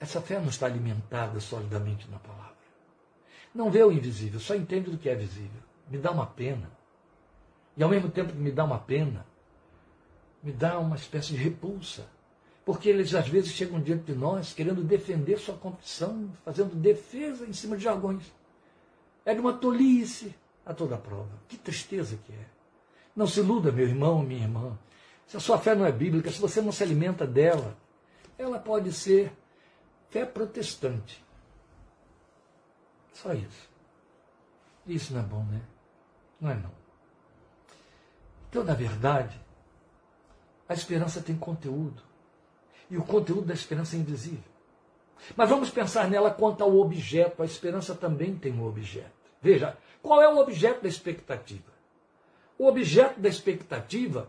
essa 0.00 0.20
fé 0.20 0.38
não 0.38 0.48
está 0.48 0.66
alimentada 0.66 1.40
solidamente 1.40 2.08
na 2.10 2.18
palavra. 2.18 2.48
Não 3.54 3.70
vê 3.70 3.82
o 3.82 3.90
invisível, 3.90 4.38
só 4.38 4.54
entende 4.54 4.90
do 4.90 4.98
que 4.98 5.08
é 5.08 5.14
visível. 5.14 5.60
Me 5.90 5.98
dá 5.98 6.10
uma 6.10 6.26
pena. 6.26 6.70
E 7.76 7.82
ao 7.82 7.88
mesmo 7.88 8.08
tempo 8.10 8.32
que 8.32 8.38
me 8.38 8.52
dá 8.52 8.64
uma 8.64 8.78
pena, 8.78 9.26
me 10.42 10.52
dá 10.52 10.78
uma 10.78 10.96
espécie 10.96 11.32
de 11.32 11.36
repulsa 11.36 12.06
Porque 12.68 12.90
eles 12.90 13.14
às 13.14 13.26
vezes 13.26 13.52
chegam 13.52 13.80
diante 13.80 14.12
de 14.12 14.14
nós 14.14 14.52
querendo 14.52 14.84
defender 14.84 15.38
sua 15.38 15.56
confissão, 15.56 16.30
fazendo 16.44 16.74
defesa 16.74 17.46
em 17.46 17.52
cima 17.54 17.78
de 17.78 17.84
jargões. 17.84 18.30
É 19.24 19.32
de 19.32 19.40
uma 19.40 19.54
tolice 19.54 20.34
a 20.66 20.74
toda 20.74 20.98
prova. 20.98 21.30
Que 21.48 21.56
tristeza 21.56 22.18
que 22.26 22.30
é. 22.30 22.46
Não 23.16 23.26
se 23.26 23.40
iluda, 23.40 23.72
meu 23.72 23.88
irmão, 23.88 24.22
minha 24.22 24.42
irmã. 24.42 24.78
Se 25.26 25.34
a 25.34 25.40
sua 25.40 25.56
fé 25.56 25.74
não 25.74 25.86
é 25.86 25.90
bíblica, 25.90 26.30
se 26.30 26.38
você 26.38 26.60
não 26.60 26.70
se 26.70 26.82
alimenta 26.82 27.26
dela, 27.26 27.74
ela 28.36 28.58
pode 28.58 28.92
ser 28.92 29.32
fé 30.10 30.26
protestante. 30.26 31.24
Só 33.14 33.32
isso. 33.32 33.70
Isso 34.86 35.14
não 35.14 35.20
é 35.20 35.24
bom, 35.24 35.42
né? 35.44 35.62
Não 36.38 36.50
é 36.50 36.54
não. 36.54 36.72
Então, 38.50 38.62
na 38.62 38.74
verdade, 38.74 39.40
a 40.68 40.74
esperança 40.74 41.22
tem 41.22 41.34
conteúdo. 41.34 42.07
E 42.90 42.96
o 42.96 43.02
conteúdo 43.02 43.46
da 43.46 43.54
esperança 43.54 43.96
é 43.96 43.98
invisível. 43.98 44.50
Mas 45.36 45.48
vamos 45.48 45.70
pensar 45.70 46.08
nela 46.08 46.30
quanto 46.30 46.62
ao 46.62 46.76
objeto. 46.76 47.42
A 47.42 47.46
esperança 47.46 47.94
também 47.94 48.34
tem 48.36 48.52
um 48.52 48.66
objeto. 48.66 49.12
Veja, 49.40 49.76
qual 50.02 50.22
é 50.22 50.28
o 50.28 50.38
objeto 50.38 50.82
da 50.82 50.88
expectativa? 50.88 51.72
O 52.58 52.66
objeto 52.66 53.20
da 53.20 53.28
expectativa 53.28 54.28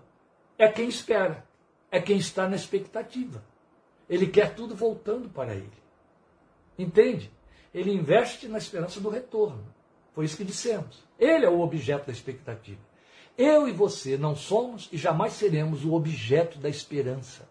é 0.57 0.67
quem 0.67 0.87
espera, 0.87 1.43
é 1.89 1.99
quem 1.99 2.17
está 2.17 2.47
na 2.47 2.55
expectativa. 2.55 3.43
Ele 4.09 4.27
quer 4.27 4.53
tudo 4.53 4.75
voltando 4.75 5.29
para 5.29 5.53
ele. 5.53 5.71
Entende? 6.77 7.31
Ele 7.73 7.91
investe 7.91 8.47
na 8.47 8.57
esperança 8.57 8.99
do 8.99 9.09
retorno. 9.09 9.65
Foi 10.13 10.25
isso 10.25 10.37
que 10.37 10.43
dissemos. 10.43 11.03
Ele 11.17 11.45
é 11.45 11.49
o 11.49 11.61
objeto 11.61 12.07
da 12.07 12.11
expectativa. 12.11 12.81
Eu 13.37 13.67
e 13.67 13.71
você 13.71 14.17
não 14.17 14.35
somos 14.35 14.89
e 14.91 14.97
jamais 14.97 15.33
seremos 15.33 15.85
o 15.85 15.93
objeto 15.93 16.59
da 16.59 16.67
esperança. 16.67 17.47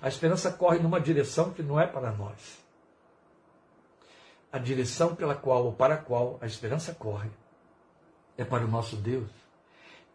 A 0.00 0.08
esperança 0.08 0.50
corre 0.50 0.78
numa 0.78 1.00
direção 1.00 1.52
que 1.52 1.62
não 1.62 1.80
é 1.80 1.86
para 1.86 2.12
nós. 2.12 2.58
A 4.52 4.58
direção 4.58 5.14
pela 5.14 5.34
qual 5.34 5.64
ou 5.64 5.72
para 5.72 5.94
a 5.94 5.98
qual 5.98 6.38
a 6.40 6.46
esperança 6.46 6.94
corre 6.94 7.30
é 8.36 8.44
para 8.44 8.64
o 8.64 8.68
nosso 8.68 8.96
Deus. 8.96 9.30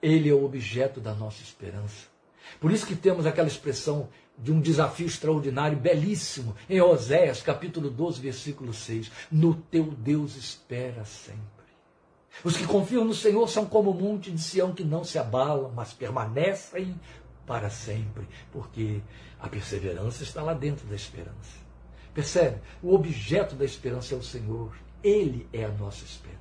Ele 0.01 0.29
é 0.29 0.33
o 0.33 0.45
objeto 0.45 0.99
da 0.99 1.13
nossa 1.13 1.41
esperança. 1.41 2.07
Por 2.59 2.71
isso 2.71 2.85
que 2.85 2.95
temos 2.95 3.25
aquela 3.25 3.47
expressão 3.47 4.09
de 4.37 4.51
um 4.51 4.61
desafio 4.61 5.07
extraordinário, 5.07 5.77
belíssimo, 5.77 6.55
em 6.69 6.79
Oséias, 6.79 7.41
capítulo 7.41 7.89
12, 7.89 8.21
versículo 8.21 8.73
6. 8.73 9.11
No 9.31 9.55
teu 9.55 9.85
Deus 9.85 10.35
espera 10.35 11.03
sempre. 11.03 11.57
Os 12.43 12.55
que 12.55 12.67
confiam 12.67 13.03
no 13.03 13.15
Senhor 13.15 13.47
são 13.49 13.65
como 13.65 13.89
o 13.89 13.99
monte 13.99 14.31
de 14.31 14.39
Sião 14.39 14.71
que 14.71 14.83
não 14.83 15.03
se 15.03 15.17
abalam, 15.17 15.71
mas 15.75 15.93
permanecem 15.93 16.99
para 17.47 17.69
sempre, 17.69 18.27
porque 18.51 19.01
a 19.39 19.47
perseverança 19.47 20.21
está 20.21 20.43
lá 20.43 20.53
dentro 20.53 20.85
da 20.85 20.95
esperança. 20.95 21.65
Percebe? 22.13 22.57
O 22.83 22.93
objeto 22.93 23.55
da 23.55 23.63
esperança 23.63 24.13
é 24.13 24.17
o 24.17 24.23
Senhor. 24.23 24.75
Ele 25.01 25.47
é 25.53 25.63
a 25.63 25.69
nossa 25.69 26.03
esperança. 26.03 26.37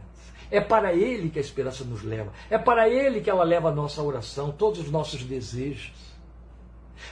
É 0.51 0.61
para 0.61 0.93
Ele 0.93 1.31
que 1.31 1.39
a 1.39 1.43
esperança 1.43 1.85
nos 1.85 2.03
leva. 2.03 2.33
É 2.51 2.59
para 2.59 2.89
Ele 2.89 3.21
que 3.21 3.31
ela 3.31 3.45
leva 3.45 3.69
a 3.69 3.75
nossa 3.75 4.03
oração, 4.03 4.51
todos 4.51 4.81
os 4.81 4.91
nossos 4.91 5.23
desejos. 5.23 5.95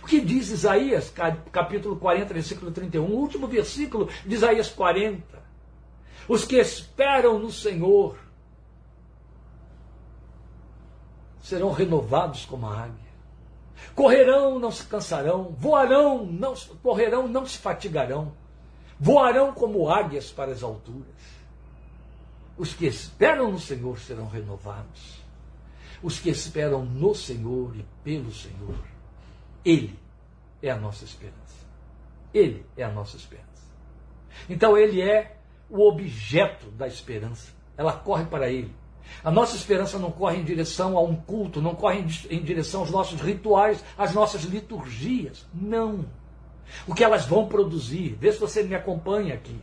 O 0.02 0.06
que 0.06 0.20
diz 0.20 0.50
Isaías, 0.50 1.12
capítulo 1.52 1.96
40, 1.96 2.34
versículo 2.34 2.72
31, 2.72 3.04
o 3.04 3.16
último 3.16 3.46
versículo 3.46 4.08
de 4.26 4.34
Isaías 4.34 4.70
40. 4.70 5.22
Os 6.26 6.44
que 6.44 6.56
esperam 6.56 7.38
no 7.38 7.52
Senhor 7.52 8.16
serão 11.42 11.70
renovados 11.70 12.46
como 12.46 12.66
a 12.66 12.84
águia. 12.84 13.03
Correrão, 13.94 14.58
não 14.58 14.72
se 14.72 14.84
cansarão, 14.86 15.54
voarão, 15.58 16.26
não 16.26 16.54
correrão, 16.82 17.28
não 17.28 17.46
se 17.46 17.58
fatigarão. 17.58 18.32
Voarão 18.98 19.52
como 19.52 19.88
águias 19.88 20.30
para 20.30 20.52
as 20.52 20.62
alturas. 20.62 21.06
Os 22.56 22.72
que 22.72 22.86
esperam 22.86 23.52
no 23.52 23.58
Senhor 23.58 23.98
serão 23.98 24.28
renovados. 24.28 25.22
Os 26.02 26.18
que 26.18 26.30
esperam 26.30 26.84
no 26.84 27.14
Senhor 27.14 27.76
e 27.76 27.84
pelo 28.02 28.32
Senhor. 28.32 28.76
Ele 29.64 29.98
é 30.62 30.70
a 30.70 30.76
nossa 30.76 31.04
esperança. 31.04 31.64
Ele 32.32 32.64
é 32.76 32.82
a 32.82 32.90
nossa 32.90 33.16
esperança. 33.16 33.44
Então 34.48 34.76
ele 34.76 35.00
é 35.00 35.36
o 35.70 35.86
objeto 35.86 36.70
da 36.72 36.86
esperança. 36.86 37.52
Ela 37.76 37.92
corre 37.92 38.24
para 38.26 38.50
ele. 38.50 38.74
A 39.22 39.30
nossa 39.30 39.56
esperança 39.56 39.98
não 39.98 40.10
corre 40.10 40.38
em 40.38 40.44
direção 40.44 40.98
a 40.98 41.02
um 41.02 41.14
culto, 41.14 41.62
não 41.62 41.74
corre 41.74 42.04
em 42.30 42.42
direção 42.42 42.80
aos 42.80 42.90
nossos 42.90 43.20
rituais, 43.20 43.82
às 43.96 44.12
nossas 44.12 44.42
liturgias. 44.42 45.46
Não. 45.54 46.04
O 46.86 46.94
que 46.94 47.04
elas 47.04 47.24
vão 47.26 47.46
produzir. 47.46 48.16
Vê 48.20 48.32
se 48.32 48.38
você 48.38 48.62
me 48.62 48.74
acompanha 48.74 49.34
aqui. 49.34 49.56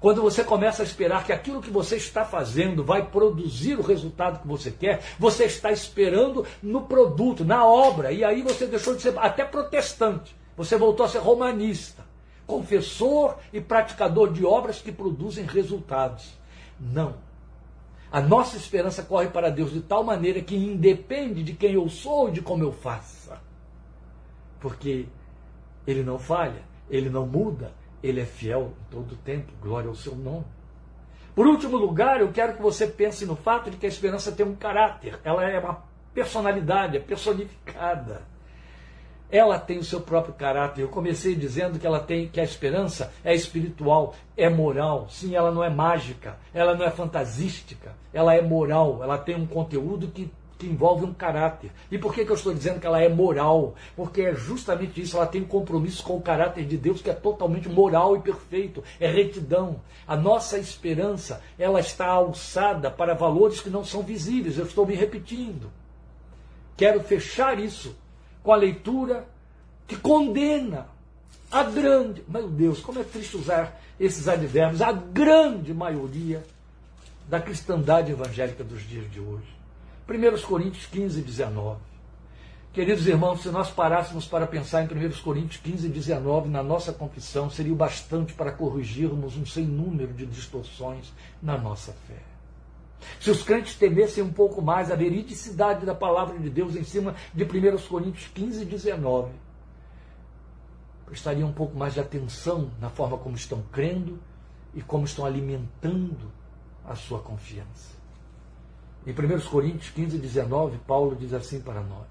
Quando 0.00 0.22
você 0.22 0.42
começa 0.42 0.82
a 0.82 0.84
esperar 0.84 1.24
que 1.24 1.32
aquilo 1.32 1.60
que 1.60 1.70
você 1.70 1.96
está 1.96 2.24
fazendo 2.24 2.82
vai 2.82 3.04
produzir 3.04 3.78
o 3.78 3.82
resultado 3.82 4.40
que 4.40 4.48
você 4.48 4.70
quer, 4.70 5.02
você 5.18 5.44
está 5.44 5.70
esperando 5.70 6.46
no 6.62 6.82
produto, 6.82 7.44
na 7.44 7.66
obra, 7.66 8.10
e 8.10 8.24
aí 8.24 8.40
você 8.40 8.66
deixou 8.66 8.94
de 8.94 9.02
ser 9.02 9.18
até 9.18 9.44
protestante. 9.44 10.34
Você 10.56 10.76
voltou 10.78 11.04
a 11.04 11.08
ser 11.08 11.18
romanista, 11.18 12.02
confessor 12.46 13.36
e 13.52 13.60
praticador 13.60 14.32
de 14.32 14.44
obras 14.44 14.80
que 14.80 14.90
produzem 14.90 15.44
resultados. 15.44 16.30
Não. 16.80 17.29
A 18.12 18.20
nossa 18.20 18.56
esperança 18.56 19.02
corre 19.02 19.28
para 19.28 19.50
Deus 19.50 19.72
de 19.72 19.80
tal 19.80 20.02
maneira 20.02 20.40
que 20.40 20.56
independe 20.56 21.42
de 21.42 21.52
quem 21.52 21.74
eu 21.74 21.88
sou 21.88 22.28
e 22.28 22.32
de 22.32 22.42
como 22.42 22.64
eu 22.64 22.72
faça. 22.72 23.40
Porque 24.58 25.06
Ele 25.86 26.02
não 26.02 26.18
falha, 26.18 26.62
Ele 26.88 27.08
não 27.08 27.26
muda, 27.26 27.72
ele 28.02 28.20
é 28.20 28.24
fiel 28.24 28.72
em 28.80 28.90
todo 28.90 29.12
o 29.12 29.16
tempo, 29.16 29.52
glória 29.60 29.88
ao 29.88 29.94
seu 29.94 30.14
nome. 30.14 30.46
Por 31.34 31.46
último 31.46 31.76
lugar, 31.76 32.20
eu 32.20 32.32
quero 32.32 32.54
que 32.54 32.62
você 32.62 32.86
pense 32.86 33.24
no 33.24 33.36
fato 33.36 33.70
de 33.70 33.76
que 33.76 33.86
a 33.86 33.88
esperança 33.88 34.32
tem 34.32 34.44
um 34.44 34.54
caráter, 34.54 35.18
ela 35.22 35.44
é 35.44 35.58
uma 35.58 35.82
personalidade, 36.12 36.96
é 36.96 37.00
personificada. 37.00 38.22
Ela 39.30 39.58
tem 39.58 39.78
o 39.78 39.84
seu 39.84 40.00
próprio 40.00 40.34
caráter. 40.34 40.82
Eu 40.82 40.88
comecei 40.88 41.34
dizendo 41.34 41.78
que 41.78 41.86
ela 41.86 42.00
tem 42.00 42.28
que 42.28 42.40
a 42.40 42.44
esperança 42.44 43.12
é 43.24 43.34
espiritual, 43.34 44.14
é 44.36 44.48
moral. 44.48 45.06
Sim, 45.08 45.34
ela 45.34 45.50
não 45.50 45.62
é 45.62 45.70
mágica, 45.70 46.36
ela 46.52 46.74
não 46.74 46.84
é 46.84 46.90
fantasística, 46.90 47.94
ela 48.12 48.34
é 48.34 48.42
moral, 48.42 49.00
ela 49.02 49.18
tem 49.18 49.36
um 49.36 49.46
conteúdo 49.46 50.08
que 50.08 50.30
que 50.60 50.66
envolve 50.66 51.06
um 51.06 51.14
caráter. 51.14 51.72
E 51.90 51.96
por 51.96 52.14
que, 52.14 52.24
que 52.24 52.30
eu 52.30 52.36
estou 52.36 52.52
dizendo 52.52 52.78
que 52.78 52.86
ela 52.86 53.02
é 53.02 53.08
moral? 53.08 53.74
Porque 53.96 54.20
é 54.20 54.34
justamente 54.34 55.00
isso, 55.00 55.16
ela 55.16 55.26
tem 55.26 55.40
um 55.40 55.46
compromisso 55.46 56.04
com 56.04 56.16
o 56.16 56.20
caráter 56.20 56.66
de 56.66 56.76
Deus 56.76 57.00
que 57.00 57.08
é 57.08 57.14
totalmente 57.14 57.68
moral 57.68 58.14
e 58.14 58.20
perfeito, 58.20 58.84
é 59.00 59.10
retidão. 59.10 59.80
A 60.06 60.14
nossa 60.14 60.58
esperança, 60.58 61.42
ela 61.58 61.80
está 61.80 62.06
alçada 62.06 62.90
para 62.90 63.14
valores 63.14 63.60
que 63.60 63.70
não 63.70 63.82
são 63.82 64.02
visíveis, 64.02 64.58
eu 64.58 64.66
estou 64.66 64.86
me 64.86 64.94
repetindo. 64.94 65.72
Quero 66.76 67.00
fechar 67.00 67.58
isso 67.58 67.96
com 68.42 68.52
a 68.52 68.56
leitura 68.56 69.26
que 69.86 69.96
condena 69.96 70.86
a 71.50 71.64
grande, 71.64 72.22
meu 72.28 72.48
Deus, 72.48 72.80
como 72.80 73.00
é 73.00 73.04
triste 73.04 73.36
usar 73.36 73.80
esses 73.98 74.28
advérbios, 74.28 74.80
a 74.80 74.92
grande 74.92 75.74
maioria 75.74 76.42
da 77.28 77.40
cristandade 77.40 78.12
evangélica 78.12 78.62
dos 78.62 78.82
dias 78.88 79.10
de 79.10 79.20
hoje. 79.20 79.46
1 80.08 80.46
Coríntios 80.46 80.86
15, 80.86 81.20
19. 81.22 81.80
Queridos 82.72 83.06
irmãos, 83.06 83.42
se 83.42 83.48
nós 83.48 83.68
parássemos 83.68 84.26
para 84.26 84.46
pensar 84.46 84.82
em 84.82 84.86
1 84.86 85.22
Coríntios 85.22 85.60
15, 85.60 85.88
19 85.88 86.48
na 86.48 86.62
nossa 86.62 86.92
confissão, 86.92 87.50
seria 87.50 87.72
o 87.72 87.76
bastante 87.76 88.32
para 88.32 88.52
corrigirmos 88.52 89.36
um 89.36 89.44
sem 89.44 89.64
número 89.64 90.12
de 90.12 90.24
distorções 90.24 91.12
na 91.42 91.58
nossa 91.58 91.92
fé. 92.06 92.29
Se 93.18 93.30
os 93.30 93.42
crentes 93.42 93.74
temessem 93.74 94.22
um 94.22 94.32
pouco 94.32 94.60
mais 94.60 94.90
a 94.90 94.94
veridicidade 94.94 95.86
da 95.86 95.94
palavra 95.94 96.38
de 96.38 96.50
Deus 96.50 96.76
em 96.76 96.84
cima 96.84 97.14
de 97.34 97.44
1 97.44 97.78
Coríntios 97.88 98.28
15, 98.28 98.64
19, 98.64 99.32
prestariam 101.06 101.48
um 101.48 101.52
pouco 101.52 101.76
mais 101.76 101.94
de 101.94 102.00
atenção 102.00 102.70
na 102.80 102.88
forma 102.88 103.18
como 103.18 103.34
estão 103.34 103.62
crendo 103.72 104.18
e 104.74 104.80
como 104.80 105.04
estão 105.04 105.24
alimentando 105.24 106.30
a 106.84 106.94
sua 106.94 107.18
confiança. 107.18 107.98
Em 109.06 109.12
1 109.12 109.40
Coríntios 109.48 109.90
15, 109.90 110.18
19, 110.18 110.78
Paulo 110.86 111.16
diz 111.16 111.32
assim 111.32 111.60
para 111.60 111.80
nós: 111.80 112.06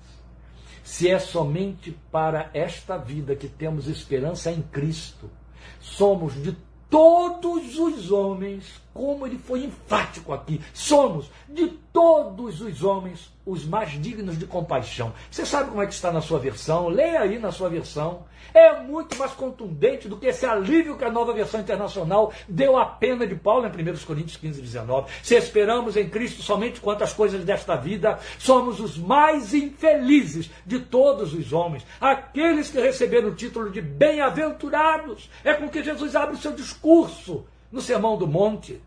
Se 0.84 1.10
é 1.10 1.20
somente 1.20 1.98
para 2.12 2.50
esta 2.54 2.98
vida 2.98 3.36
que 3.36 3.48
temos 3.48 3.88
esperança 3.88 4.52
em 4.52 4.62
Cristo, 4.62 5.30
somos 5.80 6.34
de 6.42 6.58
todos 6.90 7.78
os 7.78 8.12
homens, 8.12 8.82
como 8.94 9.26
ele 9.26 9.38
foi 9.38 9.64
enfático 9.64 10.34
aqui, 10.34 10.62
somos 10.74 11.30
de 11.48 11.68
todos 11.94 12.62
os 12.62 12.84
homens 12.84 13.32
os 13.46 13.66
mais 13.66 13.92
dignos 14.02 14.38
de 14.38 14.46
compaixão. 14.46 15.12
Você 15.30 15.46
sabe 15.46 15.70
como 15.70 15.82
é 15.82 15.88
que 15.88 15.94
está 15.94 16.12
na 16.12 16.22
sua 16.22 16.40
versão? 16.40 16.88
Leia 16.88 17.22
aí 17.22 17.40
na 17.40 17.52
sua 17.52 17.70
versão. 17.70 18.26
É 18.54 18.80
muito 18.82 19.18
mais 19.18 19.32
contundente 19.32 20.08
do 20.08 20.18
que 20.18 20.28
esse 20.28 20.46
alívio 20.46 20.98
que 20.98 21.06
a 21.06 21.12
nova 21.12 21.34
versão 21.34 21.60
internacional 21.60 22.32
deu 22.48 22.78
à 22.78 22.86
pena 22.86 23.26
de 23.26 23.36
Paulo 23.36 23.66
em 23.66 23.70
1 23.70 24.06
Coríntios 24.06 24.38
15, 24.38 24.62
19. 24.62 25.12
Se 25.24 25.36
esperamos 25.36 25.98
em 25.98 26.10
Cristo 26.10 26.42
somente 26.42 26.80
quanto 26.80 27.04
às 27.04 27.14
coisas 27.14 27.44
desta 27.44 27.76
vida, 27.76 28.20
somos 28.38 28.80
os 28.80 28.98
mais 28.98 29.54
infelizes 29.54 30.50
de 30.66 30.80
todos 30.80 31.34
os 31.34 31.54
homens. 31.54 31.86
Aqueles 32.00 32.70
que 32.70 32.80
receberam 32.80 33.30
o 33.30 33.36
título 33.36 33.72
de 33.72 33.82
bem-aventurados. 33.82 35.30
É 35.44 35.54
com 35.54 35.70
que 35.70 35.84
Jesus 35.84 36.16
abre 36.16 36.36
o 36.36 36.40
seu 36.40 36.52
discurso 36.52 37.46
no 37.72 37.82
Sermão 37.82 38.18
do 38.18 38.28
Monte 38.28 38.82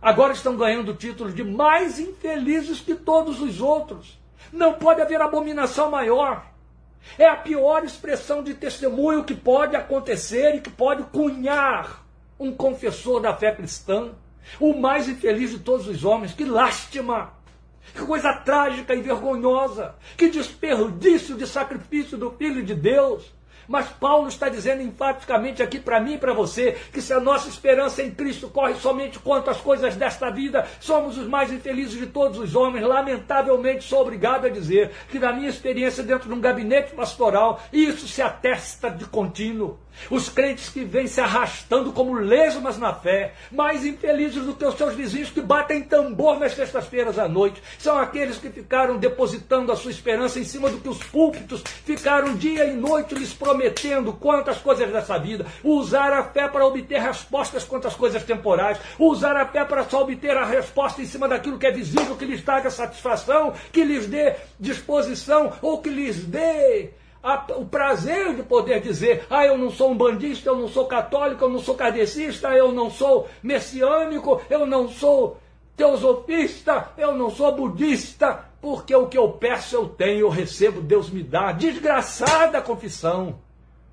agora 0.00 0.32
estão 0.32 0.56
ganhando 0.56 0.92
o 0.92 0.96
título 0.96 1.32
de 1.32 1.44
mais 1.44 1.98
infelizes 1.98 2.80
que 2.80 2.94
todos 2.94 3.40
os 3.40 3.60
outros. 3.60 4.18
Não 4.52 4.74
pode 4.74 5.02
haver 5.02 5.20
abominação 5.20 5.90
maior. 5.90 6.46
É 7.18 7.26
a 7.26 7.36
pior 7.36 7.84
expressão 7.84 8.42
de 8.42 8.54
testemunho 8.54 9.24
que 9.24 9.34
pode 9.34 9.76
acontecer 9.76 10.54
e 10.54 10.60
que 10.60 10.70
pode 10.70 11.02
cunhar 11.04 12.04
um 12.38 12.52
confessor 12.52 13.20
da 13.20 13.34
fé 13.34 13.52
cristã. 13.52 14.12
O 14.58 14.74
mais 14.74 15.08
infeliz 15.08 15.50
de 15.50 15.58
todos 15.58 15.86
os 15.86 16.04
homens. 16.04 16.32
Que 16.32 16.44
lástima! 16.44 17.34
Que 17.94 18.04
coisa 18.04 18.32
trágica 18.32 18.94
e 18.94 19.02
vergonhosa! 19.02 19.94
Que 20.16 20.30
desperdício 20.30 21.36
de 21.36 21.46
sacrifício 21.46 22.16
do 22.16 22.30
Filho 22.30 22.62
de 22.62 22.74
Deus! 22.74 23.32
Mas 23.70 23.86
Paulo 23.86 24.26
está 24.26 24.48
dizendo 24.48 24.82
enfaticamente 24.82 25.62
aqui 25.62 25.78
para 25.78 26.00
mim 26.00 26.14
e 26.14 26.18
para 26.18 26.32
você 26.32 26.76
que 26.92 27.00
se 27.00 27.12
a 27.12 27.20
nossa 27.20 27.48
esperança 27.48 28.02
em 28.02 28.10
Cristo 28.10 28.48
corre 28.48 28.74
somente 28.74 29.20
quanto 29.20 29.48
às 29.48 29.60
coisas 29.60 29.94
desta 29.94 30.28
vida, 30.28 30.66
somos 30.80 31.16
os 31.16 31.28
mais 31.28 31.52
infelizes 31.52 31.96
de 31.96 32.06
todos 32.06 32.40
os 32.40 32.56
homens. 32.56 32.84
Lamentavelmente 32.84 33.84
sou 33.84 34.00
obrigado 34.00 34.46
a 34.46 34.50
dizer 34.50 34.90
que 35.08 35.20
na 35.20 35.32
minha 35.32 35.48
experiência 35.48 36.02
dentro 36.02 36.28
de 36.28 36.34
um 36.34 36.40
gabinete 36.40 36.96
pastoral, 36.96 37.62
isso 37.72 38.08
se 38.08 38.20
atesta 38.20 38.90
de 38.90 39.04
contínuo. 39.04 39.78
Os 40.10 40.28
crentes 40.28 40.68
que 40.68 40.84
vêm 40.84 41.06
se 41.06 41.20
arrastando 41.20 41.92
como 41.92 42.14
lesmas 42.14 42.78
na 42.78 42.94
fé, 42.94 43.34
mais 43.50 43.84
infelizes 43.84 44.44
do 44.44 44.54
que 44.54 44.64
os 44.64 44.74
seus 44.74 44.94
vizinhos 44.94 45.30
que 45.30 45.40
batem 45.40 45.82
tambor 45.82 46.38
nas 46.38 46.54
sextas-feiras 46.54 47.18
à 47.18 47.28
noite, 47.28 47.62
são 47.78 47.98
aqueles 47.98 48.38
que 48.38 48.48
ficaram 48.48 48.96
depositando 48.96 49.70
a 49.72 49.76
sua 49.76 49.90
esperança 49.90 50.38
em 50.38 50.44
cima 50.44 50.70
do 50.70 50.78
que 50.78 50.88
os 50.88 51.02
púlpitos 51.02 51.62
ficaram 51.84 52.34
dia 52.34 52.64
e 52.64 52.74
noite 52.74 53.14
lhes 53.14 53.32
prometendo 53.32 54.12
quantas 54.12 54.58
coisas 54.58 54.90
dessa 54.90 55.18
vida, 55.18 55.46
usar 55.62 56.12
a 56.12 56.24
fé 56.24 56.48
para 56.48 56.66
obter 56.66 57.00
respostas 57.00 57.64
quanto 57.64 57.88
às 57.88 57.94
coisas 57.94 58.22
temporais, 58.22 58.78
usar 58.98 59.36
a 59.36 59.46
fé 59.46 59.64
para 59.64 59.84
só 59.84 60.02
obter 60.02 60.36
a 60.36 60.44
resposta 60.44 61.02
em 61.02 61.06
cima 61.06 61.28
daquilo 61.28 61.58
que 61.58 61.66
é 61.66 61.70
visível, 61.70 62.16
que 62.16 62.24
lhes 62.24 62.42
traga 62.42 62.70
satisfação, 62.70 63.54
que 63.72 63.84
lhes 63.84 64.06
dê 64.06 64.34
disposição 64.58 65.52
ou 65.62 65.80
que 65.80 65.90
lhes 65.90 66.24
dê 66.24 66.90
a, 67.22 67.46
o 67.56 67.66
prazer 67.66 68.34
de 68.34 68.42
poder 68.42 68.80
dizer: 68.80 69.26
ah, 69.30 69.44
eu 69.44 69.58
não 69.58 69.70
sou 69.70 69.90
um 69.90 69.96
bandista, 69.96 70.48
eu 70.48 70.56
não 70.56 70.68
sou 70.68 70.86
católico, 70.86 71.44
eu 71.44 71.48
não 71.48 71.58
sou 71.58 71.74
kardecista, 71.74 72.48
eu 72.48 72.72
não 72.72 72.90
sou 72.90 73.28
messiânico, 73.42 74.40
eu 74.48 74.66
não 74.66 74.88
sou 74.88 75.38
teosofista, 75.76 76.92
eu 76.98 77.14
não 77.14 77.30
sou 77.30 77.54
budista, 77.54 78.44
porque 78.60 78.94
o 78.94 79.06
que 79.06 79.16
eu 79.16 79.32
peço 79.32 79.76
eu 79.76 79.88
tenho, 79.88 80.20
eu 80.20 80.28
recebo, 80.28 80.80
Deus 80.80 81.10
me 81.10 81.22
dá. 81.22 81.52
Desgraçada 81.52 82.60
confissão. 82.60 83.38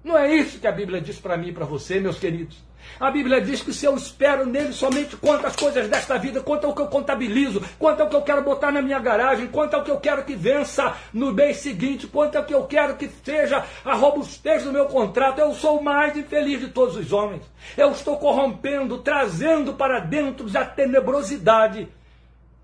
Não 0.03 0.17
é 0.17 0.34
isso 0.34 0.59
que 0.59 0.67
a 0.67 0.71
Bíblia 0.71 1.01
diz 1.01 1.19
para 1.19 1.38
mim 1.38 1.49
e 1.49 1.53
para 1.53 1.65
você, 1.65 1.99
meus 1.99 2.19
queridos. 2.19 2.66
A 2.99 3.11
Bíblia 3.11 3.39
diz 3.41 3.61
que 3.61 3.73
se 3.73 3.85
eu 3.85 3.95
espero 3.95 4.45
nele 4.45 4.73
somente 4.73 5.15
quanto 5.17 5.45
às 5.45 5.55
coisas 5.55 5.88
desta 5.88 6.17
vida, 6.17 6.41
quanto 6.41 6.65
ao 6.65 6.73
que 6.73 6.81
eu 6.81 6.88
contabilizo, 6.88 7.63
quanto 7.77 8.01
ao 8.01 8.09
que 8.09 8.15
eu 8.15 8.21
quero 8.21 8.43
botar 8.43 8.71
na 8.71 8.81
minha 8.81 8.99
garagem, 8.99 9.47
quanto 9.47 9.75
ao 9.75 9.83
que 9.83 9.91
eu 9.91 9.99
quero 9.99 10.23
que 10.23 10.35
vença 10.35 10.95
no 11.13 11.31
mês 11.31 11.57
seguinte, 11.57 12.07
quanto 12.07 12.38
ao 12.38 12.43
que 12.43 12.53
eu 12.53 12.63
quero 12.65 12.95
que 12.95 13.09
seja 13.23 13.63
a 13.85 13.93
robustez 13.93 14.63
do 14.63 14.73
meu 14.73 14.85
contrato, 14.85 15.39
eu 15.39 15.53
sou 15.53 15.79
o 15.79 15.83
mais 15.83 16.17
infeliz 16.17 16.59
de 16.59 16.69
todos 16.69 16.95
os 16.95 17.13
homens. 17.13 17.43
Eu 17.77 17.91
estou 17.91 18.17
corrompendo, 18.17 18.97
trazendo 18.99 19.73
para 19.73 19.99
dentro 19.99 20.49
da 20.49 20.65
tenebrosidade 20.65 21.88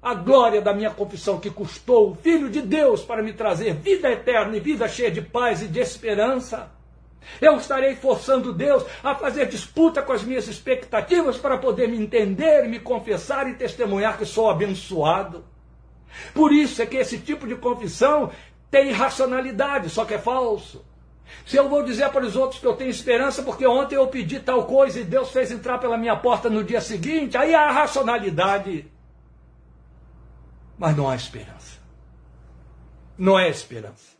a 0.04 0.14
glória 0.14 0.62
da 0.62 0.74
minha 0.74 0.90
confissão 0.90 1.40
que 1.40 1.50
custou 1.50 2.12
o 2.12 2.16
Filho 2.16 2.50
de 2.50 2.62
Deus 2.62 3.02
para 3.02 3.24
me 3.24 3.32
trazer 3.32 3.74
vida 3.76 4.12
eterna 4.12 4.58
e 4.58 4.60
vida 4.60 4.86
cheia 4.88 5.10
de 5.10 5.22
paz 5.22 5.62
e 5.62 5.68
de 5.68 5.80
esperança. 5.80 6.70
Eu 7.42 7.58
estarei 7.58 7.96
forçando 7.96 8.54
Deus 8.54 8.84
a 9.04 9.16
fazer 9.16 9.48
disputa 9.48 10.02
com 10.02 10.14
as 10.14 10.24
minhas 10.24 10.48
expectativas 10.48 11.38
para 11.38 11.58
poder 11.58 11.88
me 11.88 11.98
entender, 11.98 12.68
me 12.68 12.80
confessar 12.80 13.50
e 13.50 13.56
testemunhar 13.56 14.18
que 14.18 14.26
sou 14.26 14.50
abençoado. 14.50 15.46
Por 16.34 16.52
isso 16.52 16.82
é 16.82 16.86
que 16.86 16.98
esse 16.98 17.18
tipo 17.20 17.48
de 17.48 17.56
confissão 17.56 18.32
tem 18.70 18.92
racionalidade, 18.92 19.90
só 19.90 20.06
que 20.06 20.14
é 20.14 20.20
falso. 20.20 20.84
Se 21.46 21.58
eu 21.58 21.68
vou 21.68 21.84
dizer 21.84 22.10
para 22.10 22.26
os 22.26 22.36
outros 22.36 22.60
que 22.60 22.68
eu 22.68 22.76
tenho 22.76 22.90
esperança 22.90 23.42
porque 23.44 23.66
ontem 23.66 23.96
eu 23.96 24.08
pedi 24.08 24.40
tal 24.40 24.66
coisa 24.66 25.00
e 25.00 25.04
Deus 25.04 25.32
fez 25.32 25.52
entrar 25.52 25.78
pela 25.78 25.98
minha 25.98 26.16
porta 26.16 26.50
no 26.50 26.64
dia 26.64 26.82
seguinte, 26.82 27.38
aí 27.38 27.54
há 27.54 27.72
racionalidade. 27.72 28.92
Mas 30.78 30.96
não 30.96 31.10
há 31.10 31.16
esperança. 31.16 31.80
Não 33.18 33.38
é 33.38 33.50
esperança. 33.50 34.13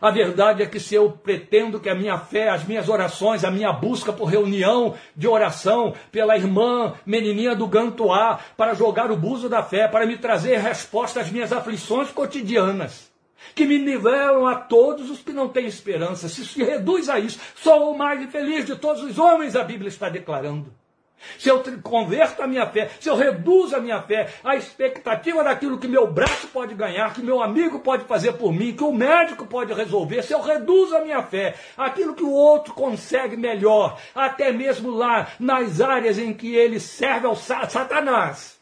A 0.00 0.10
verdade 0.10 0.62
é 0.62 0.66
que 0.66 0.78
se 0.78 0.94
eu 0.94 1.10
pretendo 1.10 1.80
que 1.80 1.88
a 1.88 1.94
minha 1.94 2.18
fé, 2.18 2.48
as 2.48 2.64
minhas 2.64 2.88
orações, 2.88 3.44
a 3.44 3.50
minha 3.50 3.72
busca 3.72 4.12
por 4.12 4.26
reunião 4.26 4.94
de 5.16 5.26
oração 5.26 5.94
pela 6.12 6.36
irmã 6.36 6.94
menininha 7.04 7.54
do 7.54 7.66
Gantuá, 7.66 8.38
para 8.56 8.74
jogar 8.74 9.10
o 9.10 9.16
buzo 9.16 9.48
da 9.48 9.62
fé, 9.62 9.88
para 9.88 10.06
me 10.06 10.18
trazer 10.18 10.58
resposta 10.58 11.20
às 11.20 11.30
minhas 11.30 11.52
aflições 11.52 12.10
cotidianas, 12.10 13.10
que 13.54 13.64
me 13.64 13.78
nivelam 13.78 14.46
a 14.46 14.56
todos 14.56 15.10
os 15.10 15.20
que 15.20 15.32
não 15.32 15.48
têm 15.48 15.66
esperança, 15.66 16.28
se 16.28 16.44
se 16.44 16.62
reduz 16.62 17.08
a 17.08 17.18
isso, 17.18 17.38
sou 17.54 17.92
o 17.92 17.98
mais 17.98 18.20
infeliz 18.20 18.66
de 18.66 18.76
todos 18.76 19.02
os 19.02 19.18
homens, 19.18 19.56
a 19.56 19.64
Bíblia 19.64 19.88
está 19.88 20.08
declarando 20.08 20.72
se 21.38 21.48
eu 21.48 21.62
converto 21.82 22.42
a 22.42 22.46
minha 22.46 22.66
fé, 22.66 22.90
se 23.00 23.08
eu 23.08 23.16
reduzo 23.16 23.76
a 23.76 23.80
minha 23.80 24.00
fé 24.02 24.32
à 24.44 24.56
expectativa 24.56 25.42
daquilo 25.42 25.78
que 25.78 25.88
meu 25.88 26.06
braço 26.06 26.48
pode 26.48 26.74
ganhar, 26.74 27.12
que 27.12 27.22
meu 27.22 27.42
amigo 27.42 27.80
pode 27.80 28.04
fazer 28.04 28.32
por 28.34 28.52
mim, 28.52 28.74
que 28.74 28.84
o 28.84 28.92
médico 28.92 29.46
pode 29.46 29.72
resolver, 29.72 30.22
se 30.22 30.32
eu 30.32 30.40
reduzo 30.40 30.96
a 30.96 31.00
minha 31.00 31.22
fé 31.22 31.54
àquilo 31.76 32.14
que 32.14 32.24
o 32.24 32.32
outro 32.32 32.74
consegue 32.74 33.36
melhor, 33.36 33.98
até 34.14 34.52
mesmo 34.52 34.90
lá 34.90 35.28
nas 35.38 35.80
áreas 35.80 36.18
em 36.18 36.32
que 36.32 36.54
ele 36.54 36.80
serve 36.80 37.26
ao 37.26 37.36
Satanás, 37.36 38.58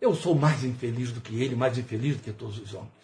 eu 0.00 0.14
sou 0.14 0.34
mais 0.34 0.64
infeliz 0.64 1.12
do 1.12 1.20
que 1.20 1.40
ele, 1.40 1.54
mais 1.54 1.78
infeliz 1.78 2.16
do 2.16 2.22
que 2.22 2.32
todos 2.32 2.58
os 2.58 2.74
homens. 2.74 3.01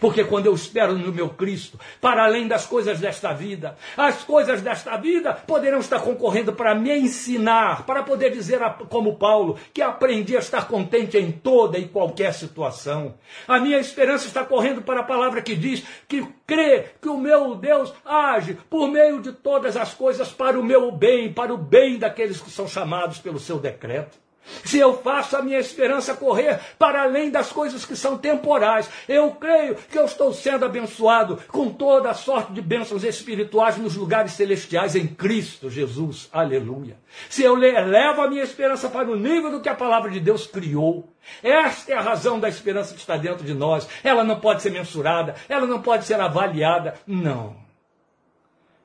Porque 0.00 0.24
quando 0.24 0.46
eu 0.46 0.54
espero 0.54 0.96
no 0.96 1.12
meu 1.12 1.30
Cristo, 1.30 1.78
para 2.00 2.24
além 2.24 2.46
das 2.46 2.66
coisas 2.66 3.00
desta 3.00 3.32
vida, 3.32 3.76
as 3.96 4.22
coisas 4.24 4.62
desta 4.62 4.96
vida 4.96 5.32
poderão 5.32 5.78
estar 5.80 6.00
concorrendo 6.00 6.52
para 6.52 6.74
me 6.74 6.96
ensinar, 6.96 7.84
para 7.84 8.02
poder 8.02 8.30
dizer, 8.30 8.60
como 8.88 9.16
Paulo, 9.16 9.58
que 9.72 9.82
aprendi 9.82 10.36
a 10.36 10.40
estar 10.40 10.68
contente 10.68 11.16
em 11.16 11.30
toda 11.32 11.78
e 11.78 11.88
qualquer 11.88 12.32
situação. 12.34 13.14
A 13.46 13.58
minha 13.58 13.78
esperança 13.78 14.26
está 14.26 14.44
correndo 14.44 14.82
para 14.82 15.00
a 15.00 15.04
palavra 15.04 15.42
que 15.42 15.54
diz 15.54 15.84
que 16.06 16.26
crê 16.46 16.86
que 17.00 17.08
o 17.08 17.18
meu 17.18 17.54
Deus 17.54 17.92
age 18.04 18.58
por 18.68 18.88
meio 18.88 19.20
de 19.20 19.32
todas 19.32 19.76
as 19.76 19.94
coisas 19.94 20.30
para 20.30 20.58
o 20.58 20.64
meu 20.64 20.90
bem, 20.92 21.32
para 21.32 21.52
o 21.52 21.58
bem 21.58 21.98
daqueles 21.98 22.40
que 22.40 22.50
são 22.50 22.68
chamados 22.68 23.18
pelo 23.18 23.38
seu 23.38 23.58
decreto 23.58 24.27
se 24.64 24.78
eu 24.78 24.98
faço 24.98 25.36
a 25.36 25.42
minha 25.42 25.58
esperança 25.58 26.14
correr 26.14 26.60
para 26.78 27.02
além 27.02 27.30
das 27.30 27.52
coisas 27.52 27.84
que 27.84 27.96
são 27.96 28.16
temporais, 28.16 28.88
eu 29.08 29.30
creio 29.32 29.74
que 29.74 29.98
eu 29.98 30.04
estou 30.04 30.32
sendo 30.32 30.64
abençoado 30.64 31.38
com 31.48 31.70
toda 31.70 32.10
a 32.10 32.14
sorte 32.14 32.52
de 32.52 32.60
bênçãos 32.60 33.04
espirituais 33.04 33.76
nos 33.76 33.96
lugares 33.96 34.32
celestiais 34.32 34.96
em 34.96 35.06
Cristo 35.06 35.70
Jesus. 35.70 36.28
Aleluia. 36.32 36.96
Se 37.28 37.42
eu 37.42 37.54
levo 37.54 38.22
a 38.22 38.28
minha 38.28 38.42
esperança 38.42 38.88
para 38.88 39.10
o 39.10 39.16
nível 39.16 39.50
do 39.50 39.60
que 39.60 39.68
a 39.68 39.74
palavra 39.74 40.10
de 40.10 40.20
Deus 40.20 40.46
criou, 40.46 41.12
esta 41.42 41.92
é 41.92 41.96
a 41.96 42.00
razão 42.00 42.40
da 42.40 42.48
esperança 42.48 42.94
que 42.94 43.00
está 43.00 43.16
dentro 43.16 43.44
de 43.44 43.54
nós. 43.54 43.88
Ela 44.02 44.24
não 44.24 44.40
pode 44.40 44.62
ser 44.62 44.70
mensurada, 44.70 45.34
ela 45.48 45.66
não 45.66 45.80
pode 45.80 46.04
ser 46.04 46.20
avaliada. 46.20 46.94
Não. 47.06 47.56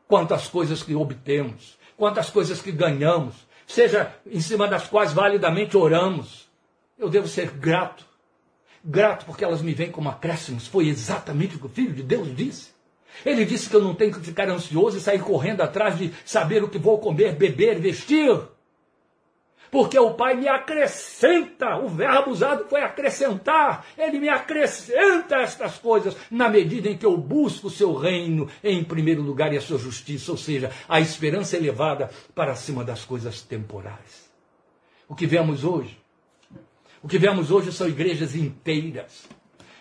Quantas 0.07 0.47
coisas 0.47 0.83
que 0.83 0.93
obtemos, 0.93 1.77
quantas 1.97 2.29
coisas 2.29 2.61
que 2.61 2.71
ganhamos, 2.71 3.33
seja 3.67 4.13
em 4.25 4.39
cima 4.39 4.67
das 4.67 4.87
quais 4.87 5.13
validamente 5.13 5.77
oramos. 5.77 6.49
Eu 6.97 7.09
devo 7.09 7.27
ser 7.27 7.49
grato. 7.51 8.05
Grato 8.83 9.25
porque 9.25 9.43
elas 9.43 9.61
me 9.61 9.73
vêm 9.73 9.91
como 9.91 10.09
acréscimos. 10.09 10.67
Foi 10.67 10.87
exatamente 10.87 11.55
o 11.55 11.59
que 11.59 11.65
o 11.65 11.69
Filho 11.69 11.93
de 11.93 12.03
Deus 12.03 12.35
disse. 12.35 12.73
Ele 13.25 13.45
disse 13.45 13.69
que 13.69 13.75
eu 13.75 13.81
não 13.81 13.93
tenho 13.93 14.13
que 14.13 14.19
ficar 14.19 14.49
ansioso 14.49 14.97
e 14.97 15.01
sair 15.01 15.19
correndo 15.19 15.61
atrás 15.61 15.97
de 15.97 16.11
saber 16.25 16.63
o 16.63 16.69
que 16.69 16.79
vou 16.79 16.97
comer, 16.97 17.35
beber, 17.35 17.79
vestir 17.79 18.41
porque 19.73 19.97
o 19.97 20.13
Pai 20.13 20.35
me 20.35 20.47
acrescenta, 20.47 21.77
o 21.77 21.89
verbo 21.89 22.29
usado 22.29 22.65
foi 22.69 22.83
acrescentar, 22.83 23.83
ele 23.97 24.19
me 24.19 24.29
acrescenta 24.29 25.37
estas 25.37 25.79
coisas 25.79 26.15
na 26.29 26.47
medida 26.47 26.87
em 26.87 26.95
que 26.95 27.07
eu 27.07 27.17
busco 27.17 27.65
o 27.65 27.71
seu 27.71 27.91
reino 27.95 28.47
em 28.63 28.83
primeiro 28.83 29.23
lugar 29.23 29.51
e 29.51 29.57
a 29.57 29.61
sua 29.61 29.79
justiça, 29.79 30.31
ou 30.31 30.37
seja, 30.37 30.69
a 30.87 31.01
esperança 31.01 31.57
elevada 31.57 32.11
para 32.35 32.53
cima 32.53 32.83
das 32.83 33.03
coisas 33.03 33.41
temporais. 33.41 34.31
O 35.09 35.15
que 35.15 35.25
vemos 35.25 35.63
hoje, 35.63 35.99
o 37.01 37.07
que 37.07 37.17
vemos 37.17 37.49
hoje 37.49 37.71
são 37.71 37.87
igrejas 37.87 38.35
inteiras 38.35 39.27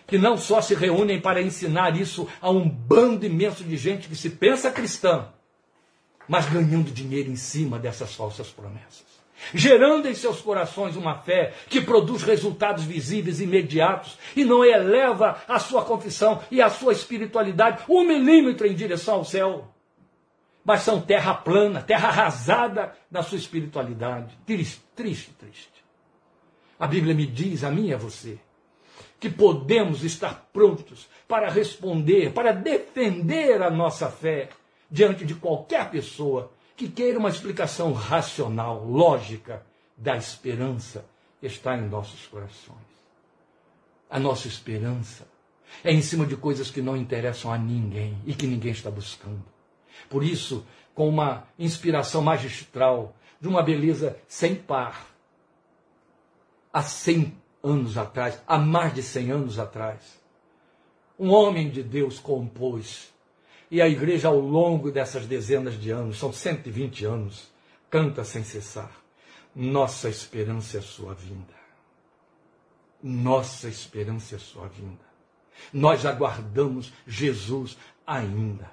que 0.07 0.17
não 0.17 0.37
só 0.37 0.59
se 0.59 0.73
reúnem 0.73 1.21
para 1.21 1.39
ensinar 1.39 1.95
isso 1.95 2.27
a 2.41 2.49
um 2.49 2.67
bando 2.67 3.27
imenso 3.27 3.63
de 3.63 3.77
gente 3.77 4.07
que 4.07 4.15
se 4.15 4.31
pensa 4.31 4.71
cristã, 4.71 5.27
mas 6.27 6.49
ganhando 6.49 6.89
dinheiro 6.89 7.29
em 7.29 7.35
cima 7.35 7.77
dessas 7.77 8.15
falsas 8.15 8.49
promessas. 8.49 9.12
Gerando 9.53 10.07
em 10.07 10.13
seus 10.13 10.39
corações 10.41 10.95
uma 10.95 11.15
fé 11.15 11.53
que 11.67 11.81
produz 11.81 12.21
resultados 12.23 12.83
visíveis 12.83 13.41
imediatos 13.41 14.17
e 14.35 14.45
não 14.45 14.63
eleva 14.63 15.41
a 15.47 15.57
sua 15.59 15.83
confissão 15.83 16.41
e 16.51 16.61
a 16.61 16.69
sua 16.69 16.93
espiritualidade 16.93 17.83
um 17.89 18.03
milímetro 18.03 18.67
em 18.67 18.75
direção 18.75 19.15
ao 19.15 19.25
céu. 19.25 19.67
Mas 20.63 20.81
são 20.81 21.01
terra 21.01 21.33
plana, 21.33 21.81
terra 21.81 22.09
arrasada 22.09 22.93
na 23.11 23.21
sua 23.21 23.37
espiritualidade. 23.37 24.37
Triste, 24.45 24.81
triste, 24.95 25.31
triste. 25.31 25.83
A 26.79 26.87
Bíblia 26.87 27.13
me 27.13 27.25
diz, 27.25 27.63
a 27.63 27.71
mim 27.71 27.87
e 27.87 27.93
a 27.93 27.97
você, 27.97 28.39
que 29.19 29.29
podemos 29.29 30.03
estar 30.03 30.49
prontos 30.51 31.07
para 31.27 31.49
responder, 31.49 32.33
para 32.33 32.51
defender 32.51 33.61
a 33.61 33.69
nossa 33.69 34.09
fé 34.09 34.49
diante 34.89 35.25
de 35.25 35.33
qualquer 35.33 35.89
pessoa 35.89 36.51
que 36.75 36.87
queira 36.89 37.19
uma 37.19 37.29
explicação 37.29 37.93
racional, 37.93 38.83
lógica 38.83 39.65
da 39.95 40.17
esperança 40.17 41.05
está 41.41 41.77
em 41.77 41.87
nossos 41.87 42.25
corações. 42.27 42.77
A 44.09 44.19
nossa 44.19 44.47
esperança 44.47 45.27
é 45.83 45.91
em 45.91 46.01
cima 46.01 46.25
de 46.25 46.35
coisas 46.35 46.69
que 46.69 46.81
não 46.81 46.95
interessam 46.95 47.51
a 47.51 47.57
ninguém 47.57 48.17
e 48.25 48.33
que 48.33 48.47
ninguém 48.47 48.71
está 48.71 48.89
buscando. 48.89 49.43
Por 50.09 50.23
isso, 50.23 50.65
com 50.93 51.07
uma 51.07 51.47
inspiração 51.57 52.21
magistral, 52.21 53.15
de 53.39 53.47
uma 53.47 53.61
beleza 53.61 54.17
sem 54.27 54.55
par, 54.55 55.07
há 56.71 56.81
100 56.81 57.33
anos 57.63 57.97
atrás, 57.97 58.41
há 58.47 58.57
mais 58.57 58.93
de 58.93 59.03
100 59.03 59.31
anos 59.31 59.59
atrás, 59.59 60.21
um 61.19 61.29
homem 61.29 61.69
de 61.69 61.83
Deus 61.83 62.19
compôs 62.19 63.12
e 63.73 63.81
a 63.81 63.89
igreja, 63.89 64.27
ao 64.27 64.39
longo 64.39 64.91
dessas 64.91 65.25
dezenas 65.25 65.81
de 65.81 65.89
anos, 65.89 66.19
são 66.19 66.31
120 66.31 67.05
anos, 67.05 67.51
canta 67.89 68.23
sem 68.23 68.43
cessar. 68.43 68.91
Nossa 69.55 70.07
esperança 70.07 70.77
é 70.77 70.81
sua 70.81 71.15
vinda. 71.15 71.55
Nossa 73.01 73.67
esperança 73.67 74.35
é 74.35 74.37
sua 74.37 74.67
vinda. 74.67 75.03
Nós 75.73 76.05
aguardamos 76.05 76.93
Jesus 77.07 77.75
ainda. 78.05 78.69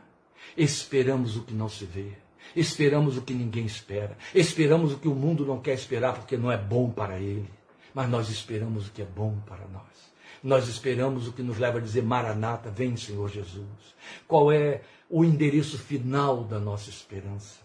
Esperamos 0.55 1.35
o 1.35 1.45
que 1.45 1.55
não 1.55 1.71
se 1.71 1.87
vê. 1.87 2.13
Esperamos 2.55 3.17
o 3.17 3.23
que 3.23 3.33
ninguém 3.33 3.65
espera. 3.65 4.19
Esperamos 4.35 4.93
o 4.93 4.99
que 4.99 5.09
o 5.09 5.15
mundo 5.15 5.47
não 5.47 5.63
quer 5.63 5.73
esperar 5.73 6.13
porque 6.13 6.37
não 6.37 6.53
é 6.53 6.59
bom 6.59 6.91
para 6.91 7.19
ele. 7.19 7.49
Mas 7.95 8.07
nós 8.11 8.29
esperamos 8.29 8.89
o 8.89 8.93
que 8.93 9.01
é 9.01 9.07
bom 9.07 9.41
para 9.47 9.67
nós. 9.69 10.10
Nós 10.43 10.69
esperamos 10.69 11.29
o 11.29 11.33
que 11.33 11.43
nos 11.43 11.59
leva 11.59 11.79
a 11.79 11.81
dizer: 11.81 12.03
Maranata, 12.03 12.71
vem, 12.71 12.97
Senhor 12.97 13.29
Jesus. 13.29 13.95
Qual 14.27 14.51
é 14.51 14.83
o 15.09 15.25
endereço 15.25 15.79
final 15.79 16.45
da 16.45 16.59
nossa 16.59 16.89
esperança? 16.89 17.61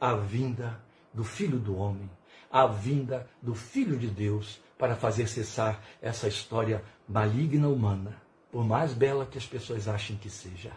A 0.00 0.14
vinda 0.14 0.80
do 1.14 1.24
Filho 1.24 1.58
do 1.58 1.76
Homem, 1.76 2.10
a 2.50 2.66
vinda 2.66 3.28
do 3.40 3.54
Filho 3.54 3.96
de 3.96 4.08
Deus 4.08 4.60
para 4.76 4.96
fazer 4.96 5.26
cessar 5.28 5.80
essa 6.02 6.28
história 6.28 6.84
maligna 7.08 7.68
humana, 7.68 8.20
por 8.50 8.64
mais 8.64 8.92
bela 8.92 9.24
que 9.24 9.38
as 9.38 9.46
pessoas 9.46 9.88
achem 9.88 10.16
que 10.16 10.28
seja. 10.28 10.72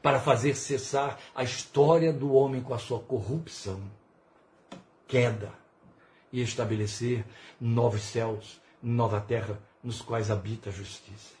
Para 0.00 0.20
fazer 0.20 0.54
cessar 0.54 1.18
a 1.34 1.42
história 1.42 2.12
do 2.12 2.32
homem 2.32 2.62
com 2.62 2.72
a 2.72 2.78
sua 2.78 3.00
corrupção, 3.00 3.82
queda, 5.06 5.52
e 6.32 6.42
estabelecer 6.42 7.24
novos 7.60 8.02
céus, 8.02 8.60
nova 8.82 9.20
terra 9.20 9.58
nos 9.82 10.02
quais 10.02 10.30
habita 10.30 10.70
a 10.70 10.72
justiça. 10.72 11.38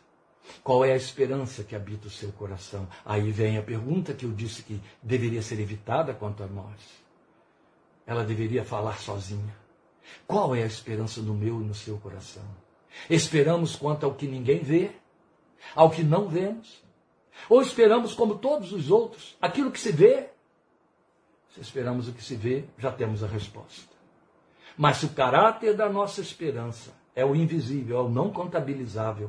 Qual 0.62 0.84
é 0.84 0.92
a 0.92 0.96
esperança 0.96 1.62
que 1.62 1.76
habita 1.76 2.08
o 2.08 2.10
seu 2.10 2.32
coração? 2.32 2.88
Aí 3.04 3.30
vem 3.30 3.58
a 3.58 3.62
pergunta 3.62 4.14
que 4.14 4.24
eu 4.24 4.32
disse 4.32 4.62
que 4.62 4.80
deveria 5.02 5.42
ser 5.42 5.60
evitada 5.60 6.14
quanto 6.14 6.42
a 6.42 6.46
nós. 6.46 6.80
Ela 8.06 8.24
deveria 8.24 8.64
falar 8.64 8.98
sozinha. 8.98 9.54
Qual 10.26 10.54
é 10.54 10.62
a 10.62 10.66
esperança 10.66 11.20
no 11.20 11.34
meu 11.34 11.60
e 11.60 11.64
no 11.64 11.74
seu 11.74 11.98
coração? 11.98 12.44
Esperamos 13.10 13.76
quanto 13.76 14.06
ao 14.06 14.14
que 14.14 14.26
ninguém 14.26 14.60
vê, 14.60 14.92
ao 15.74 15.90
que 15.90 16.02
não 16.02 16.28
vemos? 16.28 16.82
Ou 17.48 17.60
esperamos, 17.60 18.14
como 18.14 18.38
todos 18.38 18.72
os 18.72 18.90
outros, 18.90 19.36
aquilo 19.40 19.70
que 19.70 19.78
se 19.78 19.92
vê? 19.92 20.30
Se 21.54 21.60
esperamos 21.60 22.08
o 22.08 22.12
que 22.12 22.22
se 22.22 22.34
vê, 22.34 22.64
já 22.78 22.90
temos 22.90 23.22
a 23.22 23.26
resposta. 23.26 23.96
Mas 24.76 24.98
se 24.98 25.06
o 25.06 25.10
caráter 25.10 25.76
da 25.76 25.88
nossa 25.88 26.20
esperança 26.20 26.92
é 27.18 27.24
o 27.24 27.34
invisível, 27.34 27.98
é 27.98 28.00
o 28.02 28.08
não 28.08 28.30
contabilizável. 28.30 29.28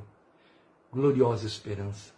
Gloriosa 0.94 1.48
esperança. 1.48 2.14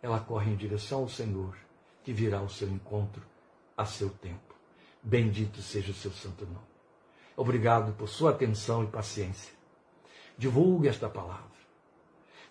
Ela 0.00 0.18
corre 0.18 0.50
em 0.50 0.56
direção 0.56 1.00
ao 1.00 1.10
Senhor, 1.10 1.54
que 2.02 2.10
virá 2.10 2.38
ao 2.38 2.48
seu 2.48 2.66
encontro 2.70 3.22
a 3.76 3.84
seu 3.84 4.08
tempo. 4.08 4.54
Bendito 5.02 5.60
seja 5.60 5.90
o 5.90 5.94
seu 5.94 6.10
santo 6.10 6.46
nome. 6.46 6.70
Obrigado 7.36 7.92
por 7.92 8.08
sua 8.08 8.30
atenção 8.30 8.82
e 8.82 8.86
paciência. 8.86 9.52
Divulgue 10.38 10.88
esta 10.88 11.06
palavra. 11.06 11.50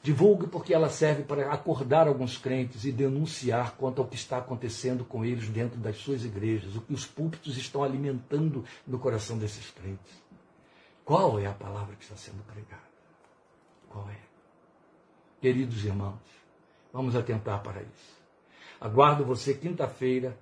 Divulgue 0.04 0.46
porque 0.46 0.72
ela 0.72 0.90
serve 0.90 1.24
para 1.24 1.52
acordar 1.52 2.08
alguns 2.08 2.38
crentes 2.38 2.86
e 2.86 2.92
denunciar 2.92 3.78
quanto 3.78 4.00
ao 4.00 4.08
que 4.08 4.16
está 4.16 4.38
acontecendo 4.38 5.04
com 5.04 5.26
eles 5.26 5.50
dentro 5.50 5.80
das 5.80 5.98
suas 5.98 6.24
igrejas, 6.24 6.76
o 6.76 6.82
que 6.82 6.94
os 6.94 7.08
púlpitos 7.08 7.58
estão 7.58 7.84
alimentando 7.84 8.64
no 8.86 9.00
coração 9.00 9.40
desses 9.40 9.72
crentes. 9.72 10.29
Qual 11.10 11.40
é 11.40 11.48
a 11.48 11.54
palavra 11.54 11.96
que 11.96 12.04
está 12.04 12.16
sendo 12.16 12.44
pregada? 12.44 12.84
Qual 13.90 14.08
é? 14.12 14.20
Queridos 15.42 15.84
irmãos, 15.84 16.22
vamos 16.94 17.16
atentar 17.16 17.64
para 17.64 17.82
isso. 17.82 18.22
Aguardo 18.80 19.26
você 19.26 19.56
quinta-feira, 19.56 20.38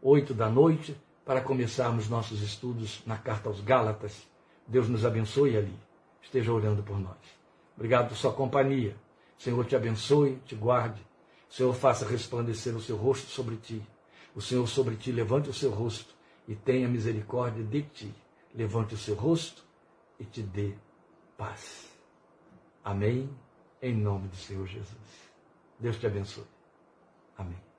oito 0.00 0.32
da 0.32 0.48
noite, 0.48 0.96
para 1.24 1.40
começarmos 1.40 2.08
nossos 2.08 2.40
estudos 2.40 3.02
na 3.04 3.18
carta 3.18 3.48
aos 3.48 3.60
Gálatas. 3.62 4.28
Deus 4.64 4.88
nos 4.88 5.04
abençoe 5.04 5.56
ali. 5.56 5.76
Esteja 6.22 6.52
orando 6.52 6.84
por 6.84 7.00
nós. 7.00 7.18
Obrigado 7.74 8.10
por 8.10 8.16
sua 8.16 8.32
companhia. 8.32 8.94
Senhor 9.36 9.66
te 9.66 9.74
abençoe, 9.74 10.36
te 10.46 10.54
guarde. 10.54 11.04
Senhor 11.50 11.74
faça 11.74 12.06
resplandecer 12.06 12.76
o 12.76 12.80
seu 12.80 12.96
rosto 12.96 13.28
sobre 13.28 13.56
ti. 13.56 13.82
O 14.36 14.40
Senhor 14.40 14.68
sobre 14.68 14.94
ti 14.94 15.10
levante 15.10 15.50
o 15.50 15.52
seu 15.52 15.72
rosto 15.72 16.14
e 16.46 16.54
tenha 16.54 16.86
misericórdia 16.86 17.64
de 17.64 17.82
ti. 17.82 18.14
Levante 18.54 18.94
o 18.94 18.98
seu 18.98 19.16
rosto 19.16 19.71
e 20.22 20.24
te 20.24 20.42
dê 20.42 20.74
paz. 21.36 21.90
Amém? 22.84 23.28
Em 23.80 23.94
nome 23.94 24.28
do 24.28 24.36
Senhor 24.36 24.66
Jesus. 24.66 25.30
Deus 25.78 25.98
te 25.98 26.06
abençoe. 26.06 26.46
Amém. 27.36 27.71